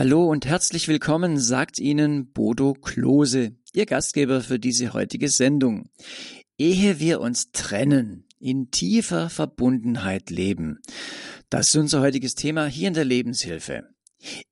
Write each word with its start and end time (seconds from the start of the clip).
Hallo 0.00 0.24
und 0.24 0.46
herzlich 0.46 0.88
willkommen, 0.88 1.38
sagt 1.38 1.78
Ihnen 1.78 2.32
Bodo 2.32 2.72
Klose, 2.72 3.52
Ihr 3.74 3.84
Gastgeber 3.84 4.40
für 4.40 4.58
diese 4.58 4.94
heutige 4.94 5.28
Sendung. 5.28 5.90
Ehe 6.56 7.00
wir 7.00 7.20
uns 7.20 7.52
trennen, 7.52 8.26
in 8.38 8.70
tiefer 8.70 9.28
Verbundenheit 9.28 10.30
leben. 10.30 10.78
Das 11.50 11.68
ist 11.68 11.76
unser 11.76 12.00
heutiges 12.00 12.34
Thema 12.34 12.64
hier 12.64 12.88
in 12.88 12.94
der 12.94 13.04
Lebenshilfe. 13.04 13.90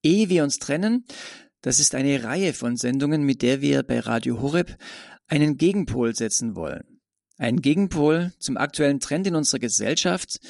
Ehe 0.02 0.28
wir 0.28 0.44
uns 0.44 0.58
trennen, 0.58 1.06
das 1.62 1.80
ist 1.80 1.94
eine 1.94 2.24
Reihe 2.24 2.52
von 2.52 2.76
Sendungen, 2.76 3.22
mit 3.22 3.40
der 3.40 3.62
wir 3.62 3.82
bei 3.84 4.00
Radio 4.00 4.42
Horeb 4.42 4.76
einen 5.28 5.56
Gegenpol 5.56 6.14
setzen 6.14 6.56
wollen. 6.56 7.00
Ein 7.38 7.62
Gegenpol 7.62 8.34
zum 8.38 8.58
aktuellen 8.58 9.00
Trend 9.00 9.26
in 9.26 9.34
unserer 9.34 9.60
Gesellschaft, 9.60 10.40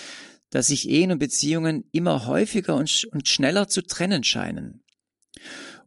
dass 0.50 0.68
sich 0.68 0.88
Ehen 0.88 1.12
und 1.12 1.20
Beziehungen 1.20 1.84
immer 1.92 2.26
häufiger 2.26 2.74
und, 2.74 3.04
und 3.12 3.28
schneller 3.28 3.68
zu 3.68 3.82
trennen 3.82 4.24
scheinen 4.24 4.82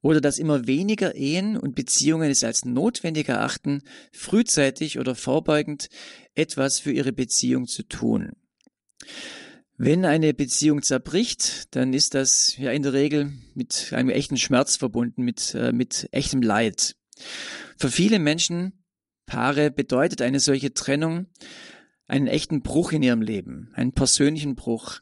oder 0.01 0.21
dass 0.21 0.39
immer 0.39 0.67
weniger 0.67 1.15
Ehen 1.15 1.57
und 1.57 1.75
Beziehungen 1.75 2.29
es 2.29 2.43
als 2.43 2.65
notwendig 2.65 3.29
erachten, 3.29 3.81
frühzeitig 4.11 4.99
oder 4.99 5.15
vorbeugend 5.15 5.89
etwas 6.33 6.79
für 6.79 6.91
ihre 6.91 7.13
Beziehung 7.13 7.67
zu 7.67 7.83
tun. 7.83 8.31
Wenn 9.77 10.05
eine 10.05 10.33
Beziehung 10.33 10.83
zerbricht, 10.83 11.75
dann 11.75 11.93
ist 11.93 12.13
das 12.13 12.55
ja 12.57 12.71
in 12.71 12.83
der 12.83 12.93
Regel 12.93 13.31
mit 13.55 13.93
einem 13.93 14.09
echten 14.09 14.37
Schmerz 14.37 14.77
verbunden, 14.77 15.23
mit, 15.23 15.55
äh, 15.55 15.71
mit 15.71 16.07
echtem 16.11 16.41
Leid. 16.41 16.95
Für 17.77 17.89
viele 17.89 18.19
Menschen, 18.19 18.83
Paare, 19.25 19.71
bedeutet 19.71 20.21
eine 20.21 20.39
solche 20.39 20.73
Trennung 20.73 21.27
einen 22.07 22.27
echten 22.27 22.61
Bruch 22.61 22.91
in 22.91 23.01
ihrem 23.01 23.21
Leben, 23.21 23.71
einen 23.73 23.93
persönlichen 23.93 24.55
Bruch. 24.55 24.99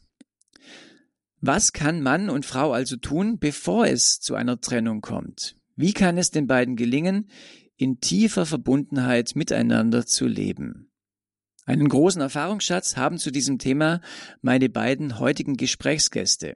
Was 1.41 1.71
kann 1.71 2.01
Mann 2.01 2.29
und 2.29 2.45
Frau 2.45 2.73
also 2.73 2.97
tun, 2.97 3.39
bevor 3.39 3.87
es 3.87 4.19
zu 4.19 4.35
einer 4.35 4.59
Trennung 4.59 5.01
kommt? 5.01 5.55
Wie 5.75 5.93
kann 5.93 6.17
es 6.17 6.31
den 6.31 6.47
beiden 6.47 6.75
gelingen, 6.75 7.29
in 7.77 8.01
tiefer 8.01 8.45
Verbundenheit 8.45 9.35
miteinander 9.35 10.05
zu 10.05 10.27
leben? 10.27 10.91
Einen 11.65 11.87
großen 11.87 12.21
Erfahrungsschatz 12.21 12.97
haben 12.97 13.17
zu 13.17 13.31
diesem 13.31 13.57
Thema 13.57 14.01
meine 14.41 14.69
beiden 14.69 15.19
heutigen 15.19 15.55
Gesprächsgäste. 15.55 16.55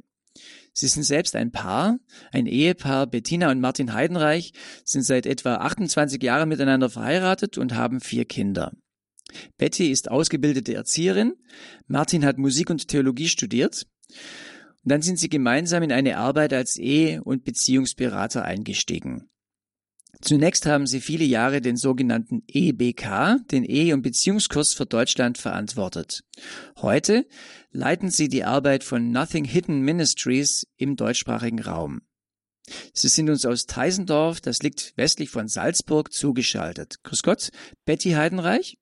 Sie 0.73 0.87
sind 0.87 1.03
selbst 1.03 1.35
ein 1.35 1.51
Paar, 1.51 1.99
ein 2.31 2.47
Ehepaar. 2.47 3.07
Bettina 3.07 3.51
und 3.51 3.61
Martin 3.61 3.93
Heidenreich 3.93 4.53
sind 4.83 5.03
seit 5.03 5.25
etwa 5.27 5.57
28 5.57 6.21
Jahren 6.21 6.49
miteinander 6.49 6.89
verheiratet 6.89 7.57
und 7.57 7.75
haben 7.75 8.01
vier 8.01 8.25
Kinder. 8.25 8.73
Betty 9.57 9.91
ist 9.91 10.09
ausgebildete 10.09 10.73
Erzieherin. 10.73 11.35
Martin 11.87 12.25
hat 12.25 12.37
Musik 12.37 12.69
und 12.69 12.87
Theologie 12.87 13.29
studiert. 13.29 13.85
Und 14.83 14.91
dann 14.91 15.01
sind 15.01 15.17
sie 15.17 15.29
gemeinsam 15.29 15.83
in 15.83 15.91
eine 15.91 16.17
Arbeit 16.17 16.53
als 16.53 16.77
Ehe- 16.77 17.23
und 17.23 17.45
Beziehungsberater 17.45 18.43
eingestiegen. 18.43 19.29
Zunächst 20.21 20.65
haben 20.65 20.87
sie 20.87 21.01
viele 21.01 21.25
Jahre 21.25 21.59
den 21.59 21.75
sogenannten 21.75 22.43
EBK, 22.47 23.37
den 23.51 23.63
Ehe- 23.63 23.93
und 23.93 24.03
Beziehungskurs 24.03 24.73
für 24.73 24.85
Deutschland, 24.85 25.37
verantwortet. 25.37 26.23
Heute 26.77 27.25
leiten 27.71 28.09
sie 28.09 28.29
die 28.29 28.43
Arbeit 28.43 28.83
von 28.83 29.11
Nothing 29.11 29.45
Hidden 29.45 29.81
Ministries 29.81 30.67
im 30.77 30.95
deutschsprachigen 30.95 31.61
Raum. 31.61 32.01
Sie 32.93 33.09
sind 33.09 33.29
uns 33.29 33.45
aus 33.45 33.65
Teisendorf, 33.65 34.39
das 34.39 34.63
liegt 34.63 34.93
westlich 34.95 35.29
von 35.29 35.47
Salzburg, 35.47 36.13
zugeschaltet. 36.13 37.03
Grüß 37.03 37.23
Gott, 37.23 37.49
Betty 37.85 38.11
Heidenreich. 38.11 38.77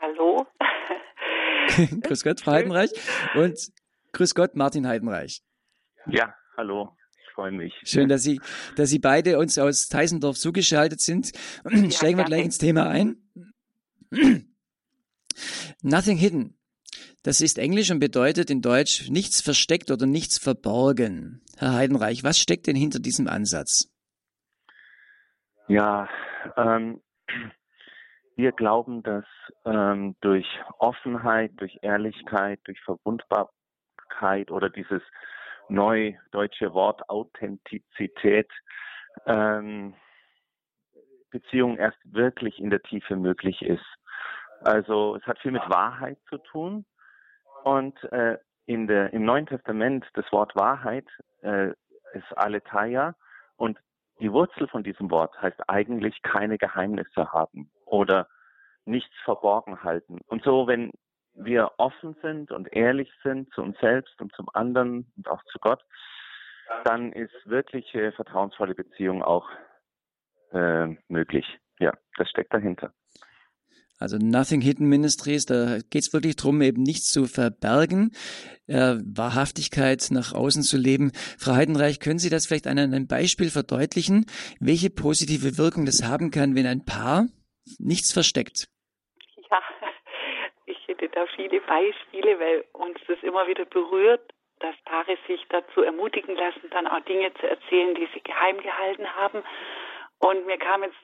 Hallo. 0.00 0.46
Grüß 2.02 2.22
Gott, 2.22 2.40
Frau 2.40 2.52
Heidenreich. 2.52 2.90
Und 3.34 3.58
Grüß 4.18 4.34
Gott, 4.34 4.56
Martin 4.56 4.88
Heidenreich. 4.88 5.44
Ja, 6.06 6.34
hallo. 6.56 6.96
Ich 7.22 7.32
freue 7.34 7.52
mich. 7.52 7.72
Schön, 7.84 8.08
dass 8.08 8.24
Sie, 8.24 8.40
dass 8.74 8.90
Sie 8.90 8.98
beide 8.98 9.38
uns 9.38 9.58
aus 9.58 9.86
Teisendorf 9.86 10.36
zugeschaltet 10.36 11.00
sind. 11.00 11.30
Ja, 11.62 11.88
Steigen 11.92 12.18
wir 12.18 12.24
gleich 12.24 12.44
ins 12.44 12.58
Thema 12.58 12.88
ein. 12.88 13.16
Nothing 15.82 16.16
hidden. 16.16 16.58
Das 17.22 17.40
ist 17.40 17.58
Englisch 17.58 17.92
und 17.92 18.00
bedeutet 18.00 18.50
in 18.50 18.60
Deutsch 18.60 19.08
nichts 19.08 19.40
versteckt 19.40 19.92
oder 19.92 20.06
nichts 20.06 20.36
verborgen. 20.36 21.44
Herr 21.56 21.74
Heidenreich, 21.74 22.24
was 22.24 22.40
steckt 22.40 22.66
denn 22.66 22.74
hinter 22.74 22.98
diesem 22.98 23.28
Ansatz? 23.28 23.88
Ja, 25.68 26.08
ähm, 26.56 27.00
wir 28.34 28.50
glauben, 28.50 29.04
dass 29.04 29.26
ähm, 29.64 30.16
durch 30.22 30.46
Offenheit, 30.80 31.52
durch 31.58 31.78
Ehrlichkeit, 31.82 32.58
durch 32.64 32.80
Verwundbar 32.80 33.50
Wahrheit 34.08 34.50
oder 34.50 34.70
dieses 34.70 35.02
neudeutsche 35.68 36.72
Wort 36.72 37.08
Authentizität 37.08 38.50
ähm, 39.26 39.94
Beziehung 41.30 41.76
erst 41.76 41.98
wirklich 42.04 42.58
in 42.58 42.70
der 42.70 42.82
Tiefe 42.82 43.16
möglich 43.16 43.60
ist. 43.62 43.84
Also 44.62 45.16
es 45.16 45.22
hat 45.26 45.38
viel 45.40 45.52
mit 45.52 45.68
Wahrheit 45.68 46.18
zu 46.28 46.38
tun 46.38 46.86
und 47.64 48.02
äh, 48.12 48.38
in 48.66 48.86
der, 48.86 49.12
im 49.12 49.24
Neuen 49.24 49.46
Testament 49.46 50.06
das 50.14 50.30
Wort 50.32 50.56
Wahrheit 50.56 51.06
äh, 51.42 51.68
ist 52.14 52.36
Aletheia 52.36 53.14
und 53.56 53.78
die 54.20 54.32
Wurzel 54.32 54.66
von 54.68 54.82
diesem 54.82 55.10
Wort 55.10 55.40
heißt 55.40 55.68
eigentlich 55.68 56.22
keine 56.22 56.58
Geheimnisse 56.58 57.32
haben 57.32 57.70
oder 57.84 58.26
nichts 58.84 59.14
verborgen 59.24 59.84
halten. 59.84 60.20
Und 60.26 60.42
so, 60.42 60.66
wenn 60.66 60.90
wir 61.38 61.72
offen 61.78 62.16
sind 62.22 62.50
und 62.50 62.72
ehrlich 62.72 63.10
sind 63.22 63.52
zu 63.54 63.62
uns 63.62 63.78
selbst 63.80 64.20
und 64.20 64.32
zum 64.34 64.48
anderen 64.52 65.10
und 65.16 65.28
auch 65.28 65.42
zu 65.44 65.58
Gott, 65.58 65.82
dann 66.84 67.12
ist 67.12 67.32
wirkliche 67.44 68.12
vertrauensvolle 68.12 68.74
Beziehung 68.74 69.22
auch 69.22 69.48
äh, 70.52 70.88
möglich. 71.08 71.46
Ja, 71.78 71.92
das 72.16 72.28
steckt 72.28 72.52
dahinter. 72.52 72.92
Also 74.00 74.16
Nothing 74.16 74.60
Hidden 74.60 74.88
Ministries, 74.88 75.46
da 75.46 75.78
geht 75.90 76.02
es 76.02 76.12
wirklich 76.12 76.36
darum, 76.36 76.62
eben 76.62 76.82
nichts 76.82 77.10
zu 77.10 77.26
verbergen, 77.26 78.12
äh, 78.68 78.96
Wahrhaftigkeit 79.04 80.06
nach 80.10 80.32
außen 80.32 80.62
zu 80.62 80.76
leben. 80.76 81.10
Frau 81.36 81.54
Heidenreich, 81.54 81.98
können 81.98 82.20
Sie 82.20 82.30
das 82.30 82.46
vielleicht 82.46 82.68
an 82.68 82.78
einem 82.78 83.08
Beispiel 83.08 83.50
verdeutlichen, 83.50 84.26
welche 84.60 84.90
positive 84.90 85.58
Wirkung 85.58 85.84
das 85.84 86.04
haben 86.04 86.30
kann, 86.30 86.54
wenn 86.54 86.66
ein 86.66 86.84
Paar 86.84 87.26
nichts 87.78 88.12
versteckt? 88.12 88.68
Viele 91.38 91.60
Beispiele, 91.60 92.40
weil 92.40 92.64
uns 92.72 92.98
das 93.06 93.22
immer 93.22 93.46
wieder 93.46 93.64
berührt, 93.64 94.34
dass 94.58 94.74
Paare 94.84 95.16
sich 95.28 95.40
dazu 95.50 95.82
ermutigen 95.82 96.34
lassen, 96.34 96.68
dann 96.70 96.88
auch 96.88 96.98
Dinge 97.02 97.32
zu 97.34 97.48
erzählen, 97.48 97.94
die 97.94 98.08
sie 98.12 98.20
geheim 98.22 98.60
gehalten 98.60 99.14
haben. 99.14 99.44
Und 100.18 100.46
mir 100.46 100.58
kam 100.58 100.82
jetzt 100.82 100.98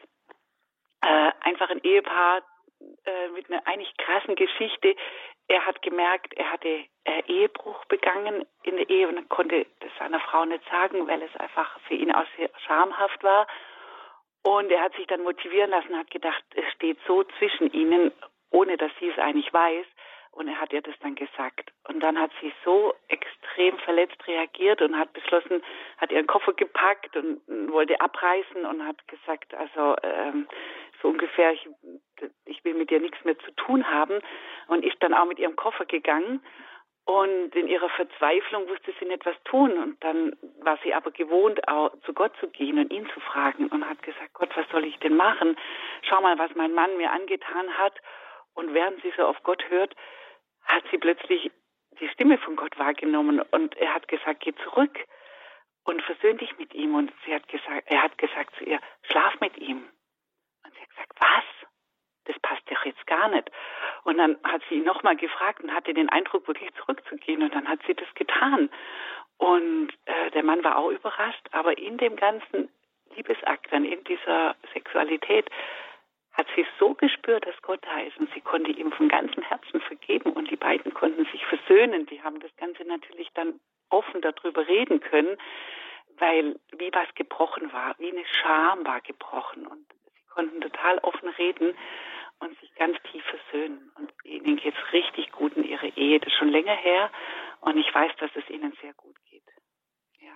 äh, 1.02 1.30
einfach 1.40 1.70
ein 1.70 1.78
Ehepaar 1.84 2.42
äh, 3.04 3.28
mit 3.28 3.48
einer 3.48 3.64
eigentlich 3.64 3.96
krassen 3.96 4.34
Geschichte. 4.34 4.96
Er 5.46 5.64
hat 5.64 5.82
gemerkt, 5.82 6.34
er 6.34 6.50
hatte 6.50 6.84
äh, 7.04 7.22
Ehebruch 7.28 7.84
begangen 7.84 8.44
in 8.64 8.74
der 8.74 8.90
Ehe 8.90 9.06
und 9.06 9.28
konnte 9.28 9.66
das 9.78 9.90
seiner 10.00 10.18
Frau 10.18 10.44
nicht 10.46 10.68
sagen, 10.68 11.06
weil 11.06 11.22
es 11.22 11.36
einfach 11.36 11.78
für 11.86 11.94
ihn 11.94 12.10
auch 12.10 12.26
sehr 12.36 12.50
schamhaft 12.66 13.22
war. 13.22 13.46
Und 14.42 14.68
er 14.72 14.82
hat 14.82 14.96
sich 14.96 15.06
dann 15.06 15.22
motivieren 15.22 15.70
lassen, 15.70 15.96
hat 15.96 16.10
gedacht, 16.10 16.42
es 16.56 16.64
steht 16.72 16.98
so 17.06 17.22
zwischen 17.38 17.72
ihnen 17.72 18.10
ohne 18.54 18.76
dass 18.76 18.92
sie 19.00 19.08
es 19.08 19.18
eigentlich 19.18 19.52
weiß. 19.52 19.86
Und 20.34 20.48
er 20.48 20.60
hat 20.60 20.72
ihr 20.72 20.82
das 20.82 20.94
dann 21.00 21.14
gesagt. 21.14 21.72
Und 21.86 22.00
dann 22.00 22.18
hat 22.18 22.32
sie 22.40 22.52
so 22.64 22.92
extrem 23.06 23.78
verletzt 23.78 24.16
reagiert 24.26 24.82
und 24.82 24.98
hat 24.98 25.12
beschlossen, 25.12 25.62
hat 25.98 26.10
ihren 26.10 26.26
Koffer 26.26 26.52
gepackt 26.52 27.16
und 27.16 27.40
wollte 27.70 28.00
abreißen 28.00 28.66
und 28.66 28.84
hat 28.84 29.06
gesagt, 29.06 29.54
also 29.54 29.94
ähm, 30.02 30.48
so 31.00 31.08
ungefähr, 31.08 31.52
ich, 31.52 31.68
ich 32.46 32.64
will 32.64 32.74
mit 32.74 32.90
dir 32.90 32.98
nichts 32.98 33.24
mehr 33.24 33.38
zu 33.38 33.52
tun 33.52 33.88
haben. 33.88 34.18
Und 34.66 34.84
ist 34.84 35.00
dann 35.00 35.14
auch 35.14 35.26
mit 35.26 35.38
ihrem 35.38 35.54
Koffer 35.54 35.84
gegangen. 35.84 36.42
Und 37.04 37.54
in 37.54 37.68
ihrer 37.68 37.90
Verzweiflung 37.90 38.66
wusste 38.68 38.92
sie 38.98 39.04
nicht, 39.04 39.24
was 39.26 39.36
tun. 39.44 39.72
Und 39.72 40.02
dann 40.02 40.34
war 40.62 40.78
sie 40.82 40.94
aber 40.94 41.12
gewohnt, 41.12 41.68
auch 41.68 41.92
zu 42.06 42.12
Gott 42.12 42.32
zu 42.40 42.48
gehen 42.48 42.78
und 42.78 42.92
ihn 42.92 43.06
zu 43.12 43.20
fragen 43.20 43.68
und 43.68 43.88
hat 43.88 44.02
gesagt, 44.02 44.32
Gott, 44.32 44.50
was 44.56 44.66
soll 44.70 44.84
ich 44.84 44.98
denn 44.98 45.14
machen? 45.14 45.56
Schau 46.02 46.20
mal, 46.22 46.38
was 46.38 46.54
mein 46.54 46.72
Mann 46.72 46.96
mir 46.96 47.12
angetan 47.12 47.78
hat. 47.78 47.94
Und 48.54 48.72
während 48.72 49.02
sie 49.02 49.12
so 49.16 49.26
auf 49.26 49.42
Gott 49.42 49.68
hört, 49.68 49.94
hat 50.64 50.84
sie 50.90 50.98
plötzlich 50.98 51.50
die 52.00 52.08
Stimme 52.08 52.38
von 52.38 52.56
Gott 52.56 52.78
wahrgenommen 52.78 53.40
und 53.50 53.76
er 53.76 53.94
hat 53.94 54.08
gesagt, 54.08 54.40
geh 54.40 54.54
zurück 54.64 54.98
und 55.84 56.02
versöhn 56.02 56.38
dich 56.38 56.56
mit 56.58 56.74
ihm. 56.74 56.94
Und 56.94 57.12
sie 57.24 57.34
hat 57.34 57.46
gesagt, 57.48 57.84
er 57.86 58.02
hat 58.02 58.18
gesagt 58.18 58.54
zu 58.56 58.64
ihr, 58.64 58.80
schlaf 59.02 59.38
mit 59.40 59.56
ihm. 59.58 59.84
Und 60.64 60.74
sie 60.74 60.80
hat 60.80 60.90
gesagt, 60.90 61.12
was? 61.18 61.44
Das 62.26 62.38
passt 62.40 62.62
doch 62.70 62.84
jetzt 62.86 63.06
gar 63.06 63.28
nicht. 63.28 63.50
Und 64.04 64.16
dann 64.16 64.38
hat 64.44 64.62
sie 64.68 64.76
ihn 64.76 64.84
nochmal 64.84 65.16
gefragt 65.16 65.62
und 65.62 65.74
hatte 65.74 65.92
den 65.92 66.08
Eindruck, 66.08 66.48
wirklich 66.48 66.72
zurückzugehen. 66.74 67.42
Und 67.42 67.54
dann 67.54 67.68
hat 67.68 67.80
sie 67.86 67.94
das 67.94 68.12
getan. 68.14 68.70
Und 69.36 69.92
äh, 70.06 70.30
der 70.30 70.42
Mann 70.42 70.64
war 70.64 70.78
auch 70.78 70.90
überrascht, 70.90 71.46
aber 71.52 71.76
in 71.76 71.98
dem 71.98 72.16
ganzen 72.16 72.70
Liebesakt, 73.14 73.70
dann 73.72 73.84
in 73.84 74.02
dieser 74.04 74.56
Sexualität, 74.72 75.50
hat 76.34 76.46
sie 76.56 76.66
so 76.78 76.94
gespürt, 76.94 77.46
dass 77.46 77.60
Gott 77.62 77.80
da 77.82 78.00
ist 78.00 78.18
und 78.18 78.28
sie 78.34 78.40
konnte 78.40 78.72
ihm 78.72 78.92
von 78.92 79.08
ganzem 79.08 79.42
Herzen 79.44 79.80
vergeben 79.80 80.32
und 80.32 80.50
die 80.50 80.56
beiden 80.56 80.92
konnten 80.92 81.24
sich 81.26 81.44
versöhnen. 81.46 82.06
Die 82.06 82.22
haben 82.22 82.40
das 82.40 82.54
Ganze 82.56 82.84
natürlich 82.84 83.28
dann 83.34 83.60
offen 83.88 84.20
darüber 84.20 84.66
reden 84.66 85.00
können, 85.00 85.36
weil 86.18 86.58
wie 86.76 86.90
was 86.92 87.12
gebrochen 87.14 87.72
war, 87.72 87.94
wie 87.98 88.10
eine 88.10 88.24
Scham 88.26 88.84
war 88.84 89.00
gebrochen 89.00 89.66
und 89.66 89.86
sie 90.14 90.26
konnten 90.28 90.60
total 90.60 90.98
offen 90.98 91.28
reden 91.30 91.74
und 92.40 92.58
sich 92.58 92.74
ganz 92.74 92.96
tief 93.12 93.22
versöhnen. 93.24 93.92
Und 93.96 94.12
ihnen 94.24 94.56
geht 94.56 94.74
es 94.74 94.92
richtig 94.92 95.30
gut 95.30 95.56
in 95.56 95.64
ihrer 95.64 95.96
Ehe. 95.96 96.18
Das 96.18 96.32
ist 96.32 96.38
schon 96.38 96.48
länger 96.48 96.74
her 96.74 97.10
und 97.60 97.78
ich 97.78 97.94
weiß, 97.94 98.10
dass 98.18 98.30
es 98.34 98.50
ihnen 98.50 98.72
sehr 98.82 98.92
gut 98.94 99.16
geht. 99.30 99.44
Ja. 100.18 100.34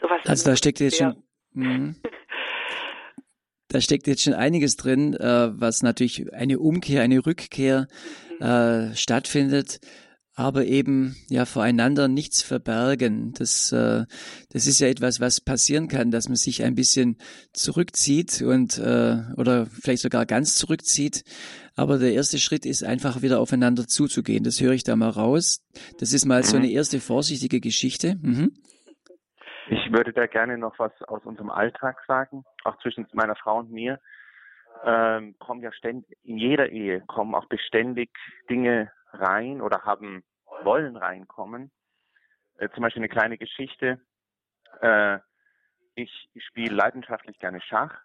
Sowas 0.00 0.20
also 0.24 0.50
da 0.50 0.56
steckt 0.56 0.78
jetzt 0.78 0.98
schon. 0.98 1.24
Mh. 1.54 1.94
Da 3.68 3.80
steckt 3.80 4.06
jetzt 4.06 4.22
schon 4.22 4.34
einiges 4.34 4.76
drin, 4.76 5.14
äh, 5.14 5.50
was 5.60 5.82
natürlich 5.82 6.32
eine 6.32 6.58
Umkehr, 6.58 7.02
eine 7.02 7.24
Rückkehr 7.24 7.86
mhm. 8.38 8.46
äh, 8.46 8.96
stattfindet 8.96 9.80
aber 10.38 10.66
eben 10.66 11.16
ja 11.28 11.46
voreinander 11.46 12.06
nichts 12.06 12.42
verbergen. 12.42 13.32
Das, 13.32 13.72
äh, 13.72 14.04
das 14.50 14.68
ist 14.68 14.78
ja 14.78 14.86
etwas, 14.86 15.18
was 15.18 15.40
passieren 15.40 15.88
kann, 15.88 16.12
dass 16.12 16.28
man 16.28 16.36
sich 16.36 16.62
ein 16.62 16.76
bisschen 16.76 17.16
zurückzieht 17.52 18.40
und 18.42 18.78
äh, 18.78 19.16
oder 19.36 19.66
vielleicht 19.66 20.02
sogar 20.02 20.26
ganz 20.26 20.54
zurückzieht. 20.54 21.24
Aber 21.74 21.98
der 21.98 22.12
erste 22.12 22.38
Schritt 22.38 22.66
ist 22.66 22.84
einfach 22.84 23.20
wieder 23.20 23.40
aufeinander 23.40 23.88
zuzugehen. 23.88 24.44
Das 24.44 24.60
höre 24.60 24.74
ich 24.74 24.84
da 24.84 24.94
mal 24.94 25.10
raus. 25.10 25.58
Das 25.98 26.12
ist 26.12 26.24
mal 26.24 26.44
so 26.44 26.56
mhm. 26.56 26.62
eine 26.62 26.70
erste 26.70 27.00
vorsichtige 27.00 27.58
Geschichte. 27.58 28.14
Mhm. 28.22 28.52
Ich 29.88 29.94
würde 29.94 30.12
da 30.12 30.26
gerne 30.26 30.58
noch 30.58 30.78
was 30.78 30.92
aus 31.04 31.24
unserem 31.24 31.48
Alltag 31.48 32.04
sagen, 32.06 32.44
auch 32.64 32.76
zwischen 32.82 33.08
meiner 33.14 33.36
Frau 33.36 33.60
und 33.60 33.70
mir. 33.70 33.98
Ähm, 34.84 35.34
kommen 35.38 35.62
ja 35.62 35.72
ständig, 35.72 36.14
in 36.24 36.36
jeder 36.36 36.68
Ehe 36.68 37.00
kommen 37.06 37.34
auch 37.34 37.46
beständig 37.46 38.10
Dinge 38.50 38.92
rein 39.12 39.62
oder 39.62 39.84
haben 39.84 40.24
wollen 40.62 40.94
reinkommen. 40.94 41.70
Äh, 42.58 42.68
zum 42.74 42.82
Beispiel 42.82 43.00
eine 43.00 43.08
kleine 43.08 43.38
Geschichte. 43.38 43.98
Äh, 44.82 45.20
ich, 45.94 46.28
spiele 46.36 46.74
leidenschaftlich 46.74 47.38
gerne 47.38 47.62
Schach 47.62 47.98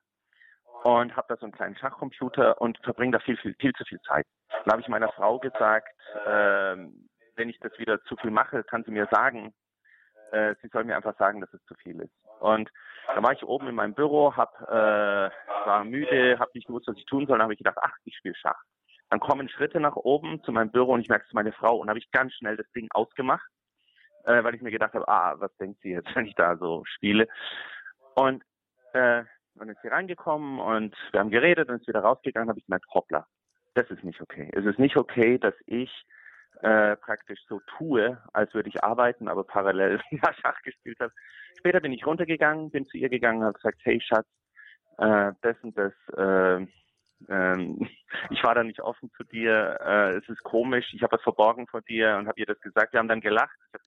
und 0.86 1.18
habe 1.18 1.28
da 1.28 1.36
so 1.36 1.46
einen 1.46 1.52
kleinen 1.52 1.76
Schachcomputer 1.76 2.62
und 2.62 2.78
verbringe 2.78 3.12
da 3.12 3.20
viel, 3.20 3.36
viel, 3.36 3.56
viel 3.60 3.74
zu 3.74 3.84
viel 3.84 4.00
Zeit. 4.08 4.26
Dann 4.64 4.72
habe 4.72 4.82
ich 4.82 4.88
meiner 4.88 5.12
Frau 5.12 5.38
gesagt, 5.38 5.94
äh, 6.26 6.78
wenn 7.36 7.50
ich 7.50 7.60
das 7.60 7.78
wieder 7.78 8.02
zu 8.04 8.16
viel 8.16 8.32
mache, 8.32 8.64
kann 8.64 8.86
sie 8.86 8.92
mir 8.92 9.10
sagen, 9.12 9.54
äh, 10.34 10.56
sie 10.62 10.68
soll 10.70 10.84
mir 10.84 10.96
einfach 10.96 11.18
sagen, 11.18 11.42
dass 11.42 11.54
es 11.54 11.64
zu 11.66 11.76
viel 11.76 12.00
ist. 12.02 12.14
Und 12.40 12.70
dann 13.14 13.24
war 13.24 13.32
ich 13.32 13.44
oben 13.44 13.68
in 13.68 13.76
meinem 13.76 13.94
Büro, 13.94 14.36
hab, 14.36 14.60
äh, 14.62 15.30
war 15.66 15.84
müde, 15.84 16.38
habe 16.40 16.52
nicht 16.54 16.68
gewusst, 16.68 16.88
was 16.88 16.98
ich 16.98 17.06
tun 17.06 17.26
soll, 17.28 17.38
dann 17.38 17.44
habe 17.44 17.54
ich 17.54 17.60
gedacht, 17.60 17.78
ach, 17.82 17.96
ich 18.04 18.18
spiele 18.18 18.36
Schach. 18.36 18.62
Dann 19.10 19.20
kommen 19.20 19.48
Schritte 19.48 19.80
nach 19.80 19.96
oben 19.96 20.44
zu 20.44 20.52
meinem 20.52 20.72
Büro 20.72 20.94
und 20.94 21.02
ich 21.02 21.10
merke 21.10 21.26
es 21.28 21.34
meine 21.34 21.52
Frau 21.52 21.78
und 21.78 21.90
habe 21.90 22.00
ich 22.00 22.12
ganz 22.12 22.34
schnell 22.34 22.58
das 22.58 22.70
Ding 22.72 22.88
ausgemacht, 22.92 23.48
äh, 24.26 24.44
weil 24.44 24.56
ich 24.56 24.62
mir 24.62 24.72
gedacht 24.72 24.94
habe, 24.94 25.08
ah, 25.08 25.36
was 25.38 25.56
denkt 25.58 25.82
sie 25.82 25.92
jetzt, 25.92 26.10
wenn 26.16 26.26
ich 26.26 26.36
da 26.36 26.58
so 26.58 26.84
spiele? 26.86 27.28
Und 28.16 28.44
äh, 28.94 29.24
dann 29.56 29.70
ist 29.70 29.82
sie 29.84 29.90
reingekommen 29.90 30.60
und 30.60 30.96
wir 31.12 31.20
haben 31.20 31.30
geredet 31.30 31.70
und 31.70 31.80
ist 31.82 31.88
wieder 31.88 32.02
rausgegangen, 32.02 32.50
habe 32.50 32.60
ich 32.60 32.66
gemerkt, 32.66 32.88
hoppla, 32.92 33.28
das 33.76 33.90
ist 33.92 34.04
nicht 34.04 34.20
okay. 34.20 34.50
Es 34.54 34.66
ist 34.66 34.80
nicht 34.80 34.98
okay, 34.98 35.38
dass 35.38 35.54
ich 35.68 35.92
äh, 36.64 36.96
praktisch 36.96 37.40
so 37.48 37.60
tue, 37.78 38.18
als 38.32 38.54
würde 38.54 38.70
ich 38.70 38.84
arbeiten, 38.84 39.28
aber 39.28 39.44
parallel 39.44 40.00
ja, 40.12 40.34
Schach 40.34 40.62
gespielt 40.64 41.00
habe. 41.00 41.12
Später 41.60 41.80
bin 41.80 41.92
ich 41.92 42.06
runtergegangen, 42.06 42.72
bin 42.72 42.86
zu 42.88 42.98
ihr 42.98 43.10
gegangen, 43.10 43.44
habe 43.44 43.54
gesagt, 43.54 43.80
hey 43.84 44.02
Schatz, 44.02 44.28
äh, 44.98 45.32
das 45.42 45.58
und 45.62 45.78
das 45.78 45.94
äh, 46.16 46.66
ähm, 47.30 47.88
ich 48.30 48.44
war 48.44 48.56
da 48.56 48.64
nicht 48.64 48.82
offen 48.82 49.12
zu 49.18 49.24
dir, 49.24 49.78
äh, 49.82 50.16
es 50.16 50.28
ist 50.30 50.44
komisch, 50.44 50.94
ich 50.94 51.04
habe 51.04 51.18
was 51.18 51.22
verborgen 51.22 51.68
vor 51.68 51.82
dir 51.82 52.16
und 52.18 52.28
habe 52.28 52.40
ihr 52.40 52.46
das 52.46 52.60
gesagt. 52.62 52.94
Wir 52.94 53.00
haben 53.00 53.08
dann 53.08 53.22
gelacht, 53.22 53.58
ich 53.68 53.74
hab, 53.74 53.82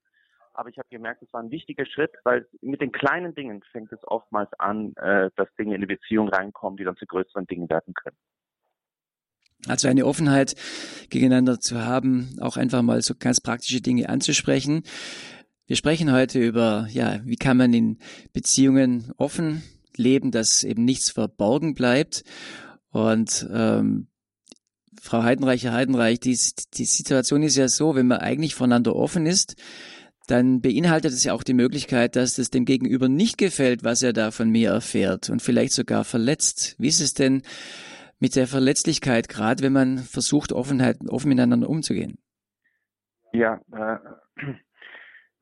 aber 0.55 0.69
ich 0.69 0.78
habe 0.78 0.88
gemerkt, 0.90 1.23
es 1.23 1.32
war 1.32 1.43
ein 1.43 1.50
wichtiger 1.50 1.87
Schritt, 1.87 2.12
weil 2.25 2.46
mit 2.61 2.81
den 2.81 2.93
kleinen 2.93 3.34
Dingen 3.34 3.62
fängt 3.73 3.93
es 3.93 4.06
oftmals 4.06 4.52
an, 4.58 4.94
äh, 4.96 5.31
dass 5.37 5.55
Dinge 5.56 5.75
in 5.75 5.81
eine 5.81 5.87
Beziehung 5.87 6.28
reinkommen, 6.28 6.76
die 6.76 6.84
dann 6.84 6.96
zu 6.96 7.06
größeren 7.06 7.46
Dingen 7.46 7.69
werden 7.69 7.94
können. 7.94 8.17
Also 9.66 9.88
eine 9.88 10.06
Offenheit 10.06 10.54
gegeneinander 11.10 11.60
zu 11.60 11.84
haben, 11.84 12.36
auch 12.40 12.56
einfach 12.56 12.82
mal 12.82 13.02
so 13.02 13.14
ganz 13.18 13.40
praktische 13.40 13.80
Dinge 13.80 14.08
anzusprechen. 14.08 14.82
Wir 15.66 15.76
sprechen 15.76 16.12
heute 16.12 16.38
über, 16.38 16.88
ja, 16.92 17.20
wie 17.24 17.36
kann 17.36 17.56
man 17.56 17.74
in 17.74 17.98
Beziehungen 18.32 19.12
offen 19.16 19.62
leben, 19.96 20.30
dass 20.30 20.62
eben 20.62 20.84
nichts 20.84 21.10
verborgen 21.10 21.74
bleibt. 21.74 22.22
Und 22.90 23.48
ähm, 23.52 24.08
Frau 25.00 25.22
Heidenreich, 25.22 25.64
Herr 25.64 25.72
Heidenreich, 25.72 26.20
die, 26.20 26.38
die 26.74 26.84
Situation 26.84 27.42
ist 27.42 27.56
ja 27.56 27.68
so, 27.68 27.94
wenn 27.94 28.06
man 28.06 28.18
eigentlich 28.18 28.54
voneinander 28.54 28.94
offen 28.94 29.26
ist, 29.26 29.56
dann 30.26 30.60
beinhaltet 30.60 31.12
es 31.12 31.24
ja 31.24 31.32
auch 31.32 31.44
die 31.44 31.54
Möglichkeit, 31.54 32.16
dass 32.16 32.38
es 32.38 32.50
dem 32.50 32.64
Gegenüber 32.64 33.08
nicht 33.08 33.38
gefällt, 33.38 33.84
was 33.84 34.02
er 34.02 34.12
da 34.12 34.30
von 34.30 34.50
mir 34.50 34.70
erfährt 34.70 35.30
und 35.30 35.40
vielleicht 35.40 35.72
sogar 35.72 36.04
verletzt. 36.04 36.74
Wie 36.78 36.88
ist 36.88 37.00
es 37.00 37.14
denn 37.14 37.42
mit 38.18 38.36
der 38.36 38.46
Verletzlichkeit, 38.46 39.28
gerade 39.28 39.62
wenn 39.62 39.72
man 39.72 39.98
versucht, 39.98 40.52
Offenheit, 40.52 40.96
offen 41.08 41.28
miteinander 41.28 41.68
umzugehen? 41.68 42.18
Ja, 43.32 43.60
äh, 43.72 43.98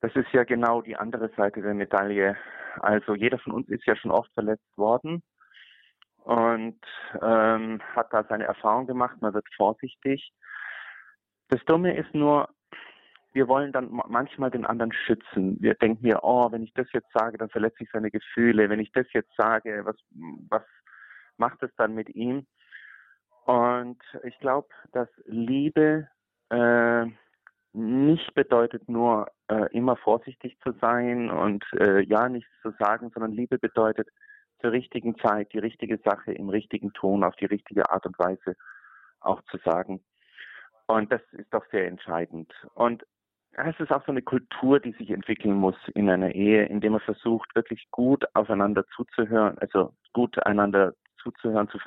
das 0.01 0.15
ist 0.17 0.33
ja 0.33 0.45
genau 0.45 0.83
die 0.83 0.97
andere 0.97 1.31
Seite 1.37 1.63
der 1.63 1.75
Medaille. 1.75 2.37
Also 2.81 3.15
jeder 3.15 3.39
von 3.39 3.53
uns 3.53 3.69
ist 3.69 3.87
ja 3.87 3.95
schon 3.97 4.11
oft 4.11 4.33
verletzt 4.35 4.77
worden 4.77 5.23
und 6.25 6.81
ähm, 7.23 7.81
hat 7.95 8.13
da 8.13 8.25
seine 8.29 8.45
Erfahrung 8.45 8.87
gemacht. 8.87 9.17
Man 9.21 9.35
wird 9.35 9.47
vorsichtig. 9.57 10.33
Das 11.49 11.63
Dumme 11.67 11.97
ist 11.97 12.13
nur, 12.15 12.49
wir 13.33 13.47
wollen 13.47 13.73
dann 13.73 13.89
manchmal 13.91 14.51
den 14.51 14.65
anderen 14.65 14.93
schützen. 14.93 15.59
Wir 15.61 15.75
denken 15.75 16.03
mir, 16.03 16.21
oh, 16.23 16.51
wenn 16.51 16.63
ich 16.63 16.73
das 16.75 16.87
jetzt 16.93 17.13
sage, 17.13 17.37
dann 17.37 17.51
verletze 17.51 17.85
ich 17.85 17.91
seine 17.93 18.11
Gefühle. 18.11 18.71
Wenn 18.71 18.81
ich 18.81 18.91
das 18.93 19.07
jetzt 19.13 19.33
sage, 19.37 19.83
was, 19.85 19.97
was 20.49 20.63
macht 21.37 21.63
es 21.63 21.71
dann 21.77 21.95
mit 21.95 22.09
ihm? 22.15 22.47
Und 23.45 23.99
ich 24.23 24.39
glaube, 24.39 24.69
dass 24.93 25.09
Liebe 25.27 26.09
äh, 26.51 27.07
nicht 27.73 28.35
bedeutet 28.35 28.89
nur 28.89 29.27
äh, 29.49 29.71
immer 29.77 29.97
vorsichtig 29.97 30.57
zu 30.63 30.73
sein 30.81 31.31
und 31.31 31.65
äh, 31.79 32.03
ja 32.05 32.29
nichts 32.29 32.51
zu 32.63 32.71
sagen, 32.79 33.11
sondern 33.13 33.33
Liebe 33.33 33.59
bedeutet 33.59 34.09
zur 34.61 34.73
richtigen 34.73 35.19
Zeit 35.19 35.53
die 35.53 35.59
richtige 35.59 35.99
Sache 35.99 36.33
im 36.33 36.49
richtigen 36.49 36.93
Ton 36.93 37.25
auf 37.25 37.37
die 37.37 37.47
richtige 37.47 37.91
Art 37.91 38.07
und 38.07 38.19
Weise 38.19 38.57
auch 39.21 39.43
zu 39.51 39.59
sagen. 39.59 40.03
Und 40.87 41.13
das 41.13 41.21
ist 41.33 41.53
doch 41.53 41.65
sehr 41.71 41.89
entscheidend. 41.89 42.53
Und 42.75 43.05
es 43.53 43.79
ist 43.79 43.93
auch 43.93 44.05
so 44.05 44.13
eine 44.13 44.23
Kultur, 44.23 44.81
die 44.81 44.93
sich 44.93 45.11
entwickeln 45.11 45.55
muss 45.55 45.77
in 45.95 46.09
einer 46.09 46.35
Ehe, 46.35 46.65
indem 46.67 46.93
man 46.93 47.01
versucht, 47.01 47.55
wirklich 47.55 47.89
gut 47.91 48.25
aufeinander 48.35 48.85
zuzuhören, 48.97 49.59
also 49.59 49.93
gut 50.13 50.45
einander 50.47 50.95
zuzuhören, 51.25 51.69
zu 51.69 51.79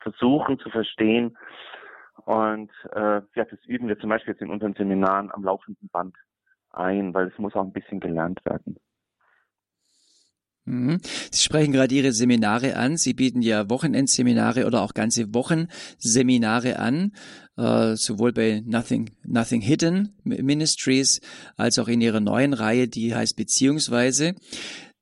versuchen 0.00 0.58
zu 0.58 0.70
verstehen. 0.70 1.36
Und 2.24 2.70
äh, 2.92 3.20
ja, 3.34 3.44
das 3.44 3.58
üben 3.66 3.88
wir 3.88 3.98
zum 3.98 4.08
Beispiel 4.08 4.32
jetzt 4.32 4.42
in 4.42 4.50
unseren 4.50 4.74
Seminaren 4.74 5.30
am 5.32 5.44
laufenden 5.44 5.88
Band 5.88 6.16
ein, 6.70 7.12
weil 7.12 7.28
es 7.28 7.38
muss 7.38 7.54
auch 7.54 7.64
ein 7.64 7.72
bisschen 7.72 8.00
gelernt 8.00 8.40
werden. 8.44 8.78
Mhm. 10.66 10.98
Sie 11.30 11.42
sprechen 11.42 11.72
gerade 11.72 11.94
Ihre 11.94 12.12
Seminare 12.12 12.76
an. 12.76 12.96
Sie 12.96 13.12
bieten 13.12 13.42
ja 13.42 13.68
Wochenendseminare 13.68 14.66
oder 14.66 14.80
auch 14.80 14.94
ganze 14.94 15.34
Wochenseminare 15.34 16.78
an, 16.78 17.12
äh, 17.58 17.96
sowohl 17.96 18.32
bei 18.32 18.62
Nothing, 18.64 19.10
Nothing 19.24 19.60
Hidden 19.60 20.16
Ministries 20.24 21.20
als 21.56 21.78
auch 21.78 21.88
in 21.88 22.00
Ihrer 22.00 22.20
neuen 22.20 22.54
Reihe, 22.54 22.88
die 22.88 23.14
heißt 23.14 23.36
Beziehungsweise. 23.36 24.34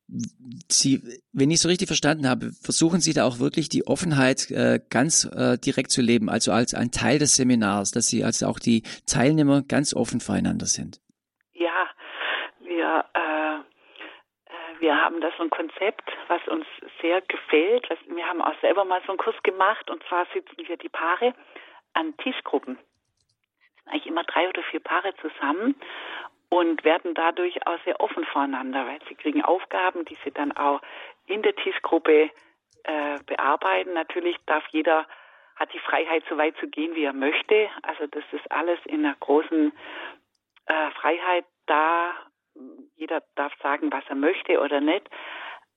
Sie, 0.07 1.01
wenn 1.31 1.49
ich 1.49 1.61
so 1.61 1.69
richtig 1.69 1.87
verstanden 1.87 2.29
habe, 2.29 2.51
versuchen 2.61 2.99
Sie 2.99 3.13
da 3.13 3.25
auch 3.25 3.39
wirklich 3.39 3.69
die 3.69 3.87
Offenheit 3.87 4.51
äh, 4.51 4.79
ganz 4.89 5.25
äh, 5.25 5.57
direkt 5.57 5.91
zu 5.91 6.01
leben, 6.01 6.29
also 6.29 6.51
als 6.51 6.73
ein 6.73 6.91
Teil 6.91 7.19
des 7.19 7.35
Seminars, 7.35 7.91
dass 7.91 8.07
Sie 8.07 8.23
also 8.23 8.47
auch 8.47 8.59
die 8.59 8.83
Teilnehmer 9.07 9.61
ganz 9.61 9.95
offen 9.95 10.19
voreinander 10.19 10.65
sind. 10.65 10.99
Ja, 11.53 11.89
wir 12.59 13.05
wir 14.83 15.01
haben 15.01 15.21
da 15.21 15.31
so 15.37 15.43
ein 15.43 15.49
Konzept, 15.49 16.11
was 16.27 16.45
uns 16.49 16.65
sehr 17.01 17.21
gefällt. 17.21 17.87
Wir 18.07 18.27
haben 18.27 18.41
auch 18.41 18.59
selber 18.59 18.83
mal 18.83 19.01
so 19.05 19.13
einen 19.13 19.17
Kurs 19.17 19.41
gemacht 19.41 19.89
und 19.89 20.03
zwar 20.09 20.27
sitzen 20.33 20.57
wir 20.67 20.75
die 20.75 20.89
Paare 20.89 21.33
an 21.93 22.17
Tischgruppen. 22.17 22.77
Eigentlich 23.85 24.07
immer 24.07 24.25
drei 24.25 24.49
oder 24.49 24.61
vier 24.63 24.81
Paare 24.81 25.13
zusammen 25.21 25.75
und 26.53 26.83
werden 26.83 27.15
dadurch 27.15 27.65
auch 27.65 27.79
sehr 27.83 27.99
offen 27.99 28.25
voneinander, 28.25 28.85
weil 28.85 28.99
sie 29.09 29.15
kriegen 29.15 29.43
Aufgaben, 29.43 30.05
die 30.05 30.17
sie 30.23 30.29
dann 30.29 30.51
auch 30.51 30.81
in 31.25 31.41
der 31.41 31.55
Tischgruppe 31.55 32.29
äh, 32.83 33.19
bearbeiten. 33.25 33.93
Natürlich 33.93 34.37
darf 34.45 34.63
jeder 34.67 35.07
hat 35.55 35.73
die 35.73 35.79
Freiheit, 35.79 36.23
so 36.29 36.37
weit 36.37 36.55
zu 36.57 36.67
gehen, 36.67 36.93
wie 36.93 37.05
er 37.05 37.13
möchte. 37.13 37.69
Also 37.81 38.05
das 38.05 38.23
ist 38.31 38.51
alles 38.51 38.79
in 38.85 39.03
einer 39.03 39.15
großen 39.19 39.71
äh, 40.67 40.91
Freiheit 40.91 41.45
da, 41.65 42.13
jeder 42.97 43.23
darf 43.33 43.53
sagen, 43.63 43.91
was 43.91 44.03
er 44.07 44.15
möchte 44.15 44.59
oder 44.59 44.79
nicht. 44.79 45.07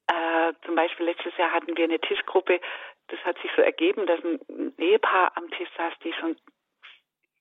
Äh, 0.08 0.52
zum 0.66 0.74
Beispiel 0.74 1.06
letztes 1.06 1.34
Jahr 1.38 1.52
hatten 1.52 1.74
wir 1.74 1.84
eine 1.84 2.00
Tischgruppe, 2.00 2.60
das 3.08 3.20
hat 3.24 3.38
sich 3.38 3.50
so 3.56 3.62
ergeben, 3.62 4.04
dass 4.04 4.22
ein 4.22 4.74
Ehepaar 4.76 5.32
am 5.36 5.50
Tisch 5.52 5.70
saß, 5.78 5.94
die 6.04 6.12
schon, 6.12 6.36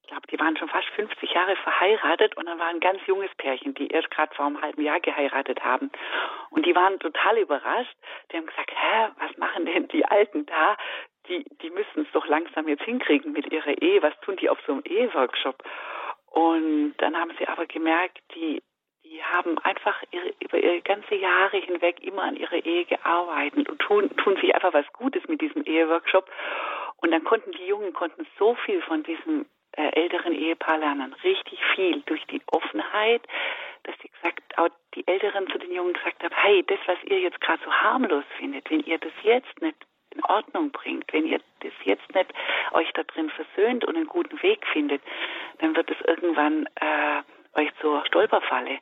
ich 0.06 0.10
glaube, 0.12 0.28
die 0.28 0.40
waren 0.40 0.56
schon 0.56 0.70
fast 0.70 0.88
50 0.90 1.34
Jahre 1.34 1.56
verheiratet 1.56 2.38
und 2.38 2.46
dann 2.46 2.60
war 2.60 2.68
ein 2.68 2.80
ganz 2.80 3.00
junges 3.08 3.34
Pärchen, 3.38 3.74
die 3.74 3.88
erst 3.88 4.12
gerade 4.12 4.36
vor 4.36 4.46
einem 4.46 4.62
halben 4.62 4.84
Jahr 4.84 5.00
geheiratet 5.00 5.64
haben. 5.64 5.90
Und 6.52 6.64
die 6.68 6.76
waren 6.76 7.00
total 7.00 7.40
überrascht. 7.40 7.98
Die 8.32 8.38
haben 8.38 8.46
gesagt, 8.46 8.70
hä, 8.70 9.08
was 9.18 9.36
machen 9.38 9.66
denn 9.66 9.88
die 9.88 10.06
Alten 10.06 10.46
da? 10.46 10.78
Die, 11.28 11.44
die 11.60 11.72
müssen 11.72 12.04
es 12.04 12.12
doch 12.12 12.28
langsam 12.28 12.68
jetzt 12.68 12.84
hinkriegen 12.84 13.32
mit 13.32 13.52
ihrer 13.52 13.82
Ehe. 13.82 14.04
Was 14.04 14.14
tun 14.22 14.36
die 14.36 14.48
auf 14.48 14.60
so 14.68 14.74
einem 14.74 14.84
Eheworkshop? 14.86 15.64
Und 16.28 16.94
dann 17.00 17.18
haben 17.20 17.32
sie 17.40 17.48
aber 17.48 17.66
gemerkt, 17.66 18.20
die, 18.36 18.62
die 19.04 19.24
haben 19.24 19.58
einfach 19.58 20.04
ihre, 20.12 20.36
über 20.40 20.60
ihre 20.60 20.82
ganze 20.82 21.16
Jahre 21.16 21.58
hinweg 21.58 22.04
immer 22.04 22.22
an 22.22 22.36
ihrer 22.36 22.64
Ehe 22.64 22.86
gearbeitet 22.86 23.68
und 23.70 23.80
tun, 23.80 24.16
tun 24.18 24.36
sich 24.36 24.54
einfach 24.54 24.74
was 24.74 24.86
Gutes 24.94 25.28
mit 25.28 25.42
diesem 25.42 25.64
Eheworkshop. 25.64 26.30
Und 26.98 27.10
dann 27.10 27.24
konnten 27.24 27.54
die 27.54 27.66
Jungen 27.66 27.92
konnten 27.94 28.28
so 28.38 28.54
viel 28.54 28.84
von 28.84 29.02
diesem 29.02 29.48
älteren 29.77 30.34
Ehepaar 30.34 30.77
lernen 30.77 31.13
richtig 31.24 31.60
viel 31.75 32.01
durch 32.05 32.25
die 32.27 32.41
Offenheit, 32.48 33.22
dass 33.84 33.96
sie 34.01 34.10
gesagt, 34.10 34.41
auch 34.58 34.70
die 34.96 35.08
Älteren 35.08 35.48
zu 35.48 35.58
den 35.58 35.72
Jungen 35.72 35.94
gesagt 35.94 36.24
haben, 36.24 36.36
hey, 36.36 36.63
das, 36.67 36.79
was 36.86 36.98
ihr 37.03 37.20
jetzt 37.20 37.41
gerade 37.41 37.62
so 37.63 37.72
harmlos 37.72 38.24
findet, 38.38 38.70
wenn 38.72 38.82
ihr 38.82 38.98
das 38.98 39.13
jetzt 39.24 39.62
nicht 39.62 39.77
in 40.12 40.24
Ordnung 40.25 40.72
bringt, 40.72 41.12
wenn 41.13 41.27
ihr 41.27 41.39
das 41.60 41.74
jetzt 41.84 42.13
nicht 42.15 42.34
euch 42.72 42.91
da 42.94 43.03
drin 43.03 43.29
versöhnt 43.29 43.86
und 43.86 43.96
einen 43.96 44.08
guten 44.08 44.41
Weg 44.41 44.65
findet, 44.67 45.01
dann 45.60 45.75
wird 45.75 45.91
es 45.91 45.98
irgendwann 46.08 46.67
äh, 46.75 47.60
euch 47.60 47.70
zur 47.82 48.05
Stolperfalle. 48.05 48.79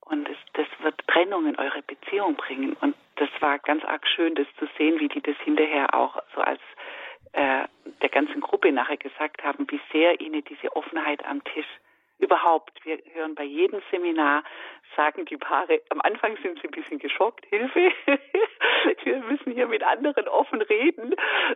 Und 0.00 0.28
das, 0.28 0.36
das 0.54 0.66
wird 0.80 1.06
Trennung 1.06 1.46
in 1.46 1.58
eure 1.58 1.82
Beziehung 1.82 2.34
bringen. 2.34 2.76
Und 2.80 2.96
das 3.16 3.28
war 3.40 3.58
ganz 3.58 3.84
arg 3.84 4.06
schön, 4.06 4.34
das 4.34 4.46
zu 4.58 4.66
sehen, 4.76 4.98
wie 4.98 5.08
die 5.08 5.20
das 5.20 5.36
hinterher 5.44 5.94
auch 5.94 6.20
so 6.34 6.40
als 6.40 6.60
äh, 7.32 7.64
der 8.02 8.08
ganzen 8.08 8.40
Gruppe 8.40 8.72
nachher 8.72 8.96
gesagt 8.96 9.42
haben, 9.42 9.66
wie 9.70 9.80
sehr 9.92 10.20
ihnen 10.20 10.44
diese 10.44 10.74
Offenheit 10.74 11.24
am 11.24 11.42
Tisch 11.44 11.66
überhaupt. 12.18 12.72
Wir 12.84 12.98
hören 13.12 13.34
bei 13.34 13.44
jedem 13.44 13.80
Seminar, 13.90 14.44
sagen 14.96 15.24
die 15.26 15.36
Paare, 15.36 15.80
am 15.90 16.00
Anfang 16.00 16.36
sind 16.42 16.58
sie 16.60 16.68
ein 16.68 16.70
bisschen 16.70 16.98
geschockt, 16.98 17.44
Hilfe, 17.46 17.90
wir 19.04 19.18
müssen 19.24 19.52
hier 19.52 19.66
mit 19.66 19.82
anderen 19.82 20.28
offen 20.28 20.62
reden. 20.62 21.14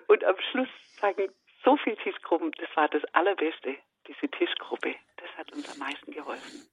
Und 0.08 0.25
am 0.25 0.37
Schluss 0.50 0.68
sagen 1.00 1.28
so 1.64 1.76
viele 1.76 1.96
Tischgruppen, 1.96 2.50
das 2.58 2.68
war 2.76 2.88
das 2.88 3.02
Allerbeste, 3.12 3.76
diese 4.06 4.28
Tischgruppe. 4.30 4.94
Das 5.16 5.28
hat 5.37 5.52
uns 5.52 5.68
am 5.73 5.78
meisten 5.78 6.12
geholfen. 6.12 6.68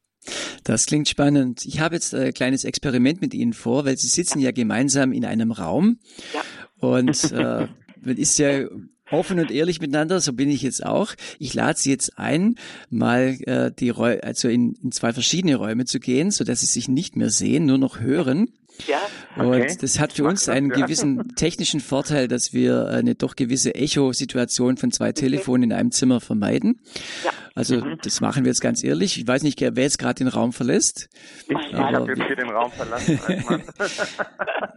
Das 0.64 0.86
klingt 0.86 1.10
spannend. 1.10 1.66
Ich 1.66 1.82
habe 1.82 1.96
jetzt 1.96 2.14
ein 2.14 2.34
kleines 2.34 2.64
Experiment 2.64 3.22
mit 3.22 3.34
Ihnen 3.34 3.54
vor, 3.54 3.86
weil 3.86 3.98
Sie 3.98 4.08
sitzen 4.08 4.40
ja 4.40 4.52
gemeinsam 4.52 5.12
in 5.12 5.26
einem 5.26 5.52
Raum. 5.52 6.00
Ja. 6.34 6.42
Und 6.80 7.10
äh, 7.34 7.68
man 8.06 8.18
ist 8.18 8.38
ja 8.38 8.68
offen 9.12 9.40
und 9.40 9.52
ehrlich 9.52 9.80
miteinander, 9.80 10.20
so 10.20 10.34
bin 10.34 10.50
ich 10.50 10.62
jetzt 10.62 10.86
auch. 10.86 11.14
Ich 11.40 11.54
lade 11.54 11.78
Sie 11.78 11.90
jetzt 11.90 12.18
ein, 12.18 12.56
mal 12.90 13.38
äh, 13.46 13.72
die 13.72 13.90
Räu 13.90 14.18
also 14.22 14.48
in, 14.48 14.76
in 14.84 14.92
zwei 14.92 15.14
verschiedene 15.14 15.56
Räume 15.56 15.86
zu 15.86 16.00
gehen, 16.00 16.32
so 16.32 16.44
dass 16.44 16.62
Sie 16.62 16.66
sich 16.66 16.88
nicht 16.88 17.16
mehr 17.16 17.30
sehen, 17.30 17.66
nur 17.66 17.78
noch 17.78 18.00
hören. 18.00 18.50
Ja. 18.88 18.98
Okay. 19.38 19.62
Und 19.62 19.84
das 19.84 20.00
hat 20.00 20.14
für 20.14 20.24
uns 20.24 20.50
einen 20.50 20.70
gewissen 20.70 21.36
technischen 21.36 21.80
Vorteil, 21.80 22.28
dass 22.28 22.54
wir 22.54 22.88
eine 22.88 23.14
doch 23.14 23.36
gewisse 23.36 23.76
Echo-Situation 23.76 24.78
von 24.78 24.92
zwei 24.92 25.12
Telefonen 25.12 25.64
in 25.64 25.74
einem 25.74 25.92
Zimmer 25.92 26.20
vermeiden. 26.20 26.82
Ja. 27.24 27.32
Also 27.54 27.82
mhm. 27.82 28.00
das 28.02 28.20
machen 28.20 28.46
wir 28.46 28.50
jetzt 28.50 28.62
ganz 28.62 28.84
ehrlich. 28.84 29.20
Ich 29.20 29.28
weiß 29.28 29.44
nicht, 29.44 29.62
wer 29.62 29.84
jetzt 29.84 30.00
gerade 30.00 30.16
den 30.16 30.28
Raum 30.28 30.54
verlässt. 30.54 31.10
Ich 31.48 31.74
habe 31.74 32.12
jetzt 32.12 32.24
hier 32.26 32.36
den 32.36 32.50
Raum 32.50 32.72
verlassen. 32.72 33.20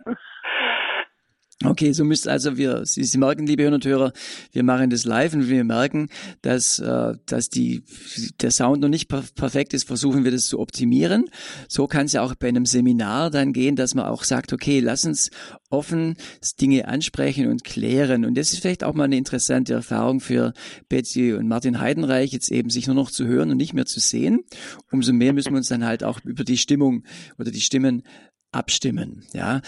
Okay, 1.64 1.92
so 1.92 2.04
müsst 2.04 2.28
also 2.28 2.58
wir, 2.58 2.84
Sie, 2.84 3.02
Sie 3.02 3.16
merken, 3.16 3.46
liebe 3.46 3.62
Hörer 3.62 3.76
und 3.76 3.84
Hörer, 3.86 4.12
wir 4.52 4.62
machen 4.62 4.90
das 4.90 5.04
live 5.04 5.32
und 5.32 5.48
wir 5.48 5.64
merken, 5.64 6.10
dass, 6.42 6.78
äh, 6.78 7.14
dass 7.24 7.48
die, 7.48 7.82
der 8.42 8.50
Sound 8.50 8.82
noch 8.82 8.90
nicht 8.90 9.08
per 9.08 9.24
perfekt 9.34 9.72
ist, 9.72 9.86
versuchen 9.86 10.24
wir 10.24 10.32
das 10.32 10.46
zu 10.46 10.60
optimieren. 10.60 11.30
So 11.66 11.86
kann 11.86 12.06
es 12.06 12.12
ja 12.12 12.20
auch 12.20 12.34
bei 12.34 12.48
einem 12.48 12.66
Seminar 12.66 13.30
dann 13.30 13.54
gehen, 13.54 13.74
dass 13.74 13.94
man 13.94 14.04
auch 14.04 14.24
sagt, 14.24 14.52
okay, 14.52 14.80
lass 14.80 15.06
uns 15.06 15.30
offen 15.70 16.16
Dinge 16.60 16.88
ansprechen 16.88 17.46
und 17.48 17.64
klären. 17.64 18.26
Und 18.26 18.36
das 18.36 18.52
ist 18.52 18.60
vielleicht 18.60 18.84
auch 18.84 18.92
mal 18.92 19.04
eine 19.04 19.16
interessante 19.16 19.72
Erfahrung 19.72 20.20
für 20.20 20.52
Betsy 20.90 21.32
und 21.32 21.48
Martin 21.48 21.80
Heidenreich, 21.80 22.32
jetzt 22.32 22.52
eben 22.52 22.68
sich 22.68 22.86
nur 22.86 22.96
noch 22.96 23.10
zu 23.10 23.26
hören 23.26 23.50
und 23.50 23.56
nicht 23.56 23.72
mehr 23.72 23.86
zu 23.86 23.98
sehen. 23.98 24.44
Umso 24.92 25.14
mehr 25.14 25.32
müssen 25.32 25.52
wir 25.52 25.58
uns 25.58 25.68
dann 25.68 25.86
halt 25.86 26.04
auch 26.04 26.20
über 26.22 26.44
die 26.44 26.58
Stimmung 26.58 27.04
oder 27.38 27.50
die 27.50 27.62
Stimmen 27.62 28.02
abstimmen. 28.52 29.24
Ja, 29.32 29.62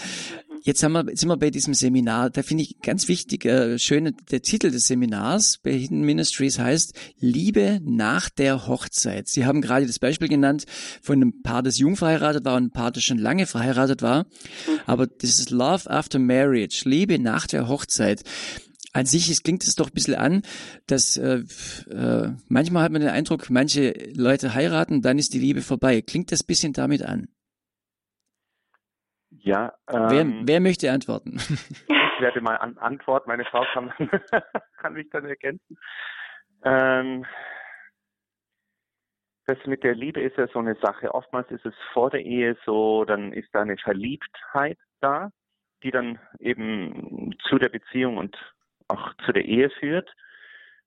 Jetzt 0.63 0.83
haben 0.83 0.91
wir, 0.91 1.05
jetzt 1.07 1.21
sind 1.21 1.29
wir 1.29 1.37
bei 1.37 1.51
diesem 1.51 1.73
Seminar. 1.73 2.29
Da 2.29 2.43
finde 2.43 2.63
ich 2.63 2.79
ganz 2.81 3.07
wichtig, 3.07 3.45
äh, 3.45 3.79
schön, 3.79 4.15
der 4.29 4.41
Titel 4.41 4.71
des 4.71 4.87
Seminars 4.87 5.57
bei 5.57 5.71
Hidden 5.71 6.01
Ministries 6.01 6.59
heißt 6.59 6.93
Liebe 7.19 7.79
nach 7.83 8.29
der 8.29 8.67
Hochzeit. 8.67 9.27
Sie 9.27 9.45
haben 9.45 9.61
gerade 9.61 9.87
das 9.87 9.99
Beispiel 9.99 10.27
genannt 10.27 10.65
von 11.01 11.15
einem 11.15 11.41
Paar, 11.41 11.63
das 11.63 11.77
jung 11.77 11.95
verheiratet 11.95 12.45
war 12.45 12.55
und 12.55 12.63
einem 12.63 12.71
Paar, 12.71 12.91
das 12.91 13.03
schon 13.03 13.17
lange 13.17 13.45
verheiratet 13.45 14.01
war. 14.01 14.25
Aber 14.85 15.07
das 15.07 15.39
ist 15.39 15.49
Love 15.49 15.89
after 15.89 16.19
Marriage, 16.19 16.81
Liebe 16.85 17.19
nach 17.19 17.47
der 17.47 17.67
Hochzeit. 17.67 18.23
An 18.91 19.05
sich 19.05 19.29
es 19.29 19.43
klingt 19.43 19.63
es 19.63 19.75
doch 19.75 19.87
ein 19.87 19.93
bisschen 19.93 20.15
an, 20.15 20.41
dass 20.87 21.15
äh, 21.15 21.43
äh, 21.89 22.31
manchmal 22.47 22.83
hat 22.83 22.91
man 22.91 23.01
den 23.01 23.11
Eindruck, 23.11 23.49
manche 23.49 23.93
Leute 24.13 24.55
heiraten, 24.55 25.01
dann 25.01 25.19
ist 25.19 25.33
die 25.33 25.39
Liebe 25.39 25.61
vorbei. 25.61 26.01
Klingt 26.01 26.31
das 26.31 26.43
bisschen 26.43 26.73
damit 26.73 27.03
an? 27.03 27.27
Ja. 29.41 29.73
Ähm, 29.89 30.07
wer, 30.09 30.25
wer 30.47 30.59
möchte 30.59 30.91
antworten? 30.91 31.37
ich 31.87 32.21
werde 32.21 32.41
mal 32.41 32.55
an, 32.55 32.77
antworten. 32.77 33.29
Meine 33.29 33.45
Frau 33.45 33.65
kann, 33.73 33.91
kann 34.77 34.93
mich 34.93 35.09
dann 35.09 35.25
ergänzen. 35.25 35.77
Ähm, 36.63 37.25
das 39.45 39.57
mit 39.65 39.83
der 39.83 39.95
Liebe 39.95 40.21
ist 40.21 40.37
ja 40.37 40.47
so 40.47 40.59
eine 40.59 40.75
Sache. 40.75 41.13
Oftmals 41.13 41.49
ist 41.49 41.65
es 41.65 41.73
vor 41.93 42.11
der 42.11 42.23
Ehe 42.23 42.55
so, 42.65 43.05
dann 43.05 43.33
ist 43.33 43.49
da 43.53 43.61
eine 43.61 43.77
Verliebtheit 43.77 44.77
da, 44.99 45.31
die 45.81 45.91
dann 45.91 46.19
eben 46.39 47.35
zu 47.47 47.57
der 47.57 47.69
Beziehung 47.69 48.17
und 48.17 48.37
auch 48.87 49.13
zu 49.25 49.31
der 49.31 49.45
Ehe 49.45 49.69
führt. 49.69 50.09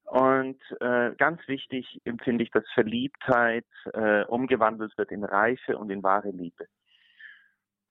Und 0.05 0.61
äh, 0.81 1.13
ganz 1.17 1.41
wichtig 1.49 2.01
empfinde 2.05 2.45
ich, 2.45 2.51
dass 2.51 2.65
Verliebtheit 2.75 3.67
äh, 3.95 4.25
umgewandelt 4.25 4.97
wird 4.99 5.11
in 5.11 5.25
Reife 5.25 5.79
und 5.79 5.91
in 5.91 6.03
wahre 6.03 6.31
Liebe. 6.31 6.67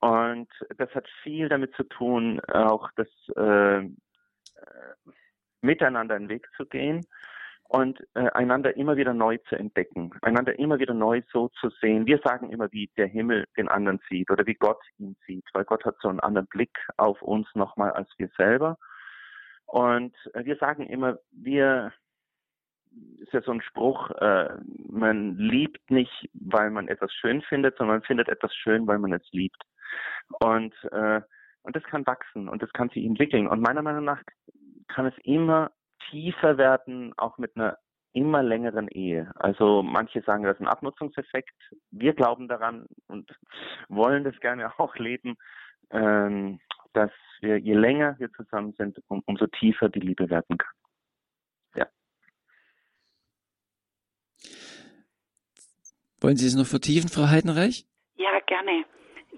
Und 0.02 0.50
das 0.78 0.90
hat 0.96 1.08
viel 1.24 1.48
damit 1.48 1.76
zu 1.76 1.84
tun, 1.84 2.40
auch 2.52 2.90
das 2.96 3.08
äh, 3.36 3.88
miteinander 5.62 6.16
einen 6.16 6.30
Weg 6.30 6.48
zu 6.58 6.66
gehen 6.66 7.06
und 7.72 8.00
äh, 8.16 8.30
einander 8.32 8.76
immer 8.76 8.98
wieder 8.98 9.14
neu 9.14 9.38
zu 9.48 9.56
entdecken, 9.56 10.12
einander 10.24 10.58
immer 10.60 10.80
wieder 10.80 10.94
neu 10.94 11.22
so 11.32 11.50
zu 11.60 11.70
sehen. 11.82 12.06
Wir 12.06 12.18
sagen 12.18 12.52
immer, 12.52 12.72
wie 12.72 12.90
der 12.98 13.08
Himmel 13.08 13.46
den 13.56 13.70
anderen 13.70 14.02
sieht 14.10 14.30
oder 14.30 14.46
wie 14.46 14.56
Gott 14.56 14.82
ihn 14.98 15.16
sieht, 15.26 15.46
weil 15.54 15.66
Gott 15.66 15.86
hat 15.86 15.96
so 16.02 16.10
einen 16.10 16.20
anderen 16.20 16.48
Blick 16.48 16.78
auf 16.98 17.22
uns 17.22 17.48
nochmal 17.54 17.92
als 17.92 18.10
wir 18.18 18.30
selber. 18.36 18.78
Und 19.68 20.16
äh, 20.34 20.44
wir 20.44 20.58
sagen 20.58 20.88
immer, 20.88 21.20
wir 21.32 21.94
ist 23.20 23.32
ja 23.32 23.42
so 23.42 23.52
ein 23.52 23.62
Spruch, 23.62 24.10
äh, 24.20 24.50
man 24.90 25.38
liebt 25.38 25.92
nicht, 25.92 26.30
weil 26.34 26.72
man 26.72 26.90
etwas 26.90 27.14
schön 27.14 27.42
findet, 27.44 27.78
sondern 27.78 27.98
man 27.98 28.04
findet 28.04 28.28
etwas 28.28 28.54
schön, 28.54 28.86
weil 28.86 29.00
man 29.00 29.14
es 29.14 29.24
liebt. 29.32 29.64
Und, 30.40 30.74
äh, 30.92 31.22
und 31.64 31.76
das 31.76 31.84
kann 31.84 32.06
wachsen 32.08 32.50
und 32.50 32.62
das 32.62 32.72
kann 32.74 32.90
sich 32.90 33.06
entwickeln. 33.06 33.48
Und 33.48 33.62
meiner 33.62 33.82
Meinung 33.82 34.06
nach 34.06 34.22
kann 34.88 35.06
es 35.06 35.14
immer 35.24 35.72
tiefer 36.10 36.58
werden, 36.58 37.14
auch 37.18 37.38
mit 37.38 37.56
einer 37.56 37.78
immer 38.14 38.44
längeren 38.44 38.88
Ehe. 38.90 39.32
Also 39.36 39.84
manche 39.84 40.22
sagen, 40.22 40.44
das 40.44 40.56
ist 40.56 40.62
ein 40.62 40.68
Abnutzungseffekt. 40.68 41.56
Wir 41.92 42.14
glauben 42.14 42.48
daran 42.48 42.86
und 43.08 43.32
wollen 43.88 44.24
das 44.24 44.38
gerne 44.40 44.72
auch 44.80 44.96
leben, 44.96 45.36
ähm, 45.92 46.60
dass 46.94 47.12
wir, 47.40 47.58
je 47.58 47.74
länger 47.74 48.20
wir 48.20 48.32
zusammen 48.34 48.74
sind, 48.78 49.00
um, 49.08 49.22
umso 49.26 49.48
tiefer 49.48 49.90
die 49.90 50.00
Liebe 50.00 50.30
werden 50.30 50.58
kann. 50.58 50.76
Ja. 51.76 51.88
Wollen 56.20 56.38
Sie 56.38 56.48
es 56.48 56.56
noch 56.56 56.68
vertiefen, 56.68 57.10
Frau 57.10 57.30
Heidenreich? 57.30 57.88
Ja, 58.16 58.40
gerne 58.46 58.86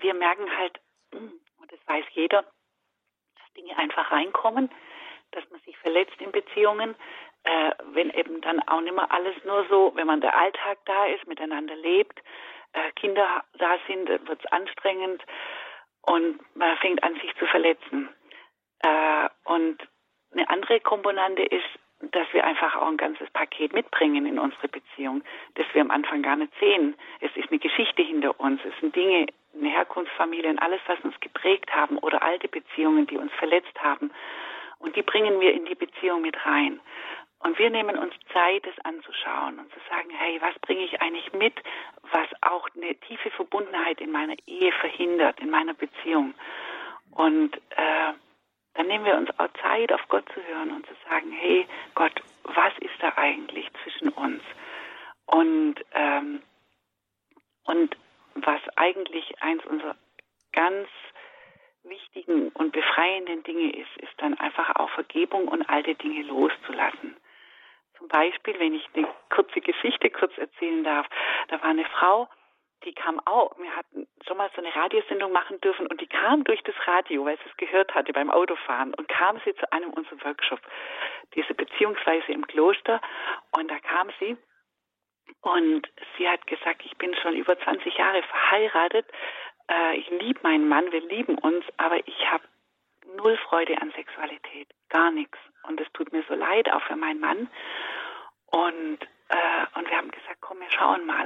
wir 0.03 0.13
merken 0.13 0.45
halt, 0.57 0.79
hm, 1.11 1.39
und 1.59 1.71
das 1.71 1.79
weiß 1.87 2.05
jeder, 2.11 2.43
dass 2.43 3.53
Dinge 3.57 3.77
einfach 3.77 4.11
reinkommen, 4.11 4.69
dass 5.31 5.49
man 5.49 5.59
sich 5.61 5.77
verletzt 5.77 6.19
in 6.19 6.31
Beziehungen, 6.31 6.95
äh, 7.43 7.71
wenn 7.93 8.09
eben 8.11 8.41
dann 8.41 8.59
auch 8.67 8.81
nicht 8.81 8.95
mehr 8.95 9.11
alles 9.11 9.35
nur 9.45 9.65
so, 9.67 9.91
wenn 9.95 10.07
man 10.07 10.21
der 10.21 10.37
Alltag 10.37 10.79
da 10.85 11.05
ist, 11.05 11.25
miteinander 11.27 11.75
lebt, 11.75 12.21
äh, 12.73 12.91
Kinder 12.93 13.43
da 13.57 13.77
sind, 13.87 14.07
wird 14.09 14.39
es 14.39 14.51
anstrengend 14.51 15.23
und 16.01 16.39
man 16.55 16.77
fängt 16.77 17.01
an, 17.03 17.15
sich 17.15 17.35
zu 17.37 17.45
verletzen. 17.47 18.09
Äh, 18.79 19.29
und 19.45 19.77
eine 20.31 20.49
andere 20.49 20.79
Komponente 20.79 21.43
ist, 21.43 21.79
dass 22.11 22.27
wir 22.33 22.43
einfach 22.43 22.75
auch 22.75 22.87
ein 22.87 22.97
ganzes 22.97 23.29
Paket 23.31 23.73
mitbringen 23.73 24.25
in 24.25 24.39
unsere 24.39 24.67
Beziehung, 24.67 25.23
das 25.55 25.65
wir 25.73 25.81
am 25.81 25.91
Anfang 25.91 26.21
gar 26.21 26.35
nicht 26.35 26.53
sehen. 26.59 26.95
Es 27.21 27.35
ist 27.35 27.49
eine 27.49 27.59
Geschichte 27.59 28.01
hinter 28.01 28.39
uns, 28.39 28.61
es 28.65 28.79
sind 28.79 28.95
Dinge, 28.95 29.27
eine 29.55 29.69
Herkunftsfamilie 29.69 30.49
und 30.49 30.59
alles, 30.59 30.81
was 30.87 30.99
uns 31.01 31.19
geprägt 31.19 31.73
haben 31.73 31.97
oder 31.99 32.23
alte 32.23 32.47
Beziehungen, 32.47 33.07
die 33.07 33.17
uns 33.17 33.31
verletzt 33.33 33.81
haben. 33.81 34.11
Und 34.79 34.95
die 34.95 35.01
bringen 35.01 35.39
wir 35.39 35.53
in 35.53 35.65
die 35.65 35.75
Beziehung 35.75 36.21
mit 36.21 36.45
rein. 36.45 36.79
Und 37.39 37.59
wir 37.59 37.69
nehmen 37.69 37.97
uns 37.97 38.13
Zeit, 38.31 38.65
es 38.65 38.85
anzuschauen 38.85 39.59
und 39.59 39.71
zu 39.73 39.79
sagen, 39.89 40.09
hey, 40.11 40.41
was 40.41 40.57
bringe 40.59 40.83
ich 40.85 41.01
eigentlich 41.01 41.33
mit, 41.33 41.53
was 42.11 42.27
auch 42.41 42.69
eine 42.75 42.95
tiefe 42.95 43.29
Verbundenheit 43.31 43.99
in 43.99 44.11
meiner 44.11 44.35
Ehe 44.47 44.71
verhindert, 44.71 45.39
in 45.41 45.49
meiner 45.49 45.73
Beziehung. 45.73 46.33
Und 47.11 47.55
äh, 47.71 48.13
dann 48.75 48.87
nehmen 48.87 49.05
wir 49.05 49.15
uns 49.15 49.29
auch 49.37 49.49
Zeit, 49.61 49.91
auf 49.91 50.01
Gott 50.09 50.25
zu 50.33 50.43
hören 50.43 50.71
und 50.71 50.85
zu 50.87 50.93
sagen, 51.09 51.31
hey 51.31 51.67
Gott, 51.95 52.13
was 52.43 52.73
ist 52.79 52.95
da 52.99 53.13
eigentlich 53.15 53.69
zwischen 53.83 54.09
uns? 54.09 54.41
Und, 55.25 55.75
ähm, 55.93 56.41
und 57.65 57.95
was 58.35 58.61
eigentlich 58.75 59.41
eins 59.41 59.65
unserer 59.65 59.95
ganz 60.51 60.87
wichtigen 61.83 62.49
und 62.49 62.71
befreienden 62.71 63.43
Dinge 63.43 63.75
ist, 63.75 63.97
ist 63.97 64.13
dann 64.17 64.37
einfach 64.39 64.75
auch 64.75 64.89
Vergebung 64.91 65.47
und 65.47 65.69
alte 65.69 65.95
Dinge 65.95 66.23
loszulassen. 66.23 67.17
Zum 67.97 68.07
Beispiel, 68.07 68.57
wenn 68.59 68.73
ich 68.73 68.87
eine 68.93 69.07
kurze 69.29 69.61
Geschichte 69.61 70.09
kurz 70.09 70.37
erzählen 70.37 70.83
darf, 70.83 71.07
da 71.49 71.61
war 71.61 71.69
eine 71.69 71.85
Frau, 71.85 72.27
die 72.85 72.93
kam 72.93 73.19
auch, 73.25 73.57
wir 73.57 73.75
hatten 73.75 74.07
schon 74.27 74.37
mal 74.37 74.49
so 74.55 74.61
eine 74.61 74.75
Radiosendung 74.75 75.31
machen 75.31 75.59
dürfen 75.61 75.87
und 75.87 76.01
die 76.01 76.07
kam 76.07 76.43
durch 76.43 76.61
das 76.63 76.75
Radio, 76.85 77.25
weil 77.25 77.37
sie 77.37 77.49
es 77.49 77.57
gehört 77.57 77.93
hatte 77.93 78.13
beim 78.13 78.29
Autofahren 78.29 78.93
und 78.93 79.07
kam 79.07 79.39
sie 79.45 79.55
zu 79.55 79.71
einem 79.71 79.91
unserer 79.91 80.23
Workshops, 80.25 80.63
diese 81.35 81.53
Beziehungsweise 81.53 82.31
im 82.31 82.45
Kloster 82.47 83.01
und 83.51 83.69
da 83.69 83.79
kam 83.79 84.09
sie 84.19 84.37
und 85.41 85.87
sie 86.17 86.27
hat 86.27 86.45
gesagt, 86.47 86.83
ich 86.85 86.97
bin 86.97 87.15
schon 87.15 87.35
über 87.35 87.57
20 87.57 87.97
Jahre 87.97 88.23
verheiratet, 88.23 89.05
äh, 89.69 89.97
ich 89.97 90.09
liebe 90.09 90.39
meinen 90.43 90.67
Mann, 90.67 90.91
wir 90.91 91.01
lieben 91.01 91.37
uns, 91.37 91.65
aber 91.77 92.05
ich 92.07 92.31
habe 92.31 92.43
null 93.17 93.37
Freude 93.37 93.81
an 93.81 93.91
Sexualität, 93.91 94.67
gar 94.89 95.11
nichts 95.11 95.37
und 95.63 95.79
es 95.79 95.91
tut 95.93 96.11
mir 96.11 96.23
so 96.27 96.35
leid, 96.35 96.71
auch 96.71 96.81
für 96.83 96.95
meinen 96.95 97.19
Mann 97.19 97.49
und 98.47 98.99
äh, 99.29 99.79
und 99.79 99.89
wir 99.89 99.97
haben 99.97 100.11
gesagt, 100.11 100.37
komm, 100.41 100.59
wir 100.59 100.69
schauen 100.69 101.05
mal. 101.05 101.22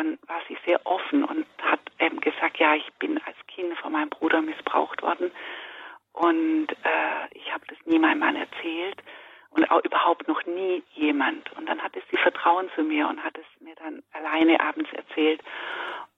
Dann 0.00 0.18
war 0.28 0.40
sie 0.48 0.56
sehr 0.64 0.80
offen 0.86 1.24
und 1.24 1.44
hat 1.60 1.80
eben 1.98 2.22
gesagt, 2.22 2.56
ja, 2.56 2.74
ich 2.74 2.90
bin 2.94 3.20
als 3.26 3.36
Kind 3.48 3.76
von 3.80 3.92
meinem 3.92 4.08
Bruder 4.08 4.40
missbraucht 4.40 5.02
worden. 5.02 5.30
Und 6.14 6.68
äh, 6.70 7.28
ich 7.32 7.52
habe 7.52 7.66
das 7.66 7.76
nie 7.84 7.98
meinem 7.98 8.20
Mann 8.20 8.34
erzählt 8.34 8.96
und 9.50 9.70
auch 9.70 9.84
überhaupt 9.84 10.26
noch 10.26 10.42
nie 10.46 10.82
jemand. 10.94 11.52
Und 11.52 11.68
dann 11.68 11.82
hatte 11.82 12.00
sie 12.10 12.16
Vertrauen 12.16 12.70
zu 12.74 12.82
mir 12.82 13.08
und 13.08 13.22
hat 13.22 13.36
es 13.36 13.44
mir 13.60 13.74
dann 13.74 14.02
alleine 14.12 14.58
abends 14.60 14.90
erzählt. 14.94 15.42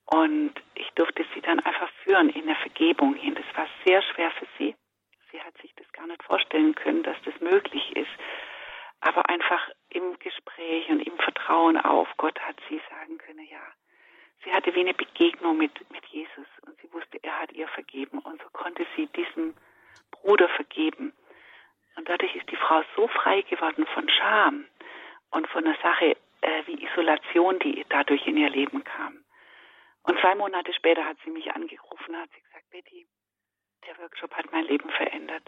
Und 0.05 0.53
ich 0.77 0.89
durfte 0.95 1.27
sie 1.35 1.41
dann 1.41 1.59
einfach 1.59 1.91
führen 2.05 2.29
in 2.29 2.47
der 2.47 2.57
Vergebung 2.57 3.15
hin. 3.15 3.35
Das 3.35 3.57
war 3.57 3.67
sehr 3.85 4.01
schwer 4.03 4.31
für 4.31 4.47
sie. 4.59 4.77
Sie 5.33 5.41
hat 5.41 5.59
sich 5.61 5.75
das 5.75 5.91
gar 5.91 6.07
nicht 6.07 6.23
vorstellen 6.23 6.77
können, 6.77 7.03
dass 7.03 7.17
das 7.25 7.35
möglich 7.41 7.97
ist 7.97 8.13
aber 9.03 9.29
einfach 9.29 9.69
im 9.91 10.19
Gespräch 10.21 10.89
und 10.89 11.01
im 11.01 11.19
Vertrauen 11.19 11.77
auf 11.77 12.09
Gott 12.17 12.39
hat 12.41 12.57
sie 12.69 12.81
sagen 12.89 13.19
können, 13.19 13.47
ja, 13.51 13.61
sie 14.45 14.53
hatte 14.53 14.75
wie 14.75 14.81
eine 14.81 14.95
Begegnung 14.95 15.59
mit, 15.59 15.73
mit 15.91 16.07
Jesus 16.07 16.47
und 16.65 16.81
sie 16.81 16.93
wusste, 16.93 17.19
er 17.23 17.41
hat 17.41 17.53
ihr 17.53 17.69
vergeben 17.69 18.21
und 18.21 18.41
so 18.41 18.49
konnte 18.53 18.87
sie 18.97 19.07
diesem 19.09 19.55
Bruder 20.13 20.49
vergeben. 20.51 21.13
Und 21.97 22.09
dadurch 22.09 22.35
ist 22.37 22.49
die 22.51 22.57
Frau 22.57 22.83
so 22.97 23.09
frei 23.09 23.43
geworden 23.43 23.87
von 23.87 24.09
Scham 24.09 24.67
und 25.31 25.49
von 25.49 25.67
einer 25.67 25.77
Sache 25.83 26.17
äh, 26.41 26.63
wie 26.67 26.85
Isolation, 26.85 27.59
die 27.59 27.85
dadurch 27.89 28.27
in 28.27 28.37
ihr 28.37 28.51
Leben 28.51 28.85
kam. 28.85 29.25
Und 30.05 30.19
zwei 30.21 30.37
Monate 30.37 30.73
später 30.75 31.05
hat 31.05 31.17
sie 31.25 31.31
mich 31.31 31.53
angerufen, 31.53 32.17
hat 32.17 32.31
sie 32.35 32.41
gesagt, 32.41 32.71
Betty, 32.71 33.07
der 33.87 33.99
Workshop 33.99 34.33
hat 34.35 34.53
mein 34.53 34.65
Leben 34.65 34.89
verändert 34.91 35.43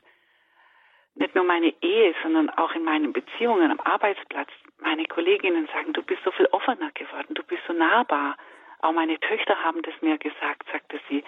nicht 1.14 1.35
nur 1.35 1.45
meine 1.45 1.73
Ehe, 1.81 2.14
sondern 2.23 2.50
auch 2.50 2.75
in 2.75 2.85
meinen 2.85 3.12
Beziehungen 3.12 3.71
am 3.71 3.81
Arbeitsplatz. 3.81 4.50
Meine 4.79 5.05
Kolleginnen 5.05 5.69
sagen, 5.73 5.93
du 5.93 6.03
bist 6.03 6.23
so 6.25 6.33
viel 6.33 6.47
offener 6.47 6.91
geworden, 6.93 7.35
du 7.35 7.43
bist 7.45 7.62
so 7.67 7.73
nahbar. 7.73 8.37
Auch 8.81 8.93
meine 8.93 9.19
Töchter 9.21 9.62
haben 9.62 9.81
das 9.83 9.95
mir 10.03 10.19
gesagt, 10.19 10.67
sagte 10.71 11.00
sie. 11.09 11.25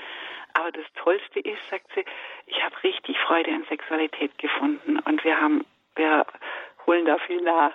Aber 0.55 0.73
das 0.73 0.85
Tollste 0.95 1.41
ist, 1.41 1.59
sagt 1.71 1.87
sie, 1.95 2.05
ich 2.47 2.62
habe 2.62 2.83
richtig 2.83 3.17
Freude 3.19 3.53
an 3.53 3.65
Sexualität 3.69 4.37
gefunden 4.39 4.99
und 4.99 5.23
wir 5.25 5.41
haben, 5.41 5.65
wir 5.95 6.27
holen 6.87 7.05
da 7.05 7.18
viel 7.18 7.40
nach. 7.43 7.73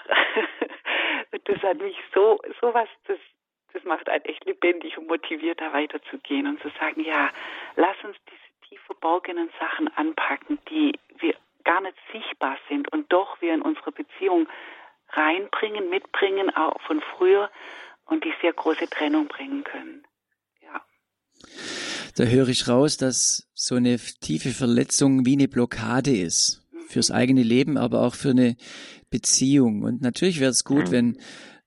das 1.46 1.64
hat 1.64 1.78
mich 1.78 1.98
so, 2.14 2.40
so 2.60 2.74
was, 2.74 2.90
das, 3.08 3.18
das 3.74 3.84
macht 3.86 4.10
einen 4.10 4.26
echt 4.26 4.44
lebendig 4.46 4.98
und 4.98 5.08
motiviert, 5.08 5.62
da 5.62 5.72
weiterzugehen 5.72 6.48
und 6.48 6.62
zu 6.62 6.70
sagen, 6.80 7.02
ja, 7.02 7.30
lass 7.76 7.96
uns 8.04 8.18
diese 8.30 8.68
tief 8.68 8.82
verborgenen 8.82 9.50
Sachen 9.60 9.88
anpacken, 9.96 10.60
die 10.70 11.00
wir 11.20 11.36
gar 11.64 11.82
nicht 11.82 11.98
sichtbar 12.12 12.58
sind 12.70 12.92
und 12.92 13.12
doch 13.12 13.42
wir 13.42 13.54
in 13.54 13.62
unsere 13.62 13.92
Beziehung 13.92 14.48
reinbringen, 15.10 15.90
mitbringen, 15.90 16.56
auch 16.56 16.80
von 16.82 17.02
früher 17.18 17.50
und 18.06 18.24
die 18.24 18.34
sehr 18.42 18.54
große 18.54 18.90
Trennung 18.90 19.28
bringen 19.28 19.64
können. 19.64 20.06
Ja. 20.62 20.82
Da 22.18 22.24
höre 22.24 22.48
ich 22.62 22.68
raus, 22.68 22.98
dass 22.98 23.48
so 23.54 23.76
eine 23.76 23.98
tiefe 24.22 24.52
Verletzung 24.52 25.26
wie 25.26 25.34
eine 25.34 25.48
Blockade 25.48 26.16
ist. 26.16 26.64
Mhm. 26.72 26.78
Fürs 26.90 27.12
eigene 27.12 27.44
Leben, 27.44 27.78
aber 27.78 28.02
auch 28.02 28.16
für 28.16 28.32
eine 28.32 28.56
Beziehung. 29.10 29.84
Und 29.84 30.02
natürlich 30.02 30.40
wäre 30.40 30.52
es 30.52 30.64
gut, 30.64 30.88
mhm. 30.88 30.92
wenn, 30.92 31.18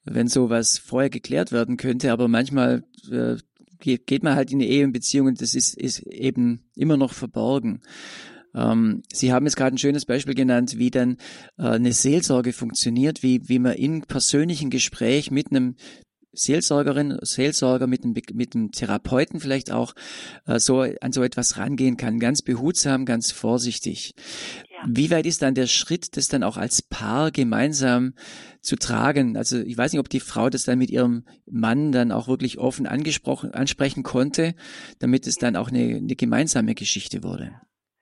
wenn 0.04 0.28
sowas 0.28 0.78
vorher 0.78 1.10
geklärt 1.10 1.52
werden 1.52 1.76
könnte, 1.76 2.12
aber 2.12 2.28
manchmal 2.28 2.84
äh, 3.10 3.36
geht 3.80 4.22
man 4.22 4.34
halt 4.34 4.50
in 4.50 4.60
eine 4.60 4.68
Ehe 4.68 4.84
und 4.84 4.92
Beziehung 4.92 5.26
und 5.28 5.42
das 5.42 5.54
ist, 5.54 5.76
ist 5.76 6.00
eben 6.00 6.64
immer 6.74 6.96
noch 6.96 7.12
verborgen. 7.12 7.82
Ähm, 8.54 9.02
Sie 9.12 9.32
haben 9.32 9.46
jetzt 9.46 9.56
gerade 9.56 9.74
ein 9.74 9.78
schönes 9.78 10.06
Beispiel 10.06 10.34
genannt, 10.34 10.78
wie 10.78 10.90
dann 10.90 11.18
äh, 11.58 11.64
eine 11.64 11.92
Seelsorge 11.92 12.52
funktioniert, 12.52 13.22
wie, 13.22 13.48
wie 13.48 13.58
man 13.58 13.74
in 13.74 14.02
persönlichen 14.02 14.70
Gespräch 14.70 15.30
mit 15.30 15.50
einem 15.50 15.74
Seelsorgerin, 16.34 17.18
Seelsorger 17.22 17.86
mit 17.86 18.04
einem, 18.04 18.14
mit 18.34 18.54
einem 18.54 18.72
Therapeuten 18.72 19.40
vielleicht 19.40 19.72
auch 19.72 19.94
äh, 20.46 20.58
so 20.58 20.80
an 20.80 21.12
so 21.12 21.22
etwas 21.22 21.58
rangehen 21.58 21.96
kann, 21.96 22.18
ganz 22.18 22.42
behutsam, 22.42 23.04
ganz 23.04 23.32
vorsichtig. 23.32 24.14
Ja. 24.70 24.78
Wie 24.86 25.10
weit 25.10 25.26
ist 25.26 25.42
dann 25.42 25.54
der 25.54 25.66
Schritt, 25.66 26.16
das 26.16 26.28
dann 26.28 26.42
auch 26.42 26.56
als 26.56 26.82
Paar 26.82 27.30
gemeinsam 27.30 28.14
zu 28.60 28.76
tragen? 28.76 29.36
Also 29.36 29.58
ich 29.60 29.76
weiß 29.76 29.92
nicht, 29.92 30.00
ob 30.00 30.08
die 30.08 30.20
Frau 30.20 30.50
das 30.50 30.64
dann 30.64 30.78
mit 30.78 30.90
ihrem 30.90 31.24
Mann 31.46 31.92
dann 31.92 32.12
auch 32.12 32.28
wirklich 32.28 32.58
offen 32.58 32.86
angesprochen, 32.86 33.52
ansprechen 33.52 34.02
konnte, 34.02 34.54
damit 35.00 35.26
es 35.26 35.36
dann 35.36 35.56
auch 35.56 35.68
eine, 35.68 35.96
eine 35.96 36.16
gemeinsame 36.16 36.74
Geschichte 36.74 37.22
wurde. 37.22 37.60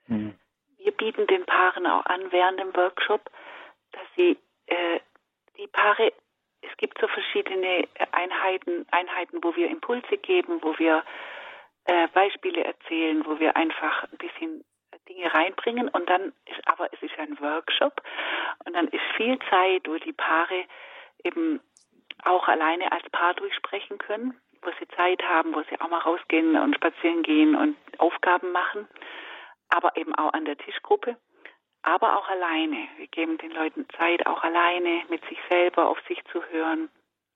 Mhm 0.09 0.35
bieten 1.03 1.27
den 1.27 1.45
Paaren 1.47 1.87
auch 1.87 2.07
an 2.07 2.21
während 2.31 2.61
dem 2.61 2.75
Workshop, 2.77 3.29
dass 3.91 4.07
sie 4.17 4.39
äh, 4.67 5.01
die 5.59 5.67
Paare, 5.67 6.13
es 6.63 6.77
gibt 6.77 6.99
so 7.01 7.09
verschiedene 7.09 7.87
Einheiten, 8.13 8.87
Einheiten, 8.91 9.39
wo 9.43 9.55
wir 9.57 9.69
Impulse 9.69 10.17
geben, 10.19 10.61
wo 10.63 10.79
wir 10.79 11.05
äh, 11.85 12.09
Beispiele 12.09 12.65
erzählen, 12.65 13.25
wo 13.27 13.39
wir 13.39 13.57
einfach 13.57 14.05
ein 14.05 14.19
bisschen 14.19 14.65
Dinge 15.09 15.33
reinbringen. 15.33 15.89
Und 15.89 16.09
dann 16.09 16.33
ist 16.47 16.67
aber 16.67 16.89
es 16.93 17.03
ist 17.03 17.19
ein 17.19 17.39
Workshop. 17.41 18.03
Und 18.65 18.75
dann 18.75 18.89
ist 18.89 19.03
viel 19.17 19.39
Zeit, 19.51 19.89
wo 19.89 19.97
die 19.99 20.13
Paare 20.13 20.65
eben 21.25 21.61
auch 22.25 22.47
alleine 22.49 22.93
als 22.93 23.09
Paar 23.11 23.35
durchsprechen 23.35 23.99
können, 23.99 24.41
wo 24.63 24.71
sie 24.79 24.89
Zeit 24.97 25.23
haben, 25.23 25.55
wo 25.55 25.63
sie 25.63 25.81
auch 25.81 25.89
mal 25.89 25.99
rausgehen 25.99 26.57
und 26.57 26.77
spazieren 26.77 27.23
gehen 27.23 27.57
und 27.57 27.77
Aufgaben 27.99 28.53
machen. 28.53 28.87
Aber 29.71 29.97
eben 29.97 30.15
auch 30.15 30.33
an 30.33 30.45
der 30.45 30.57
Tischgruppe, 30.59 31.17
aber 31.83 32.19
auch 32.19 32.29
alleine. 32.29 32.89
Wir 32.97 33.09
geben 33.09 33.39
den 33.39 33.51
Leuten 33.51 33.87
Zeit, 33.99 34.27
auch 34.27 34.43
alleine 34.43 35.03
mit 35.09 35.25
sich 35.29 35.39
selber 35.51 35.89
auf 35.89 35.99
sich 36.09 36.23
zu 36.33 36.43
hören, 36.51 36.89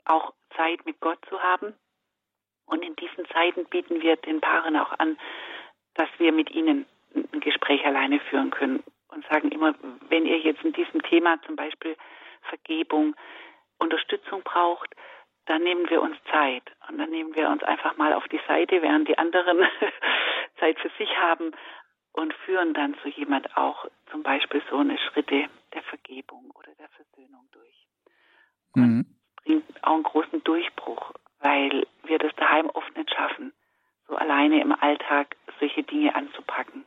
auch 0.05 0.33
Zeit 0.57 0.85
mit 0.87 1.01
Gott 1.01 1.19
zu 1.29 1.43
haben. 1.43 1.75
Und 2.67 2.85
in 2.85 2.97
diesen 2.97 3.27
Zeiten 3.27 3.65
bieten 3.67 4.01
wir 4.01 4.17
den 4.17 4.41
Paaren 4.41 4.77
auch 4.77 4.93
an, 4.99 5.19
dass 5.95 6.09
wir 6.19 6.33
mit 6.33 6.51
ihnen 6.51 6.87
ein 7.15 7.41
Gespräch 7.41 7.85
alleine 7.85 8.21
führen 8.21 8.51
können 8.51 8.83
und 9.09 9.25
sagen 9.31 9.51
immer, 9.51 9.75
wenn 10.09 10.27
ihr 10.27 10.39
jetzt 10.39 10.63
in 10.65 10.73
diesem 10.73 11.03
Thema 11.03 11.41
zum 11.43 11.57
Beispiel 11.57 11.97
Vergebung 12.43 13.15
Unterstützung 13.79 14.43
braucht, 14.43 14.95
dann 15.47 15.63
nehmen 15.63 15.89
wir 15.89 16.03
uns 16.03 16.17
Zeit 16.31 16.63
und 16.89 16.99
dann 16.99 17.11
nehmen 17.11 17.35
wir 17.37 17.49
uns 17.49 17.63
einfach 17.63 17.97
mal 17.97 18.13
auf 18.13 18.27
die 18.29 18.41
Seite, 18.49 18.83
während 18.83 19.09
die 19.09 19.19
anderen 19.19 19.65
Zeit 20.61 20.79
für 20.81 20.91
sich 20.99 21.17
haben 21.19 21.53
und 22.16 22.35
führen 22.44 22.74
dann 22.74 22.96
zu 23.02 23.09
jemand 23.09 23.57
auch 23.57 23.87
zum 24.11 24.22
Beispiel 24.22 24.62
so 24.70 24.79
eine 24.79 24.98
Schritte 24.98 25.48
der 25.74 25.83
Vergebung 25.85 26.50
oder 26.55 26.72
der 26.79 26.88
Versöhnung 26.88 27.46
durch. 27.52 27.87
Und 28.74 28.83
mhm. 28.83 29.07
bringt 29.44 29.85
auch 29.85 29.94
einen 29.94 30.02
großen 30.02 30.42
Durchbruch, 30.44 31.12
weil 31.40 31.87
wir 32.05 32.18
das 32.18 32.35
daheim 32.37 32.70
oft 32.70 32.96
nicht 32.96 33.11
schaffen, 33.14 33.52
so 34.09 34.16
alleine 34.16 34.61
im 34.61 34.72
Alltag 34.72 35.37
solche 35.61 35.83
Dinge 35.83 36.14
anzupacken. 36.14 36.85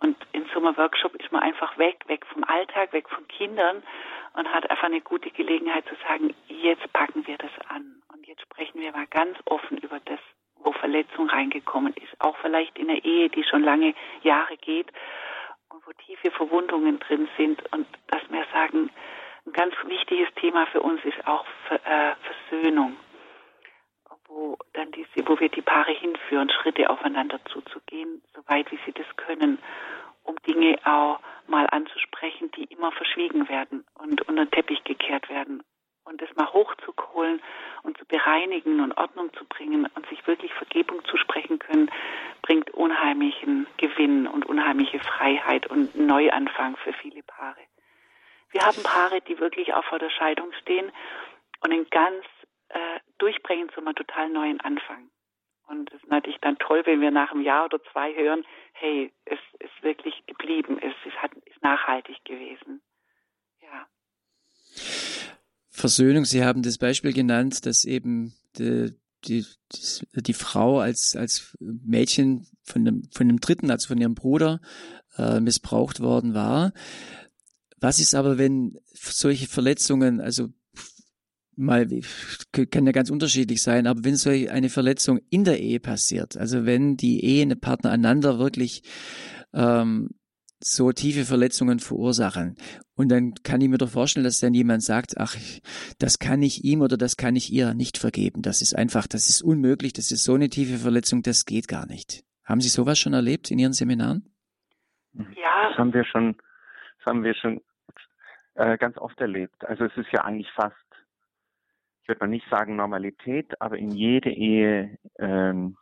Und 0.00 0.16
in 0.32 0.44
so 0.52 0.58
einem 0.58 0.76
Workshop 0.76 1.14
ist 1.14 1.30
man 1.30 1.42
einfach 1.42 1.78
weg, 1.78 2.02
weg 2.08 2.26
vom 2.26 2.42
Alltag, 2.44 2.92
weg 2.92 3.08
von 3.08 3.26
Kindern 3.28 3.82
und 4.34 4.52
hat 4.52 4.68
einfach 4.68 4.84
eine 4.84 5.00
gute 5.00 5.30
Gelegenheit 5.30 5.86
zu 5.86 5.94
sagen, 6.08 6.34
jetzt 6.48 6.92
packen 6.92 7.24
wir 7.26 7.38
das 7.38 7.52
an 7.68 8.02
und 8.12 8.26
jetzt 8.26 8.42
sprechen 8.42 8.80
wir 8.80 8.90
mal 8.92 9.06
ganz 9.06 9.38
offen 9.44 9.78
über 9.78 10.00
das, 10.00 10.18
wo 10.56 10.72
Verletzung 10.72 11.28
reingekommen 11.30 11.94
ist. 11.94 12.20
Auch 12.20 12.36
vielleicht 12.38 12.78
in 12.78 12.90
einer 12.90 13.04
Ehe, 13.04 13.28
die 13.28 13.44
schon 13.44 13.62
lange 13.62 13.94
Jahre 14.22 14.56
geht 14.56 14.90
und 15.68 15.86
wo 15.86 15.92
tiefe 15.92 16.32
Verwundungen 16.32 16.98
drin 16.98 17.28
sind 17.36 17.62
und 17.72 17.86
dass 18.08 18.22
wir 18.28 18.44
sagen, 18.52 18.90
Ein 19.46 19.52
ganz 19.52 19.74
wichtiges 19.86 20.32
Thema 20.36 20.66
für 20.66 20.80
uns 20.80 21.04
ist 21.04 21.26
auch 21.26 21.44
äh, 21.70 22.14
Versöhnung, 22.48 22.96
wo 24.28 24.56
dann 24.72 24.90
diese, 24.92 25.28
wo 25.28 25.38
wir 25.38 25.48
die 25.48 25.62
Paare 25.62 25.92
hinführen, 25.92 26.48
Schritte 26.50 26.88
aufeinander 26.88 27.38
zuzugehen, 27.46 28.22
soweit 28.34 28.70
wie 28.70 28.78
sie 28.86 28.92
das 28.92 29.06
können, 29.16 29.58
um 30.22 30.36
Dinge 30.46 30.78
auch 30.84 31.18
mal 31.48 31.66
anzusprechen, 31.70 32.50
die 32.52 32.64
immer 32.64 32.92
verschwiegen 32.92 33.48
werden 33.48 33.84
und 33.94 34.22
unter 34.28 34.44
den 34.44 34.50
Teppich 34.52 34.84
gekehrt 34.84 35.28
werden 35.28 35.62
und 36.04 36.22
das 36.22 36.34
mal 36.36 36.52
hochzuholen 36.52 37.42
und 37.82 37.98
zu 37.98 38.06
bereinigen 38.06 38.80
und 38.80 38.96
Ordnung 38.96 39.32
zu 39.34 39.44
bringen 39.44 39.88
und 39.94 40.06
sich 40.08 40.24
wirklich 40.26 40.52
Vergebung 40.54 41.04
zusprechen 41.04 41.58
können, 41.58 41.90
bringt 42.42 42.70
unheimlichen 42.70 43.66
Gewinn 43.76 44.28
und 44.28 44.46
unheimliche 44.46 45.00
Freiheit 45.00 45.66
und 45.66 45.96
Neuanfang 45.96 46.76
für 46.76 46.92
viele 46.92 47.22
Paare. 47.24 47.60
Wir 48.50 48.62
haben 48.62 48.82
Paare, 48.82 49.20
die 49.22 49.38
wirklich 49.38 49.72
auch 49.74 49.84
vor 49.84 49.98
der 49.98 50.10
Scheidung 50.10 50.52
stehen 50.60 50.92
und 51.60 51.72
einen 51.72 51.88
ganz 51.88 52.24
äh, 52.68 53.00
durchbringen 53.18 53.70
zu 53.70 53.80
einem 53.80 53.94
total 53.94 54.28
neuen 54.28 54.60
Anfang. 54.60 55.10
Und 55.68 55.90
es 55.90 56.02
ist 56.02 56.10
natürlich 56.10 56.40
dann 56.40 56.58
toll, 56.58 56.82
wenn 56.84 57.00
wir 57.00 57.10
nach 57.10 57.30
einem 57.32 57.42
Jahr 57.42 57.64
oder 57.64 57.82
zwei 57.92 58.14
hören, 58.14 58.44
hey, 58.72 59.10
es 59.24 59.38
ist 59.58 59.82
wirklich 59.82 60.26
geblieben, 60.26 60.78
es 60.82 60.94
ist, 61.06 61.16
hat, 61.22 61.32
ist 61.46 61.62
nachhaltig 61.62 62.22
gewesen. 62.24 62.82
Ja. 63.62 63.86
Versöhnung, 65.92 66.24
Sie 66.24 66.42
haben 66.42 66.62
das 66.62 66.78
Beispiel 66.78 67.12
genannt, 67.12 67.66
dass 67.66 67.84
eben 67.84 68.32
die, 68.56 68.94
die, 69.26 69.44
die 70.14 70.32
Frau 70.32 70.80
als, 70.80 71.16
als 71.16 71.54
Mädchen 71.60 72.46
von 72.62 72.86
dem, 72.86 73.02
von 73.12 73.28
dem 73.28 73.40
Dritten, 73.40 73.70
also 73.70 73.88
von 73.88 73.98
ihrem 73.98 74.14
Bruder, 74.14 74.62
äh, 75.18 75.38
missbraucht 75.38 76.00
worden 76.00 76.32
war. 76.32 76.72
Was 77.78 77.98
ist 77.98 78.14
aber, 78.14 78.38
wenn 78.38 78.78
solche 78.94 79.46
Verletzungen, 79.46 80.22
also 80.22 80.48
mal, 81.56 81.86
kann 82.52 82.86
ja 82.86 82.92
ganz 82.92 83.10
unterschiedlich 83.10 83.60
sein, 83.60 83.86
aber 83.86 84.02
wenn 84.02 84.16
so 84.16 84.30
eine 84.30 84.70
Verletzung 84.70 85.20
in 85.28 85.44
der 85.44 85.60
Ehe 85.60 85.78
passiert, 85.78 86.38
also 86.38 86.64
wenn 86.64 86.96
die 86.96 87.22
Ehepartner 87.22 87.90
einander 87.90 88.38
wirklich 88.38 88.82
ähm, 89.52 90.08
so 90.64 90.92
tiefe 90.92 91.24
Verletzungen 91.24 91.78
verursachen. 91.80 92.56
Und 92.94 93.10
dann 93.10 93.34
kann 93.42 93.60
ich 93.60 93.68
mir 93.68 93.78
doch 93.78 93.88
vorstellen, 93.88 94.24
dass 94.24 94.40
dann 94.40 94.54
jemand 94.54 94.82
sagt, 94.82 95.14
ach, 95.18 95.34
das 95.98 96.18
kann 96.18 96.42
ich 96.42 96.64
ihm 96.64 96.82
oder 96.82 96.96
das 96.96 97.16
kann 97.16 97.36
ich 97.36 97.52
ihr 97.52 97.74
nicht 97.74 97.98
vergeben. 97.98 98.42
Das 98.42 98.62
ist 98.62 98.74
einfach, 98.74 99.06
das 99.06 99.28
ist 99.28 99.42
unmöglich, 99.42 99.92
das 99.92 100.12
ist 100.12 100.24
so 100.24 100.34
eine 100.34 100.48
tiefe 100.48 100.78
Verletzung, 100.78 101.22
das 101.22 101.44
geht 101.44 101.68
gar 101.68 101.86
nicht. 101.86 102.24
Haben 102.44 102.60
Sie 102.60 102.68
sowas 102.68 102.98
schon 102.98 103.14
erlebt 103.14 103.50
in 103.50 103.58
Ihren 103.58 103.72
Seminaren? 103.72 104.34
Ja. 105.14 105.68
Das 105.68 105.78
haben 105.78 105.94
wir 105.94 106.04
schon, 106.04 106.36
das 106.98 107.06
haben 107.06 107.24
wir 107.24 107.34
schon 107.34 107.60
äh, 108.54 108.76
ganz 108.76 108.98
oft 108.98 109.18
erlebt. 109.20 109.64
Also 109.64 109.84
es 109.84 109.96
ist 109.96 110.12
ja 110.12 110.24
eigentlich 110.24 110.50
fast, 110.52 110.76
ich 112.02 112.08
würde 112.08 112.20
mal 112.20 112.28
nicht 112.28 112.46
sagen 112.50 112.76
Normalität, 112.76 113.60
aber 113.60 113.78
in 113.78 113.90
jede 113.90 114.30
Ehe 114.30 114.98
ähm, 115.18 115.76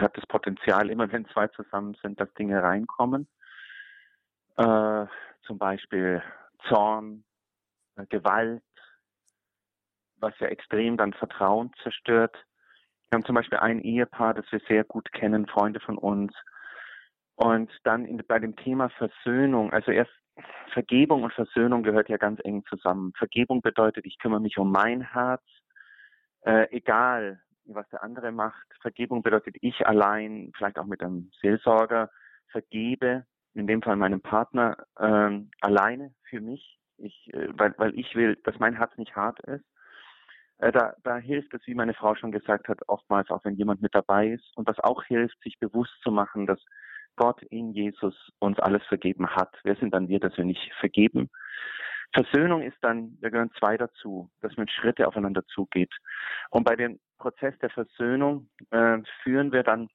hat 0.00 0.16
das 0.16 0.26
Potenzial, 0.26 0.90
immer 0.90 1.10
wenn 1.10 1.26
zwei 1.26 1.48
zusammen 1.48 1.96
sind, 2.02 2.20
dass 2.20 2.32
Dinge 2.34 2.62
reinkommen 2.62 3.26
äh, 4.56 5.06
zum 5.46 5.58
Beispiel 5.58 6.22
Zorn, 6.68 7.24
äh, 7.96 8.06
Gewalt, 8.06 8.62
was 10.16 10.38
ja 10.38 10.48
extrem 10.48 10.96
dann 10.96 11.12
Vertrauen 11.12 11.72
zerstört. 11.82 12.36
Wir 13.10 13.16
haben 13.16 13.24
zum 13.24 13.34
Beispiel 13.34 13.58
ein 13.58 13.80
Ehepaar, 13.80 14.34
das 14.34 14.46
wir 14.50 14.60
sehr 14.68 14.84
gut 14.84 15.12
kennen, 15.12 15.46
Freunde 15.46 15.80
von 15.80 15.98
uns. 15.98 16.32
Und 17.34 17.70
dann 17.84 18.04
in, 18.04 18.22
bei 18.26 18.38
dem 18.38 18.56
Thema 18.56 18.88
Versöhnung, 18.90 19.72
also 19.72 19.90
erst 19.90 20.12
Vergebung 20.72 21.24
und 21.24 21.32
Versöhnung 21.34 21.82
gehört 21.82 22.08
ja 22.08 22.16
ganz 22.16 22.40
eng 22.44 22.64
zusammen. 22.68 23.12
Vergebung 23.18 23.60
bedeutet, 23.60 24.06
ich 24.06 24.18
kümmere 24.18 24.40
mich 24.40 24.56
um 24.58 24.70
mein 24.70 25.02
Herz, 25.02 25.42
äh, 26.42 26.68
egal 26.70 27.42
was 27.64 27.88
der 27.90 28.02
andere 28.02 28.32
macht. 28.32 28.66
Vergebung 28.80 29.22
bedeutet, 29.22 29.56
ich 29.60 29.86
allein, 29.86 30.52
vielleicht 30.56 30.78
auch 30.78 30.86
mit 30.86 31.02
einem 31.02 31.30
Seelsorger, 31.40 32.10
vergebe 32.48 33.24
in 33.54 33.66
dem 33.66 33.82
Fall 33.82 33.96
meinem 33.96 34.20
Partner, 34.20 34.76
ähm, 34.98 35.50
alleine 35.60 36.14
für 36.28 36.40
mich, 36.40 36.78
ich, 36.98 37.32
äh, 37.34 37.48
weil, 37.52 37.74
weil 37.78 37.98
ich 37.98 38.14
will, 38.14 38.36
dass 38.44 38.58
mein 38.58 38.76
Herz 38.76 38.96
nicht 38.96 39.14
hart 39.16 39.40
ist. 39.40 39.64
Äh, 40.58 40.72
da, 40.72 40.94
da 41.02 41.16
hilft 41.18 41.52
es, 41.54 41.66
wie 41.66 41.74
meine 41.74 41.94
Frau 41.94 42.14
schon 42.14 42.32
gesagt 42.32 42.68
hat, 42.68 42.80
oftmals 42.88 43.30
auch, 43.30 43.44
wenn 43.44 43.56
jemand 43.56 43.82
mit 43.82 43.94
dabei 43.94 44.28
ist. 44.28 44.56
Und 44.56 44.68
was 44.68 44.78
auch 44.80 45.02
hilft, 45.04 45.40
sich 45.42 45.58
bewusst 45.58 45.94
zu 46.02 46.10
machen, 46.10 46.46
dass 46.46 46.60
Gott 47.16 47.42
in 47.44 47.72
Jesus 47.72 48.14
uns 48.38 48.58
alles 48.58 48.82
vergeben 48.86 49.28
hat. 49.28 49.54
Wer 49.64 49.76
sind 49.76 49.92
dann 49.92 50.08
wir, 50.08 50.20
dass 50.20 50.36
wir 50.36 50.44
nicht 50.44 50.72
vergeben? 50.80 51.30
Versöhnung 52.14 52.62
ist 52.62 52.76
dann, 52.82 53.16
wir 53.20 53.30
gehören 53.30 53.50
zwei 53.58 53.76
dazu, 53.76 54.30
dass 54.40 54.56
man 54.56 54.68
Schritte 54.68 55.08
aufeinander 55.08 55.44
zugeht. 55.46 55.92
Und 56.50 56.64
bei 56.64 56.76
dem 56.76 57.00
Prozess 57.18 57.58
der 57.58 57.70
Versöhnung 57.70 58.48
äh, 58.70 58.98
führen 59.22 59.52
wir 59.52 59.62
dann 59.62 59.88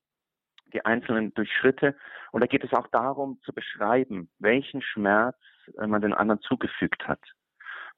die 0.73 0.85
Einzelnen 0.85 1.33
durch 1.33 1.51
Schritte. 1.51 1.95
Und 2.31 2.41
da 2.41 2.47
geht 2.47 2.63
es 2.63 2.73
auch 2.73 2.87
darum 2.87 3.39
zu 3.43 3.53
beschreiben, 3.53 4.29
welchen 4.39 4.81
Schmerz 4.81 5.37
äh, 5.77 5.87
man 5.87 6.01
den 6.01 6.13
anderen 6.13 6.41
zugefügt 6.41 7.07
hat. 7.07 7.21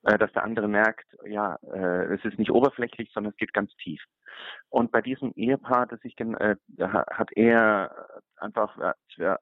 Äh, 0.03 0.17
dass 0.17 0.31
der 0.31 0.43
andere 0.43 0.67
merkt, 0.67 1.05
ja, 1.25 1.57
äh, 1.73 2.13
es 2.13 2.23
ist 2.23 2.39
nicht 2.39 2.51
oberflächlich, 2.51 3.11
sondern 3.13 3.31
es 3.31 3.37
geht 3.37 3.53
ganz 3.53 3.75
tief. 3.77 4.01
Und 4.69 4.91
bei 4.91 5.01
diesem 5.01 5.33
Ehepaar, 5.35 5.87
das 5.87 5.99
ich 6.03 6.15
hat 6.17 7.31
er 7.33 8.15
einfach 8.37 8.93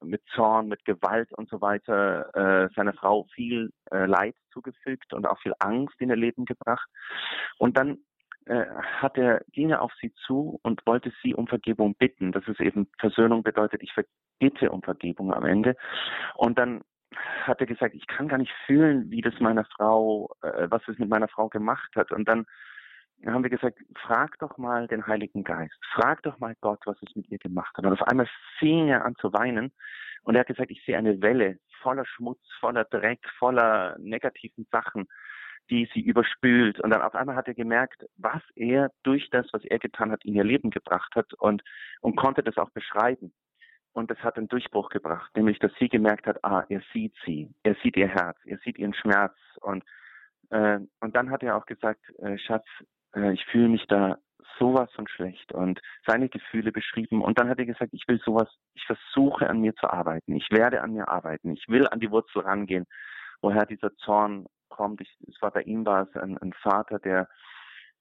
mit 0.01 0.23
Zorn, 0.33 0.69
mit 0.69 0.83
Gewalt 0.85 1.31
und 1.33 1.49
so 1.49 1.61
weiter 1.61 2.69
seiner 2.73 2.93
Frau 2.93 3.27
viel 3.35 3.69
Leid 3.91 4.35
zugefügt 4.51 5.13
und 5.13 5.27
auch 5.27 5.39
viel 5.41 5.53
Angst 5.59 5.99
in 5.99 6.09
ihr 6.09 6.15
Leben 6.15 6.45
gebracht. 6.45 6.89
Und 7.59 7.77
dann 7.77 7.99
hat 8.47 9.17
er, 9.17 9.41
ging 9.51 9.71
er 9.71 9.81
auf 9.81 9.91
sie 9.99 10.13
zu 10.25 10.59
und 10.63 10.85
wollte 10.85 11.11
sie 11.21 11.33
um 11.33 11.47
Vergebung 11.47 11.95
bitten. 11.95 12.31
Das 12.31 12.47
ist 12.47 12.59
eben 12.59 12.87
Versöhnung 12.99 13.43
bedeutet, 13.43 13.83
ich 13.83 13.93
bitte 14.39 14.71
um 14.71 14.81
Vergebung 14.81 15.33
am 15.33 15.45
Ende. 15.45 15.75
Und 16.35 16.57
dann 16.57 16.81
hat 17.43 17.59
er 17.59 17.65
gesagt, 17.65 17.95
ich 17.95 18.07
kann 18.07 18.27
gar 18.27 18.37
nicht 18.37 18.53
fühlen, 18.65 19.09
wie 19.09 19.21
das 19.21 19.39
meiner 19.39 19.65
Frau, 19.65 20.29
äh, 20.41 20.67
was 20.69 20.81
es 20.87 20.97
mit 20.97 21.09
meiner 21.09 21.27
Frau 21.27 21.49
gemacht 21.49 21.95
hat. 21.95 22.11
Und 22.11 22.27
dann 22.27 22.45
haben 23.25 23.43
wir 23.43 23.49
gesagt, 23.49 23.79
frag 24.01 24.37
doch 24.39 24.57
mal 24.57 24.87
den 24.87 25.07
Heiligen 25.07 25.43
Geist, 25.43 25.77
frag 25.93 26.21
doch 26.23 26.37
mal 26.39 26.55
Gott, 26.61 26.79
was 26.85 26.97
es 27.01 27.15
mit 27.15 27.29
ihr 27.31 27.39
gemacht 27.39 27.75
hat. 27.77 27.85
Und 27.85 27.93
auf 27.93 28.07
einmal 28.07 28.29
fing 28.59 28.89
er 28.89 29.05
an 29.05 29.15
zu 29.15 29.33
weinen 29.33 29.71
und 30.23 30.35
er 30.35 30.41
hat 30.41 30.47
gesagt, 30.47 30.71
ich 30.71 30.83
sehe 30.85 30.97
eine 30.97 31.21
Welle 31.21 31.57
voller 31.81 32.05
Schmutz, 32.05 32.41
voller 32.59 32.83
Dreck, 32.85 33.19
voller 33.37 33.95
negativen 33.99 34.67
Sachen 34.71 35.07
die 35.69 35.89
sie 35.93 36.01
überspült. 36.01 36.79
Und 36.79 36.91
dann 36.91 37.01
auf 37.01 37.15
einmal 37.15 37.35
hat 37.35 37.47
er 37.47 37.53
gemerkt, 37.53 38.05
was 38.17 38.41
er 38.55 38.91
durch 39.03 39.29
das, 39.29 39.47
was 39.51 39.63
er 39.65 39.79
getan 39.79 40.11
hat, 40.11 40.23
in 40.25 40.35
ihr 40.35 40.43
Leben 40.43 40.69
gebracht 40.69 41.13
hat 41.15 41.33
und, 41.33 41.63
und 42.01 42.15
konnte 42.15 42.43
das 42.43 42.57
auch 42.57 42.69
beschreiben. 42.69 43.33
Und 43.93 44.11
das 44.11 44.19
hat 44.19 44.37
einen 44.37 44.47
Durchbruch 44.47 44.89
gebracht, 44.89 45.35
nämlich, 45.35 45.57
dass 45.57 45.71
sie 45.79 45.89
gemerkt 45.89 46.27
hat, 46.27 46.43
ah, 46.43 46.63
er 46.69 46.81
sieht 46.93 47.15
sie, 47.25 47.49
er 47.63 47.75
sieht 47.81 47.97
ihr 47.97 48.07
Herz, 48.07 48.37
er 48.45 48.59
sieht 48.59 48.77
ihren 48.77 48.93
Schmerz. 48.93 49.35
Und, 49.61 49.83
äh, 50.51 50.79
und 50.99 51.15
dann 51.15 51.31
hat 51.31 51.41
er 51.41 51.57
auch 51.57 51.65
gesagt, 51.65 52.01
äh, 52.19 52.37
Schatz, 52.37 52.65
äh, 53.15 53.33
ich 53.33 53.43
fühle 53.45 53.69
mich 53.69 53.87
da 53.87 54.17
sowas 54.59 54.91
von 54.93 55.07
schlecht 55.07 55.51
und 55.51 55.81
seine 56.05 56.29
Gefühle 56.29 56.71
beschrieben. 56.71 57.21
Und 57.21 57.39
dann 57.39 57.49
hat 57.49 57.59
er 57.59 57.65
gesagt, 57.65 57.93
ich 57.93 58.07
will 58.07 58.19
sowas, 58.23 58.47
ich 58.75 58.85
versuche 58.85 59.49
an 59.49 59.61
mir 59.61 59.75
zu 59.75 59.89
arbeiten, 59.89 60.35
ich 60.35 60.49
werde 60.51 60.81
an 60.81 60.93
mir 60.93 61.07
arbeiten, 61.07 61.51
ich 61.51 61.67
will 61.67 61.87
an 61.87 61.99
die 61.99 62.11
Wurzel 62.11 62.41
rangehen, 62.41 62.85
woher 63.41 63.65
dieser 63.65 63.95
Zorn 63.97 64.45
kommt. 64.77 65.01
Ich, 65.01 65.17
es 65.27 65.41
war 65.41 65.51
bei 65.51 65.63
ihm 65.63 65.85
war 65.85 66.07
es 66.07 66.21
ein, 66.21 66.37
ein 66.37 66.53
Vater, 66.53 66.99
der 66.99 67.27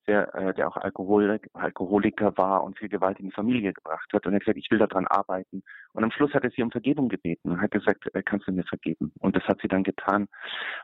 der, 0.06 0.34
äh, 0.34 0.54
der 0.54 0.68
auch 0.68 0.76
Alkoholik, 0.76 1.48
Alkoholiker 1.52 2.36
war 2.36 2.62
und 2.62 2.78
viel 2.78 2.88
Gewalt 2.88 3.18
in 3.18 3.26
die 3.26 3.32
Familie 3.32 3.72
gebracht 3.72 4.12
hat. 4.12 4.26
Und 4.26 4.32
er 4.32 4.36
hat 4.36 4.40
gesagt, 4.42 4.58
ich 4.58 4.70
will 4.70 4.78
daran 4.78 5.06
arbeiten. 5.06 5.62
Und 5.92 6.04
am 6.04 6.10
Schluss 6.10 6.32
hat 6.34 6.44
er 6.44 6.50
sie 6.50 6.62
um 6.62 6.70
Vergebung 6.70 7.08
gebeten 7.08 7.50
und 7.50 7.60
hat 7.60 7.72
gesagt, 7.72 8.08
äh, 8.14 8.22
kannst 8.22 8.46
du 8.46 8.52
mir 8.52 8.64
vergeben? 8.64 9.12
Und 9.18 9.36
das 9.36 9.44
hat 9.44 9.60
sie 9.60 9.68
dann 9.68 9.82
getan. 9.82 10.28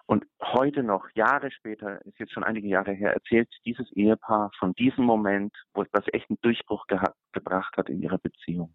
Und 0.06 0.24
heute 0.40 0.82
noch, 0.82 1.08
Jahre 1.14 1.50
später, 1.50 2.04
ist 2.04 2.18
jetzt 2.18 2.32
schon 2.32 2.44
einige 2.44 2.68
Jahre 2.68 2.92
her, 2.92 3.12
erzählt 3.12 3.48
dieses 3.64 3.90
Ehepaar 3.92 4.50
von 4.58 4.72
diesem 4.74 5.04
Moment, 5.04 5.54
wo 5.74 5.82
es 5.82 5.90
das 5.92 6.04
echt 6.12 6.28
einen 6.28 6.40
Durchbruch 6.42 6.86
gebracht 7.32 7.76
hat 7.76 7.88
in 7.88 8.02
ihrer 8.02 8.18
Beziehung. 8.18 8.74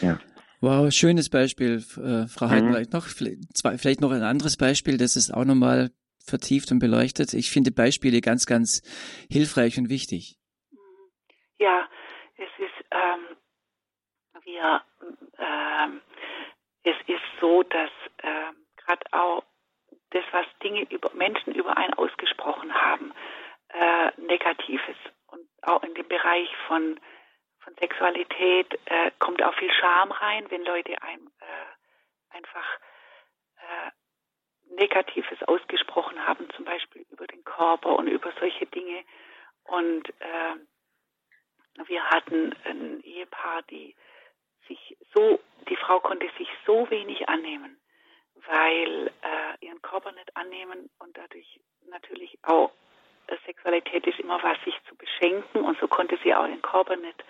Ja. 0.00 0.18
Wow, 0.62 0.92
schönes 0.92 1.28
Beispiel, 1.28 1.82
äh, 1.98 2.28
Frau 2.28 2.48
Heiden. 2.48 2.70
Mhm. 2.70 2.86
Noch, 2.92 3.06
vielleicht 3.08 4.00
noch 4.00 4.12
ein 4.12 4.22
anderes 4.22 4.56
Beispiel, 4.56 4.96
das 4.96 5.16
ist 5.16 5.34
auch 5.34 5.44
nochmal 5.44 5.90
vertieft 6.24 6.70
und 6.70 6.78
beleuchtet. 6.78 7.34
Ich 7.34 7.50
finde 7.50 7.72
Beispiele 7.72 8.20
ganz, 8.20 8.46
ganz 8.46 8.80
hilfreich 9.28 9.76
und 9.76 9.88
wichtig. 9.88 10.38
Ja, 11.58 11.88
es 12.36 12.50
ist, 12.58 12.86
ähm, 12.92 13.36
wir, 14.44 14.82
ähm, 15.40 16.00
es 16.84 16.96
ist 17.08 17.26
so, 17.40 17.64
dass 17.64 17.90
ähm, 18.22 18.54
gerade 18.76 19.02
auch 19.10 19.42
das, 20.10 20.22
was 20.30 20.46
Dinge 20.62 20.86
über 20.90 21.12
Menschen 21.14 21.56
über 21.56 21.76
einen 21.76 21.94
ausgesprochen 21.94 22.72
haben, 22.72 23.12
äh, 23.70 24.12
Negatives 24.20 24.96
und 25.26 25.40
auch 25.62 25.82
in 25.82 25.94
dem 25.94 26.06
Bereich 26.06 26.48
von 26.68 27.00
von 27.64 27.74
Sexualität 27.76 28.78
äh, 28.86 29.10
kommt 29.18 29.42
auch 29.42 29.54
viel 29.54 29.72
Scham 29.72 30.10
rein, 30.12 30.50
wenn 30.50 30.64
Leute 30.64 31.00
einem 31.02 31.30
äh, 31.40 32.36
einfach 32.36 32.78
äh, 33.56 34.74
Negatives 34.74 35.42
ausgesprochen 35.46 36.26
haben, 36.26 36.48
zum 36.56 36.64
Beispiel 36.64 37.04
über 37.10 37.26
den 37.26 37.44
Körper 37.44 37.96
und 37.96 38.08
über 38.08 38.32
solche 38.40 38.66
Dinge. 38.66 39.04
Und 39.64 40.08
äh, 40.20 40.56
wir 41.86 42.04
hatten 42.10 42.54
ein 42.64 43.00
Ehepaar, 43.02 43.62
die 43.70 43.94
sich 44.68 44.96
so, 45.14 45.40
die 45.68 45.76
Frau 45.76 46.00
konnte 46.00 46.28
sich 46.38 46.48
so 46.66 46.88
wenig 46.90 47.28
annehmen, 47.28 47.80
weil 48.46 49.08
äh, 49.22 49.64
ihren 49.64 49.82
Körper 49.82 50.12
nicht 50.12 50.36
annehmen 50.36 50.90
und 50.98 51.16
dadurch 51.16 51.60
natürlich 51.88 52.38
auch 52.42 52.72
äh, 53.26 53.36
Sexualität 53.46 54.06
ist 54.06 54.18
immer 54.20 54.42
was, 54.42 54.58
sich 54.64 54.74
zu 54.88 54.96
beschenken 54.96 55.64
und 55.64 55.78
so 55.78 55.88
konnte 55.88 56.18
sie 56.22 56.34
auch 56.34 56.46
ihren 56.46 56.62
Körper 56.62 56.96
nicht 56.96 57.22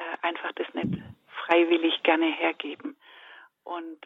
äh, 0.00 0.26
einfach 0.26 0.52
das 0.52 0.66
nicht 0.72 1.02
freiwillig 1.44 2.02
gerne 2.02 2.26
hergeben. 2.26 2.96
Und 3.64 3.98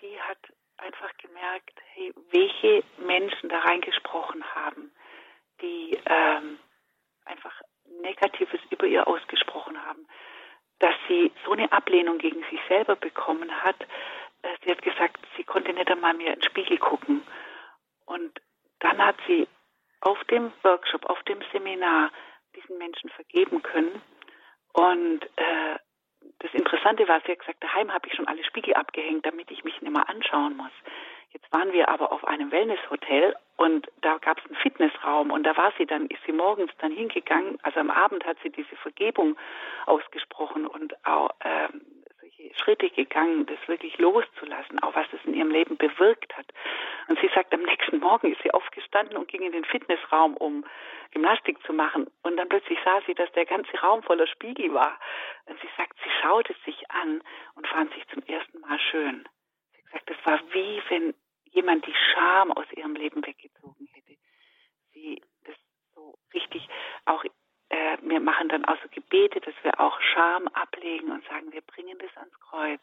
sie 0.00 0.20
hat 0.20 0.38
einfach 0.76 1.10
gemerkt, 1.16 1.80
hey, 1.94 2.12
welche 2.30 2.84
Menschen 2.98 3.48
da 3.48 3.60
reingesprochen 3.60 4.44
haben, 4.54 4.92
die 5.60 5.98
ähm, 6.06 6.58
einfach 7.24 7.62
Negatives 8.02 8.60
über 8.70 8.86
ihr 8.86 9.08
ausgesprochen 9.08 9.82
haben, 9.84 10.06
dass 10.78 10.94
sie 11.08 11.32
so 11.44 11.52
eine 11.52 11.72
Ablehnung 11.72 12.18
gegen 12.18 12.44
sich 12.50 12.60
selber 12.68 12.96
bekommen 12.96 13.50
hat. 13.62 13.80
Äh, 14.42 14.48
sie 14.62 14.70
hat 14.70 14.82
gesagt, 14.82 15.18
sie 15.36 15.44
konnte 15.44 15.72
nicht 15.72 15.90
einmal 15.90 16.14
mehr 16.14 16.34
in 16.34 16.40
den 16.40 16.48
Spiegel 16.48 16.78
gucken. 16.78 17.22
Und 18.06 18.40
dann 18.80 18.98
hat 19.04 19.16
sie 19.26 19.48
auf 20.00 20.22
dem 20.24 20.52
Workshop, 20.62 21.06
auf 21.06 21.22
dem 21.24 21.40
Seminar 21.52 22.12
diesen 22.54 22.78
Menschen 22.78 23.10
vergeben 23.10 23.62
können. 23.62 24.00
Und 24.72 25.24
äh, 25.36 25.76
das 26.40 26.54
Interessante 26.54 27.06
war, 27.08 27.20
sie 27.24 27.32
hat 27.32 27.40
gesagt, 27.40 27.62
daheim 27.62 27.92
habe 27.92 28.08
ich 28.08 28.14
schon 28.14 28.28
alle 28.28 28.44
Spiegel 28.44 28.74
abgehängt, 28.74 29.26
damit 29.26 29.50
ich 29.50 29.64
mich 29.64 29.80
nicht 29.80 29.92
mehr 29.92 30.08
anschauen 30.08 30.56
muss. 30.56 30.72
Jetzt 31.32 31.52
waren 31.52 31.72
wir 31.72 31.88
aber 31.88 32.10
auf 32.12 32.26
einem 32.26 32.50
Wellnesshotel 32.50 33.34
und 33.56 33.86
da 34.00 34.16
gab 34.18 34.38
es 34.38 34.46
einen 34.46 34.56
Fitnessraum 34.56 35.30
und 35.30 35.42
da 35.44 35.56
war 35.56 35.72
sie 35.76 35.84
dann, 35.84 36.06
ist 36.06 36.24
sie 36.24 36.32
morgens 36.32 36.72
dann 36.78 36.90
hingegangen, 36.90 37.58
also 37.62 37.80
am 37.80 37.90
Abend 37.90 38.24
hat 38.24 38.38
sie 38.42 38.50
diese 38.50 38.76
Vergebung 38.76 39.36
ausgesprochen 39.84 40.66
und 40.66 40.94
auch 41.06 41.30
ähm, 41.44 41.82
Schritte 42.54 42.90
gegangen, 42.90 43.46
das 43.46 43.58
wirklich 43.66 43.98
loszulassen, 43.98 44.78
auch 44.80 44.94
was 44.94 45.06
das 45.10 45.20
in 45.24 45.34
ihrem 45.34 45.50
Leben 45.50 45.76
bewirkt 45.76 46.36
hat. 46.36 46.46
Und 47.08 47.18
sie 47.20 47.30
sagt, 47.34 47.52
am 47.52 47.62
nächsten 47.62 47.98
Morgen 47.98 48.32
ist 48.32 48.42
sie 48.42 48.50
aufgestanden 48.52 49.16
und 49.16 49.28
ging 49.28 49.42
in 49.42 49.52
den 49.52 49.64
Fitnessraum, 49.64 50.36
um 50.36 50.64
Gymnastik 51.12 51.62
zu 51.64 51.72
machen. 51.72 52.06
Und 52.22 52.36
dann 52.36 52.48
plötzlich 52.48 52.78
sah 52.84 53.00
sie, 53.06 53.14
dass 53.14 53.30
der 53.32 53.46
ganze 53.46 53.76
Raum 53.78 54.02
voller 54.02 54.26
Spiegel 54.26 54.72
war. 54.74 54.98
Und 55.46 55.58
sie 55.60 55.68
sagt, 55.76 55.96
sie 56.04 56.10
schaute 56.22 56.54
sich 56.64 56.90
an 56.90 57.22
und 57.54 57.66
fand 57.66 57.92
sich 57.94 58.06
zum 58.08 58.22
ersten 58.24 58.60
Mal 58.60 58.78
schön 58.90 59.26
gesagt, 59.90 60.10
es 60.10 60.26
war 60.26 60.40
wie 60.52 60.82
wenn 60.88 61.14
jemand 61.50 61.86
die 61.86 61.94
Scham 61.94 62.52
aus 62.52 62.66
ihrem 62.72 62.94
Leben 62.94 63.24
weggezogen 63.26 63.88
hätte. 63.92 64.18
Sie 64.92 65.22
das 65.44 65.56
so 65.94 66.18
richtig 66.34 66.68
auch 67.04 67.24
äh, 67.70 67.98
wir 68.02 68.20
machen 68.20 68.48
dann 68.48 68.64
auch 68.64 68.76
so 68.82 68.88
Gebete, 68.90 69.40
dass 69.40 69.54
wir 69.62 69.78
auch 69.80 70.00
Scham 70.00 70.48
ablegen 70.48 71.10
und 71.10 71.24
sagen, 71.26 71.52
wir 71.52 71.62
bringen 71.62 71.98
das 71.98 72.16
ans 72.16 72.38
Kreuz 72.40 72.82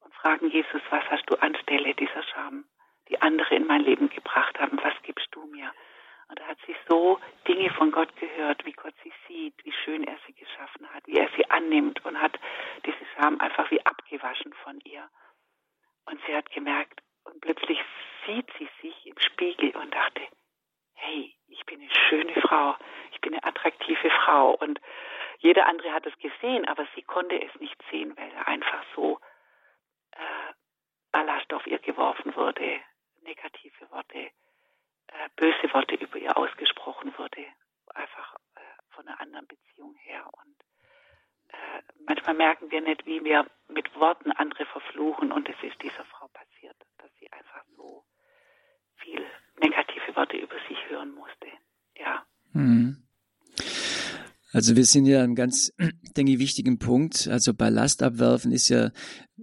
und 0.00 0.14
fragen 0.14 0.50
Jesus, 0.50 0.82
was 0.90 1.04
hast 1.10 1.28
du 1.30 1.36
anstelle 1.36 1.94
dieser 1.94 2.22
Scham, 2.22 2.64
die 3.08 3.20
andere 3.20 3.54
in 3.56 3.66
mein 3.66 3.82
Leben 3.82 4.08
gebracht 4.10 4.58
haben, 4.58 4.78
was 4.82 4.94
gibst 5.02 5.28
du 5.32 5.44
mir? 5.46 5.72
Und 6.28 6.38
da 6.38 6.46
hat 6.46 6.58
sie 6.66 6.74
so 6.88 7.18
Dinge 7.46 7.70
von 7.70 7.90
Gott 7.90 8.14
gehört, 8.16 8.64
wie 8.64 8.72
Gott 8.72 8.94
sie 9.02 9.12
sieht, 9.28 9.54
wie 9.64 9.72
schön 9.84 10.04
er 10.04 10.16
sie 10.26 10.32
geschaffen 10.32 10.88
hat, 10.94 11.06
wie 11.06 11.18
er 11.18 11.28
sie 11.36 11.50
annimmt 11.50 12.04
und 12.04 12.20
hat 12.20 12.38
diese 12.86 13.04
Scham 13.14 13.38
einfach 13.40 13.70
wie 13.70 13.84
abgewaschen 13.84 14.52
von 14.64 14.80
ihr. 14.84 15.08
Und 16.06 16.20
sie 16.26 16.34
hat 16.34 16.50
gemerkt, 16.50 17.00
und 17.24 17.40
plötzlich 17.40 17.78
sieht 18.26 18.50
sie 18.58 18.68
sich 18.80 19.06
im 19.06 19.18
Spiegel 19.18 19.70
und 19.76 19.94
dachte, 19.94 20.22
hey, 21.04 21.34
ich 21.48 21.64
bin 21.66 21.80
eine 21.80 21.90
schöne 22.08 22.34
Frau, 22.40 22.76
ich 23.12 23.20
bin 23.20 23.34
eine 23.34 23.44
attraktive 23.44 24.10
Frau. 24.10 24.54
Und 24.54 24.80
jeder 25.38 25.66
andere 25.66 25.92
hat 25.92 26.06
es 26.06 26.16
gesehen, 26.18 26.66
aber 26.66 26.86
sie 26.94 27.02
konnte 27.02 27.40
es 27.40 27.54
nicht 27.60 27.76
sehen, 27.90 28.16
weil 28.16 28.32
einfach 28.46 28.82
so 28.94 29.20
äh, 30.12 30.52
Ballast 31.12 31.52
auf 31.52 31.66
ihr 31.66 31.78
geworfen 31.78 32.34
wurde, 32.36 32.80
negative 33.22 33.90
Worte, 33.90 34.18
äh, 34.18 35.28
böse 35.36 35.72
Worte 35.72 35.94
über 35.96 36.18
ihr 36.18 36.36
ausgesprochen 36.36 37.16
wurde, 37.18 37.46
einfach 37.94 38.34
äh, 38.56 38.60
von 38.90 39.06
einer 39.06 39.20
anderen 39.20 39.46
Beziehung 39.46 39.94
her. 39.96 40.26
Und 40.32 40.56
äh, 41.48 41.82
manchmal 42.06 42.34
merken 42.34 42.70
wir 42.70 42.80
nicht, 42.80 43.04
wie 43.06 43.22
wir 43.22 43.46
mit 43.68 43.94
Worten 43.96 44.32
andere 44.32 44.64
verfluchen 44.66 45.32
und 45.32 45.48
es 45.48 45.62
ist 45.62 45.80
dieser 45.82 46.04
Frau 46.04 46.28
passiert, 46.28 46.76
dass 46.98 47.10
sie 47.20 47.30
einfach 47.30 47.62
so 47.76 48.04
viel 49.04 49.20
negative 49.60 50.16
Worte 50.16 50.36
über 50.36 50.56
sich 50.68 50.78
hören 50.88 51.12
musste. 51.14 51.46
Ja. 51.98 52.24
Mhm. 52.52 53.04
Also 54.52 54.76
wir 54.76 54.84
sind 54.84 55.06
ja 55.06 55.22
an 55.22 55.34
ganz, 55.34 55.72
denke 56.16 56.32
ich, 56.32 56.38
wichtigen 56.38 56.78
Punkt. 56.78 57.28
Also 57.28 57.54
Ballast 57.54 58.02
abwerfen 58.02 58.52
ist 58.52 58.68
ja 58.68 58.90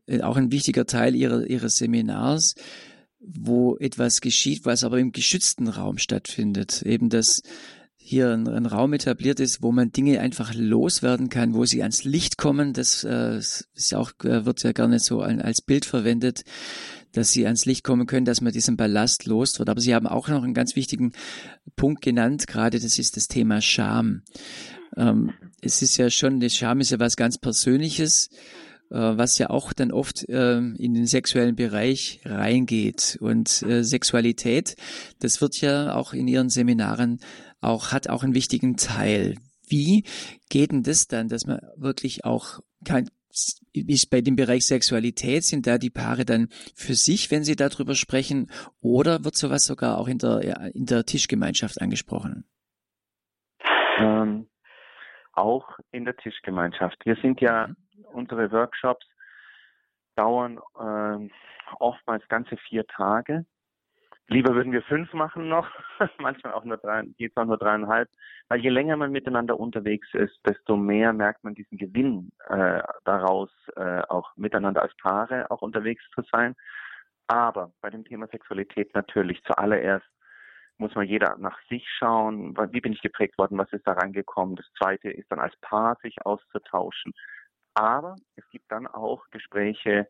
äh, 0.07 0.21
auch 0.21 0.37
ein 0.37 0.51
wichtiger 0.51 0.85
Teil 0.85 1.15
ihrer, 1.15 1.45
ihres 1.45 1.77
Seminars, 1.77 2.55
wo 3.19 3.77
etwas 3.77 4.21
geschieht, 4.21 4.65
was 4.65 4.83
aber 4.83 4.99
im 4.99 5.11
geschützten 5.11 5.67
Raum 5.67 5.97
stattfindet. 5.97 6.81
Eben 6.83 7.09
das 7.09 7.43
hier 7.97 8.31
ein, 8.31 8.47
ein, 8.47 8.65
Raum 8.65 8.93
etabliert 8.93 9.39
ist, 9.39 9.61
wo 9.61 9.71
man 9.71 9.91
Dinge 9.91 10.21
einfach 10.21 10.53
loswerden 10.55 11.29
kann, 11.29 11.53
wo 11.53 11.65
sie 11.65 11.81
ans 11.81 12.03
Licht 12.03 12.37
kommen. 12.37 12.73
Das 12.73 13.03
äh, 13.03 13.37
ist 13.37 13.93
auch, 13.93 14.11
äh, 14.23 14.45
wird 14.45 14.63
ja 14.63 14.71
gerne 14.71 14.99
so 14.99 15.21
als 15.21 15.61
Bild 15.61 15.85
verwendet, 15.85 16.43
dass 17.13 17.31
sie 17.31 17.45
ans 17.45 17.65
Licht 17.65 17.83
kommen 17.83 18.07
können, 18.07 18.25
dass 18.25 18.41
man 18.41 18.53
diesen 18.53 18.77
Ballast 18.77 19.25
los 19.25 19.59
wird. 19.59 19.69
Aber 19.69 19.81
Sie 19.81 19.93
haben 19.93 20.07
auch 20.07 20.27
noch 20.27 20.43
einen 20.43 20.53
ganz 20.53 20.75
wichtigen 20.75 21.13
Punkt 21.75 22.01
genannt, 22.01 22.47
gerade 22.47 22.79
das 22.79 22.97
ist 22.99 23.17
das 23.17 23.27
Thema 23.27 23.61
Scham. 23.61 24.23
Ähm, 24.97 25.33
es 25.61 25.81
ist 25.81 25.97
ja 25.97 26.09
schon, 26.09 26.39
das 26.39 26.55
Scham 26.55 26.79
ist 26.79 26.91
ja 26.91 26.99
was 26.99 27.15
ganz 27.15 27.37
Persönliches 27.37 28.29
äh, 28.91 29.17
was 29.17 29.37
ja 29.37 29.49
auch 29.49 29.71
dann 29.73 29.91
oft 29.91 30.27
äh, 30.27 30.57
in 30.57 30.93
den 30.93 31.07
sexuellen 31.07 31.55
Bereich 31.55 32.19
reingeht. 32.25 33.17
Und 33.21 33.63
äh, 33.63 33.83
Sexualität, 33.83 34.75
das 35.19 35.39
wird 35.39 35.59
ja 35.61 35.95
auch 35.95 36.13
in 36.13 36.27
Ihren 36.27 36.49
Seminaren 36.49 37.19
auch, 37.61 37.91
hat 37.91 38.09
auch 38.09 38.23
einen 38.23 38.35
wichtigen 38.35 38.75
Teil. 38.75 39.35
Wie 39.67 40.03
geht 40.49 40.73
denn 40.73 40.83
das 40.83 41.07
dann, 41.07 41.29
dass 41.29 41.45
man 41.45 41.61
wirklich 41.77 42.25
auch 42.25 42.59
kein, 42.83 43.09
ist 43.73 44.09
bei 44.09 44.21
dem 44.21 44.35
Bereich 44.35 44.65
Sexualität, 44.65 45.43
sind 45.43 45.67
da 45.67 45.77
die 45.77 45.89
Paare 45.89 46.25
dann 46.25 46.49
für 46.75 46.93
sich, 46.93 47.31
wenn 47.31 47.43
sie 47.43 47.55
darüber 47.55 47.95
sprechen, 47.95 48.51
oder 48.81 49.23
wird 49.23 49.35
sowas 49.35 49.65
sogar 49.65 49.97
auch 49.97 50.07
in 50.07 50.17
der, 50.17 50.73
in 50.75 50.85
der 50.85 51.05
Tischgemeinschaft 51.05 51.81
angesprochen? 51.81 52.45
Ähm, 53.97 54.49
auch 55.33 55.77
in 55.91 56.05
der 56.05 56.15
Tischgemeinschaft. 56.17 56.97
Wir 57.05 57.15
sind 57.21 57.41
ja, 57.41 57.67
mhm. 57.67 57.75
unsere 58.13 58.51
Workshops 58.51 59.05
dauern 60.15 60.59
äh, 60.77 61.29
oftmals 61.79 62.27
ganze 62.27 62.57
vier 62.57 62.85
Tage. 62.87 63.45
Lieber 64.31 64.55
würden 64.55 64.71
wir 64.71 64.81
fünf 64.83 65.11
machen 65.11 65.49
noch, 65.49 65.67
manchmal 66.17 66.53
auch 66.53 66.63
nur 66.63 66.77
drei, 66.77 67.03
geht 67.17 67.35
auch 67.35 67.43
nur 67.43 67.57
dreieinhalb. 67.57 68.09
Weil 68.47 68.61
je 68.61 68.69
länger 68.69 68.95
man 68.95 69.11
miteinander 69.11 69.59
unterwegs 69.59 70.07
ist, 70.13 70.39
desto 70.47 70.77
mehr 70.77 71.11
merkt 71.11 71.43
man 71.43 71.53
diesen 71.53 71.77
Gewinn 71.77 72.31
äh, 72.47 72.81
daraus, 73.03 73.49
äh, 73.75 74.01
auch 74.07 74.33
miteinander 74.37 74.83
als 74.83 74.95
Paare 74.95 75.51
auch 75.51 75.61
unterwegs 75.61 76.01
zu 76.15 76.21
sein. 76.31 76.55
Aber 77.27 77.73
bei 77.81 77.89
dem 77.89 78.05
Thema 78.05 78.27
Sexualität 78.27 78.95
natürlich 78.95 79.43
zuallererst 79.43 80.07
muss 80.77 80.95
man 80.95 81.07
jeder 81.07 81.35
nach 81.37 81.59
sich 81.67 81.85
schauen, 81.99 82.55
wie 82.71 82.79
bin 82.79 82.93
ich 82.93 83.01
geprägt 83.01 83.37
worden, 83.37 83.57
was 83.57 83.73
ist 83.73 83.85
da 83.85 83.91
reingekommen. 83.91 84.55
Das 84.55 84.65
zweite 84.77 85.09
ist 85.09 85.29
dann 85.29 85.41
als 85.41 85.57
Paar 85.57 85.97
sich 86.01 86.25
auszutauschen. 86.25 87.11
Aber 87.73 88.15
es 88.37 88.49
gibt 88.49 88.71
dann 88.71 88.87
auch 88.87 89.29
Gespräche, 89.29 90.07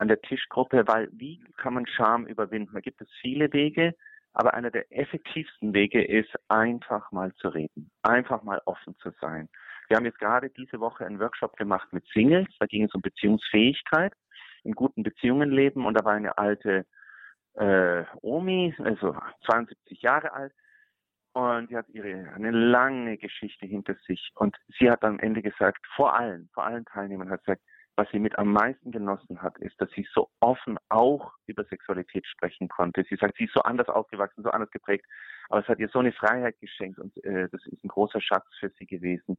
an 0.00 0.08
der 0.08 0.20
Tischgruppe, 0.22 0.88
weil 0.88 1.08
wie 1.12 1.44
kann 1.58 1.74
man 1.74 1.86
Scham 1.86 2.26
überwinden? 2.26 2.72
Da 2.72 2.80
gibt 2.80 3.00
es 3.02 3.08
viele 3.20 3.52
Wege, 3.52 3.94
aber 4.32 4.54
einer 4.54 4.70
der 4.70 4.90
effektivsten 4.96 5.74
Wege 5.74 6.02
ist, 6.02 6.30
einfach 6.48 7.12
mal 7.12 7.34
zu 7.34 7.48
reden, 7.48 7.90
einfach 8.02 8.42
mal 8.42 8.62
offen 8.64 8.96
zu 8.96 9.10
sein. 9.20 9.48
Wir 9.88 9.98
haben 9.98 10.06
jetzt 10.06 10.18
gerade 10.18 10.48
diese 10.50 10.80
Woche 10.80 11.04
einen 11.04 11.20
Workshop 11.20 11.56
gemacht 11.56 11.92
mit 11.92 12.06
Singles, 12.14 12.48
da 12.58 12.66
ging 12.66 12.84
es 12.84 12.94
um 12.94 13.02
Beziehungsfähigkeit, 13.02 14.14
in 14.62 14.72
guten 14.72 15.02
Beziehungen 15.02 15.50
leben 15.50 15.84
und 15.84 15.94
da 16.00 16.04
war 16.04 16.14
eine 16.14 16.38
alte 16.38 16.86
äh, 17.54 18.04
Omi, 18.22 18.74
also 18.78 19.14
72 19.44 20.00
Jahre 20.00 20.32
alt, 20.32 20.52
und 21.32 21.68
sie 21.68 21.76
hat 21.76 21.88
ihre 21.90 22.32
eine 22.32 22.50
lange 22.50 23.18
Geschichte 23.18 23.66
hinter 23.66 23.94
sich 24.06 24.30
und 24.34 24.56
sie 24.78 24.90
hat 24.90 25.04
am 25.04 25.18
Ende 25.20 25.42
gesagt, 25.42 25.84
vor 25.94 26.16
allen, 26.16 26.48
vor 26.54 26.64
allen 26.64 26.86
Teilnehmern 26.86 27.30
hat 27.30 27.44
gesagt, 27.44 27.62
was 27.96 28.08
sie 28.12 28.18
mit 28.18 28.38
am 28.38 28.52
meisten 28.52 28.92
genossen 28.92 29.42
hat, 29.42 29.58
ist, 29.58 29.80
dass 29.80 29.90
sie 29.90 30.06
so 30.14 30.30
offen 30.40 30.78
auch 30.88 31.32
über 31.46 31.64
Sexualität 31.64 32.26
sprechen 32.26 32.68
konnte. 32.68 33.04
Sie 33.08 33.16
sagt, 33.16 33.36
sie 33.36 33.44
ist 33.44 33.54
so 33.54 33.60
anders 33.60 33.88
aufgewachsen, 33.88 34.42
so 34.42 34.50
anders 34.50 34.70
geprägt, 34.70 35.04
aber 35.48 35.60
es 35.60 35.68
hat 35.68 35.78
ihr 35.78 35.88
so 35.88 35.98
eine 35.98 36.12
Freiheit 36.12 36.58
geschenkt 36.60 36.98
und 36.98 37.16
äh, 37.24 37.48
das 37.50 37.64
ist 37.66 37.84
ein 37.84 37.88
großer 37.88 38.20
Schatz 38.20 38.46
für 38.58 38.70
sie 38.78 38.86
gewesen. 38.86 39.36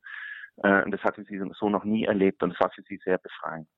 Äh, 0.58 0.84
und 0.84 0.92
das 0.92 1.02
hatte 1.02 1.24
sie 1.24 1.42
so 1.58 1.70
noch 1.70 1.84
nie 1.84 2.06
erlebt 2.06 2.44
und 2.44 2.54
es 2.54 2.60
war 2.60 2.72
für 2.72 2.84
sie 2.84 3.00
sehr 3.04 3.18
befreiend. 3.18 3.70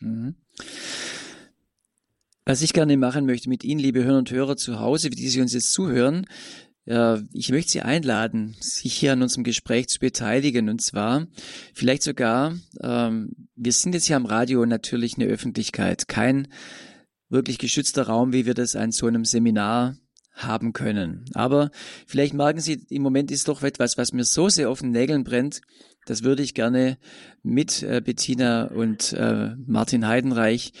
Mhm. 0.00 0.34
Was 2.46 2.60
ich 2.60 2.74
gerne 2.74 2.98
machen 2.98 3.24
möchte 3.24 3.48
mit 3.48 3.64
Ihnen, 3.64 3.80
liebe 3.80 4.04
Hörer 4.04 4.18
und 4.18 4.30
Hörer 4.30 4.56
zu 4.56 4.78
Hause, 4.78 5.08
die 5.08 5.28
Sie 5.28 5.40
uns 5.40 5.54
jetzt 5.54 5.72
zuhören, 5.72 6.26
ich 6.86 7.50
möchte 7.50 7.72
Sie 7.72 7.80
einladen, 7.80 8.56
sich 8.60 8.94
hier 8.94 9.12
an 9.12 9.22
unserem 9.22 9.44
Gespräch 9.44 9.88
zu 9.88 9.98
beteiligen. 9.98 10.68
Und 10.68 10.82
zwar 10.82 11.26
vielleicht 11.72 12.02
sogar, 12.02 12.54
ähm, 12.80 13.48
wir 13.56 13.72
sind 13.72 13.94
jetzt 13.94 14.06
hier 14.06 14.16
am 14.16 14.26
Radio 14.26 14.66
natürlich 14.66 15.16
eine 15.16 15.26
Öffentlichkeit, 15.26 16.08
kein 16.08 16.48
wirklich 17.30 17.58
geschützter 17.58 18.04
Raum, 18.04 18.32
wie 18.32 18.46
wir 18.46 18.54
das 18.54 18.76
an 18.76 18.92
so 18.92 19.06
einem 19.06 19.24
Seminar 19.24 19.96
haben 20.34 20.72
können. 20.72 21.24
Aber 21.34 21.70
vielleicht 22.06 22.34
merken 22.34 22.60
Sie, 22.60 22.84
im 22.90 23.02
Moment 23.02 23.30
ist 23.30 23.48
doch 23.48 23.62
etwas, 23.62 23.96
was 23.96 24.12
mir 24.12 24.24
so 24.24 24.48
sehr 24.48 24.68
auf 24.68 24.80
den 24.80 24.90
Nägeln 24.90 25.24
brennt. 25.24 25.60
Das 26.06 26.22
würde 26.22 26.42
ich 26.42 26.54
gerne 26.54 26.98
mit 27.42 27.82
äh, 27.82 28.02
Bettina 28.04 28.64
und 28.66 29.12
äh, 29.14 29.54
Martin 29.66 30.06
Heidenreich 30.06 30.72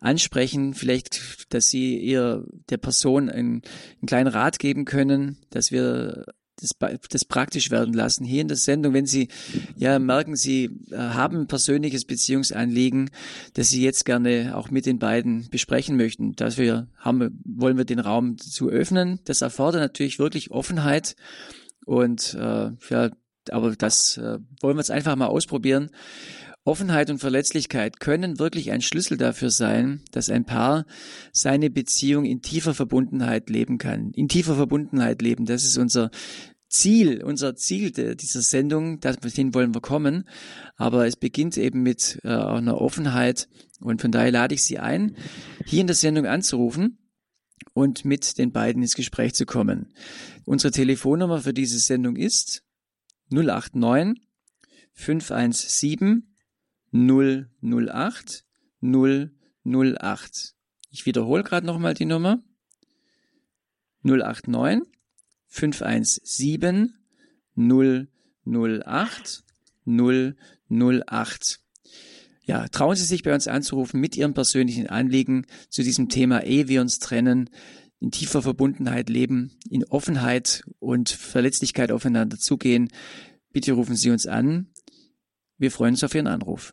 ansprechen, 0.00 0.74
vielleicht, 0.74 1.52
dass 1.52 1.66
Sie 1.68 1.98
ihr 1.98 2.44
der 2.70 2.76
Person 2.76 3.28
einen, 3.28 3.62
einen 4.00 4.06
kleinen 4.06 4.28
Rat 4.28 4.58
geben 4.58 4.84
können, 4.84 5.38
dass 5.50 5.70
wir 5.70 6.26
das, 6.60 6.70
das 7.10 7.24
praktisch 7.24 7.70
werden 7.70 7.92
lassen. 7.92 8.24
Hier 8.24 8.40
in 8.40 8.48
der 8.48 8.56
Sendung, 8.56 8.94
wenn 8.94 9.06
Sie 9.06 9.28
ja 9.76 9.98
merken, 9.98 10.36
Sie 10.36 10.70
äh, 10.90 10.96
haben 10.96 11.40
ein 11.40 11.46
persönliches 11.46 12.04
Beziehungsanliegen, 12.04 13.10
das 13.54 13.68
Sie 13.68 13.82
jetzt 13.82 14.04
gerne 14.04 14.56
auch 14.56 14.70
mit 14.70 14.86
den 14.86 14.98
beiden 14.98 15.48
besprechen 15.50 15.96
möchten. 15.96 16.34
Dafür 16.34 16.88
haben, 16.96 17.42
wollen 17.44 17.76
wir 17.76 17.84
den 17.84 17.98
Raum 17.98 18.38
zu 18.38 18.68
öffnen. 18.68 19.20
Das 19.24 19.42
erfordert 19.42 19.82
natürlich 19.82 20.18
wirklich 20.18 20.50
Offenheit 20.50 21.16
und 21.84 22.34
äh, 22.34 22.70
ja, 22.90 23.10
aber 23.50 23.76
das 23.76 24.16
äh, 24.16 24.38
wollen 24.60 24.76
wir 24.76 24.80
jetzt 24.80 24.90
einfach 24.90 25.14
mal 25.16 25.26
ausprobieren. 25.26 25.90
Offenheit 26.66 27.10
und 27.10 27.18
Verletzlichkeit 27.18 28.00
können 28.00 28.40
wirklich 28.40 28.72
ein 28.72 28.80
Schlüssel 28.80 29.16
dafür 29.16 29.50
sein, 29.50 30.02
dass 30.10 30.30
ein 30.30 30.44
Paar 30.44 30.84
seine 31.32 31.70
Beziehung 31.70 32.24
in 32.24 32.42
tiefer 32.42 32.74
Verbundenheit 32.74 33.48
leben 33.50 33.78
kann. 33.78 34.10
In 34.14 34.26
tiefer 34.26 34.56
Verbundenheit 34.56 35.22
leben, 35.22 35.46
das 35.46 35.62
ist 35.62 35.78
unser 35.78 36.10
Ziel, 36.68 37.22
unser 37.22 37.54
Ziel 37.54 37.92
dieser 37.92 38.42
Sendung, 38.42 38.98
dorthin 38.98 39.54
wollen 39.54 39.76
wir 39.76 39.80
kommen. 39.80 40.28
Aber 40.74 41.06
es 41.06 41.14
beginnt 41.14 41.56
eben 41.56 41.84
mit 41.84 42.18
äh, 42.24 42.28
einer 42.30 42.80
Offenheit 42.80 43.48
und 43.78 44.02
von 44.02 44.10
daher 44.10 44.32
lade 44.32 44.54
ich 44.56 44.64
Sie 44.64 44.80
ein, 44.80 45.16
hier 45.66 45.82
in 45.82 45.86
der 45.86 45.94
Sendung 45.94 46.26
anzurufen 46.26 46.98
und 47.74 48.04
mit 48.04 48.38
den 48.38 48.50
beiden 48.50 48.82
ins 48.82 48.96
Gespräch 48.96 49.34
zu 49.34 49.46
kommen. 49.46 49.92
Unsere 50.44 50.72
Telefonnummer 50.72 51.42
für 51.42 51.54
diese 51.54 51.78
Sendung 51.78 52.16
ist 52.16 52.64
089 53.30 54.20
517 54.94 56.35
008 56.96 58.44
008. 58.80 60.54
Ich 60.90 61.06
wiederhole 61.06 61.42
gerade 61.42 61.66
nochmal 61.66 61.94
die 61.94 62.04
Nummer. 62.06 62.42
089 64.02 64.88
517 65.48 66.94
008 67.56 69.44
008. 69.84 71.60
Ja, 72.44 72.68
trauen 72.68 72.94
Sie 72.94 73.04
sich 73.04 73.22
bei 73.24 73.34
uns 73.34 73.48
anzurufen 73.48 74.00
mit 74.00 74.16
Ihrem 74.16 74.34
persönlichen 74.34 74.86
Anliegen 74.86 75.46
zu 75.68 75.82
diesem 75.82 76.08
Thema, 76.08 76.44
ehe 76.44 76.68
wir 76.68 76.80
uns 76.80 77.00
trennen, 77.00 77.50
in 77.98 78.12
tiefer 78.12 78.42
Verbundenheit 78.42 79.08
leben, 79.08 79.58
in 79.68 79.84
Offenheit 79.84 80.62
und 80.78 81.08
Verletzlichkeit 81.08 81.90
aufeinander 81.90 82.38
zugehen. 82.38 82.92
Bitte 83.52 83.72
rufen 83.72 83.96
Sie 83.96 84.10
uns 84.10 84.26
an. 84.26 84.68
Wir 85.58 85.72
freuen 85.72 85.94
uns 85.94 86.04
auf 86.04 86.14
Ihren 86.14 86.28
Anruf. 86.28 86.72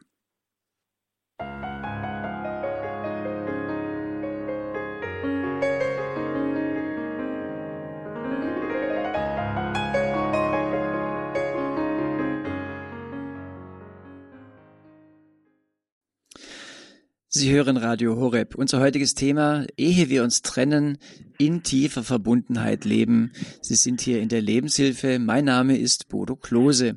Sie 17.36 17.52
hören 17.52 17.78
Radio 17.78 18.16
Horeb. 18.16 18.54
Unser 18.54 18.80
heutiges 18.80 19.16
Thema, 19.16 19.66
ehe 19.76 20.10
wir 20.10 20.22
uns 20.24 20.44
trennen, 20.44 21.00
in 21.40 21.64
tiefer 21.64 22.04
Verbundenheit 22.04 22.86
leben. 22.86 23.32
Sie 23.60 23.74
sind 23.74 24.02
hier 24.02 24.22
in 24.22 24.30
der 24.30 24.44
Lebenshilfe. 24.44 25.18
Mein 25.18 25.46
Name 25.46 25.76
ist 25.76 26.10
Bodo 26.10 26.36
Klose. 26.36 26.96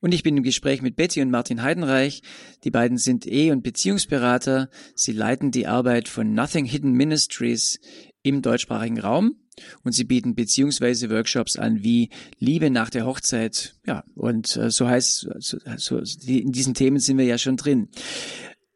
Und 0.00 0.14
ich 0.14 0.22
bin 0.22 0.38
im 0.38 0.42
Gespräch 0.42 0.80
mit 0.80 0.96
Betty 0.96 1.20
und 1.20 1.30
Martin 1.30 1.60
Heidenreich. 1.60 2.22
Die 2.64 2.70
beiden 2.70 2.96
sind 2.96 3.26
Ehe- 3.26 3.52
und 3.52 3.62
Beziehungsberater. 3.62 4.70
Sie 4.94 5.12
leiten 5.12 5.50
die 5.50 5.66
Arbeit 5.66 6.08
von 6.08 6.32
Nothing 6.32 6.64
Hidden 6.64 6.92
Ministries 6.92 7.78
im 8.22 8.40
deutschsprachigen 8.40 9.00
Raum. 9.00 9.36
Und 9.82 9.92
sie 9.92 10.04
bieten 10.04 10.34
beziehungsweise 10.34 11.10
Workshops 11.10 11.56
an 11.56 11.84
wie 11.84 12.08
Liebe 12.38 12.70
nach 12.70 12.88
der 12.88 13.04
Hochzeit. 13.04 13.74
Ja, 13.86 14.02
und 14.14 14.56
äh, 14.56 14.70
so 14.70 14.88
heißt, 14.88 15.28
so, 15.38 15.58
so, 15.76 15.98
in 16.26 16.52
diesen 16.52 16.72
Themen 16.72 16.98
sind 16.98 17.18
wir 17.18 17.26
ja 17.26 17.36
schon 17.36 17.58
drin. 17.58 17.88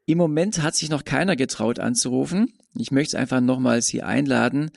Im 0.08 0.16
Moment 0.16 0.62
hat 0.62 0.74
sich 0.74 0.88
noch 0.88 1.04
keiner 1.04 1.36
getraut 1.36 1.78
anzurufen. 1.78 2.54
Ich 2.74 2.90
möchte 2.90 3.14
es 3.14 3.20
einfach 3.20 3.42
nochmals 3.42 3.88
hier 3.88 4.06
einladen. 4.06 4.70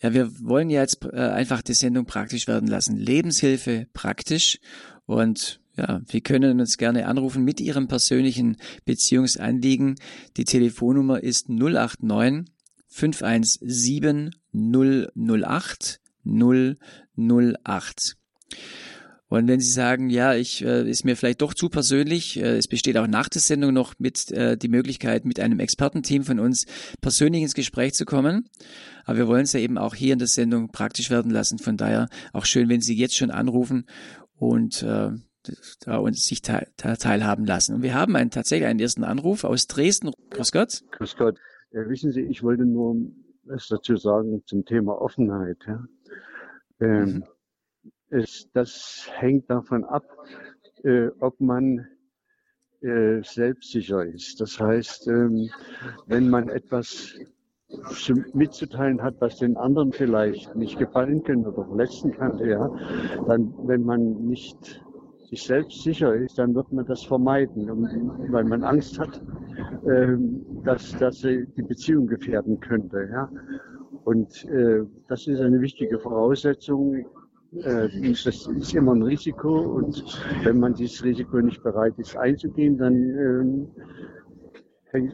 Ja, 0.00 0.14
wir 0.14 0.30
wollen 0.40 0.70
ja 0.70 0.82
jetzt 0.82 1.04
äh, 1.04 1.16
einfach 1.16 1.62
die 1.62 1.74
Sendung 1.74 2.06
praktisch 2.06 2.46
werden 2.46 2.68
lassen. 2.68 2.96
Lebenshilfe 2.96 3.88
praktisch. 3.92 4.60
Und 5.04 5.58
ja, 5.76 6.00
wir 6.06 6.20
können 6.20 6.60
uns 6.60 6.78
gerne 6.78 7.08
anrufen 7.08 7.42
mit 7.42 7.60
Ihrem 7.60 7.88
persönlichen 7.88 8.56
Beziehungsanliegen. 8.84 9.96
Die 10.36 10.44
Telefonnummer 10.44 11.24
ist 11.24 11.48
089 11.48 12.44
517 12.86 14.30
008 14.52 16.00
008. 16.24 18.16
Und 19.28 19.46
wenn 19.46 19.60
Sie 19.60 19.70
sagen, 19.70 20.08
ja, 20.08 20.34
ich 20.34 20.64
äh, 20.64 20.88
ist 20.88 21.04
mir 21.04 21.14
vielleicht 21.14 21.42
doch 21.42 21.52
zu 21.52 21.68
persönlich, 21.68 22.40
äh, 22.40 22.56
es 22.56 22.66
besteht 22.66 22.96
auch 22.96 23.06
nach 23.06 23.28
der 23.28 23.42
Sendung 23.42 23.74
noch 23.74 23.94
mit 23.98 24.30
äh, 24.32 24.56
die 24.56 24.68
Möglichkeit, 24.68 25.26
mit 25.26 25.38
einem 25.38 25.60
Expertenteam 25.60 26.24
von 26.24 26.40
uns 26.40 26.64
persönlich 27.02 27.42
ins 27.42 27.54
Gespräch 27.54 27.92
zu 27.92 28.06
kommen. 28.06 28.48
Aber 29.04 29.18
wir 29.18 29.28
wollen 29.28 29.42
es 29.42 29.52
ja 29.52 29.60
eben 29.60 29.76
auch 29.76 29.94
hier 29.94 30.14
in 30.14 30.18
der 30.18 30.28
Sendung 30.28 30.70
praktisch 30.70 31.10
werden 31.10 31.30
lassen. 31.30 31.58
Von 31.58 31.76
daher 31.76 32.08
auch 32.32 32.46
schön, 32.46 32.70
wenn 32.70 32.80
Sie 32.80 32.96
jetzt 32.96 33.16
schon 33.16 33.30
anrufen 33.30 33.84
und 34.34 34.82
äh, 34.82 35.10
da 35.84 35.96
uns 35.96 36.26
sich 36.26 36.40
teil, 36.40 36.66
teilhaben 36.76 37.44
lassen. 37.44 37.74
Und 37.74 37.82
wir 37.82 37.94
haben 37.94 38.16
einen, 38.16 38.30
tatsächlich 38.30 38.66
einen 38.66 38.80
ersten 38.80 39.04
Anruf 39.04 39.44
aus 39.44 39.66
Dresden. 39.66 40.10
Grüß 40.30 40.52
Gott. 40.52 40.82
Grüß 40.92 41.16
Gott. 41.16 41.38
Ja, 41.72 41.86
wissen 41.88 42.12
Sie, 42.12 42.22
ich 42.22 42.42
wollte 42.42 42.64
nur 42.64 42.96
was 43.44 43.66
dazu 43.68 43.96
sagen 43.96 44.42
zum 44.46 44.64
Thema 44.64 45.00
Offenheit. 45.00 45.58
Ja. 45.66 45.84
Ähm, 46.80 47.04
mhm 47.04 47.24
ist, 48.10 48.50
das 48.54 49.08
hängt 49.16 49.50
davon 49.50 49.84
ab, 49.84 50.04
äh, 50.84 51.08
ob 51.20 51.40
man 51.40 51.86
äh, 52.80 53.22
selbstsicher 53.22 54.04
ist. 54.04 54.40
Das 54.40 54.60
heißt, 54.60 55.08
ähm, 55.08 55.50
wenn 56.06 56.30
man 56.30 56.48
etwas 56.48 57.18
zu, 57.90 58.14
mitzuteilen 58.34 59.02
hat, 59.02 59.16
was 59.20 59.38
den 59.38 59.56
anderen 59.56 59.92
vielleicht 59.92 60.54
nicht 60.56 60.78
gefallen 60.78 61.22
könnte 61.22 61.50
oder 61.50 61.66
verletzen 61.66 62.12
kann, 62.12 62.38
ja, 62.38 62.70
dann, 63.26 63.52
wenn 63.64 63.82
man 63.82 64.26
nicht 64.26 64.82
sich 65.28 65.42
selbst 65.42 65.82
sicher 65.82 66.14
ist, 66.14 66.38
dann 66.38 66.54
wird 66.54 66.72
man 66.72 66.86
das 66.86 67.02
vermeiden, 67.02 67.66
weil 68.30 68.44
man 68.44 68.64
Angst 68.64 68.98
hat, 68.98 69.20
ähm, 69.86 70.46
dass, 70.64 70.96
dass 70.98 71.20
die 71.20 71.46
Beziehung 71.56 72.06
gefährden 72.06 72.58
könnte. 72.60 73.08
Ja. 73.10 73.30
Und 74.04 74.44
äh, 74.46 74.84
das 75.08 75.26
ist 75.26 75.40
eine 75.40 75.60
wichtige 75.60 75.98
Voraussetzung 75.98 77.04
äh, 77.56 77.88
das 78.24 78.26
ist 78.46 78.74
immer 78.74 78.94
ein 78.94 79.02
Risiko 79.02 79.58
und 79.58 80.04
wenn 80.44 80.58
man 80.60 80.74
dieses 80.74 81.02
Risiko 81.02 81.40
nicht 81.40 81.62
bereit 81.62 81.94
ist 81.98 82.16
einzugehen, 82.16 82.76
dann 82.78 82.94
ähm, 82.94 83.68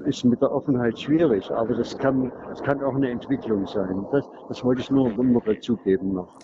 ist 0.06 0.24
mit 0.24 0.40
der 0.40 0.52
Offenheit 0.52 0.98
schwierig. 0.98 1.50
Aber 1.50 1.74
das 1.74 1.96
kann, 1.98 2.32
das 2.48 2.62
kann 2.62 2.82
auch 2.82 2.94
eine 2.94 3.10
Entwicklung 3.10 3.66
sein. 3.66 4.06
Das, 4.12 4.24
das 4.48 4.64
wollte 4.64 4.82
ich 4.82 4.90
nur, 4.90 5.10
nur 5.10 5.42
dazugeben 5.42 6.14
noch. 6.14 6.38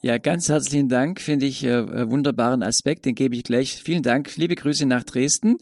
Ja, 0.00 0.16
ganz 0.18 0.48
herzlichen 0.48 0.88
Dank, 0.88 1.20
finde 1.20 1.46
ich 1.46 1.64
äh, 1.64 2.08
wunderbaren 2.08 2.62
Aspekt, 2.62 3.04
den 3.04 3.16
gebe 3.16 3.34
ich 3.34 3.42
gleich. 3.42 3.82
Vielen 3.82 4.04
Dank, 4.04 4.36
liebe 4.36 4.54
Grüße 4.54 4.86
nach 4.86 5.02
Dresden 5.02 5.58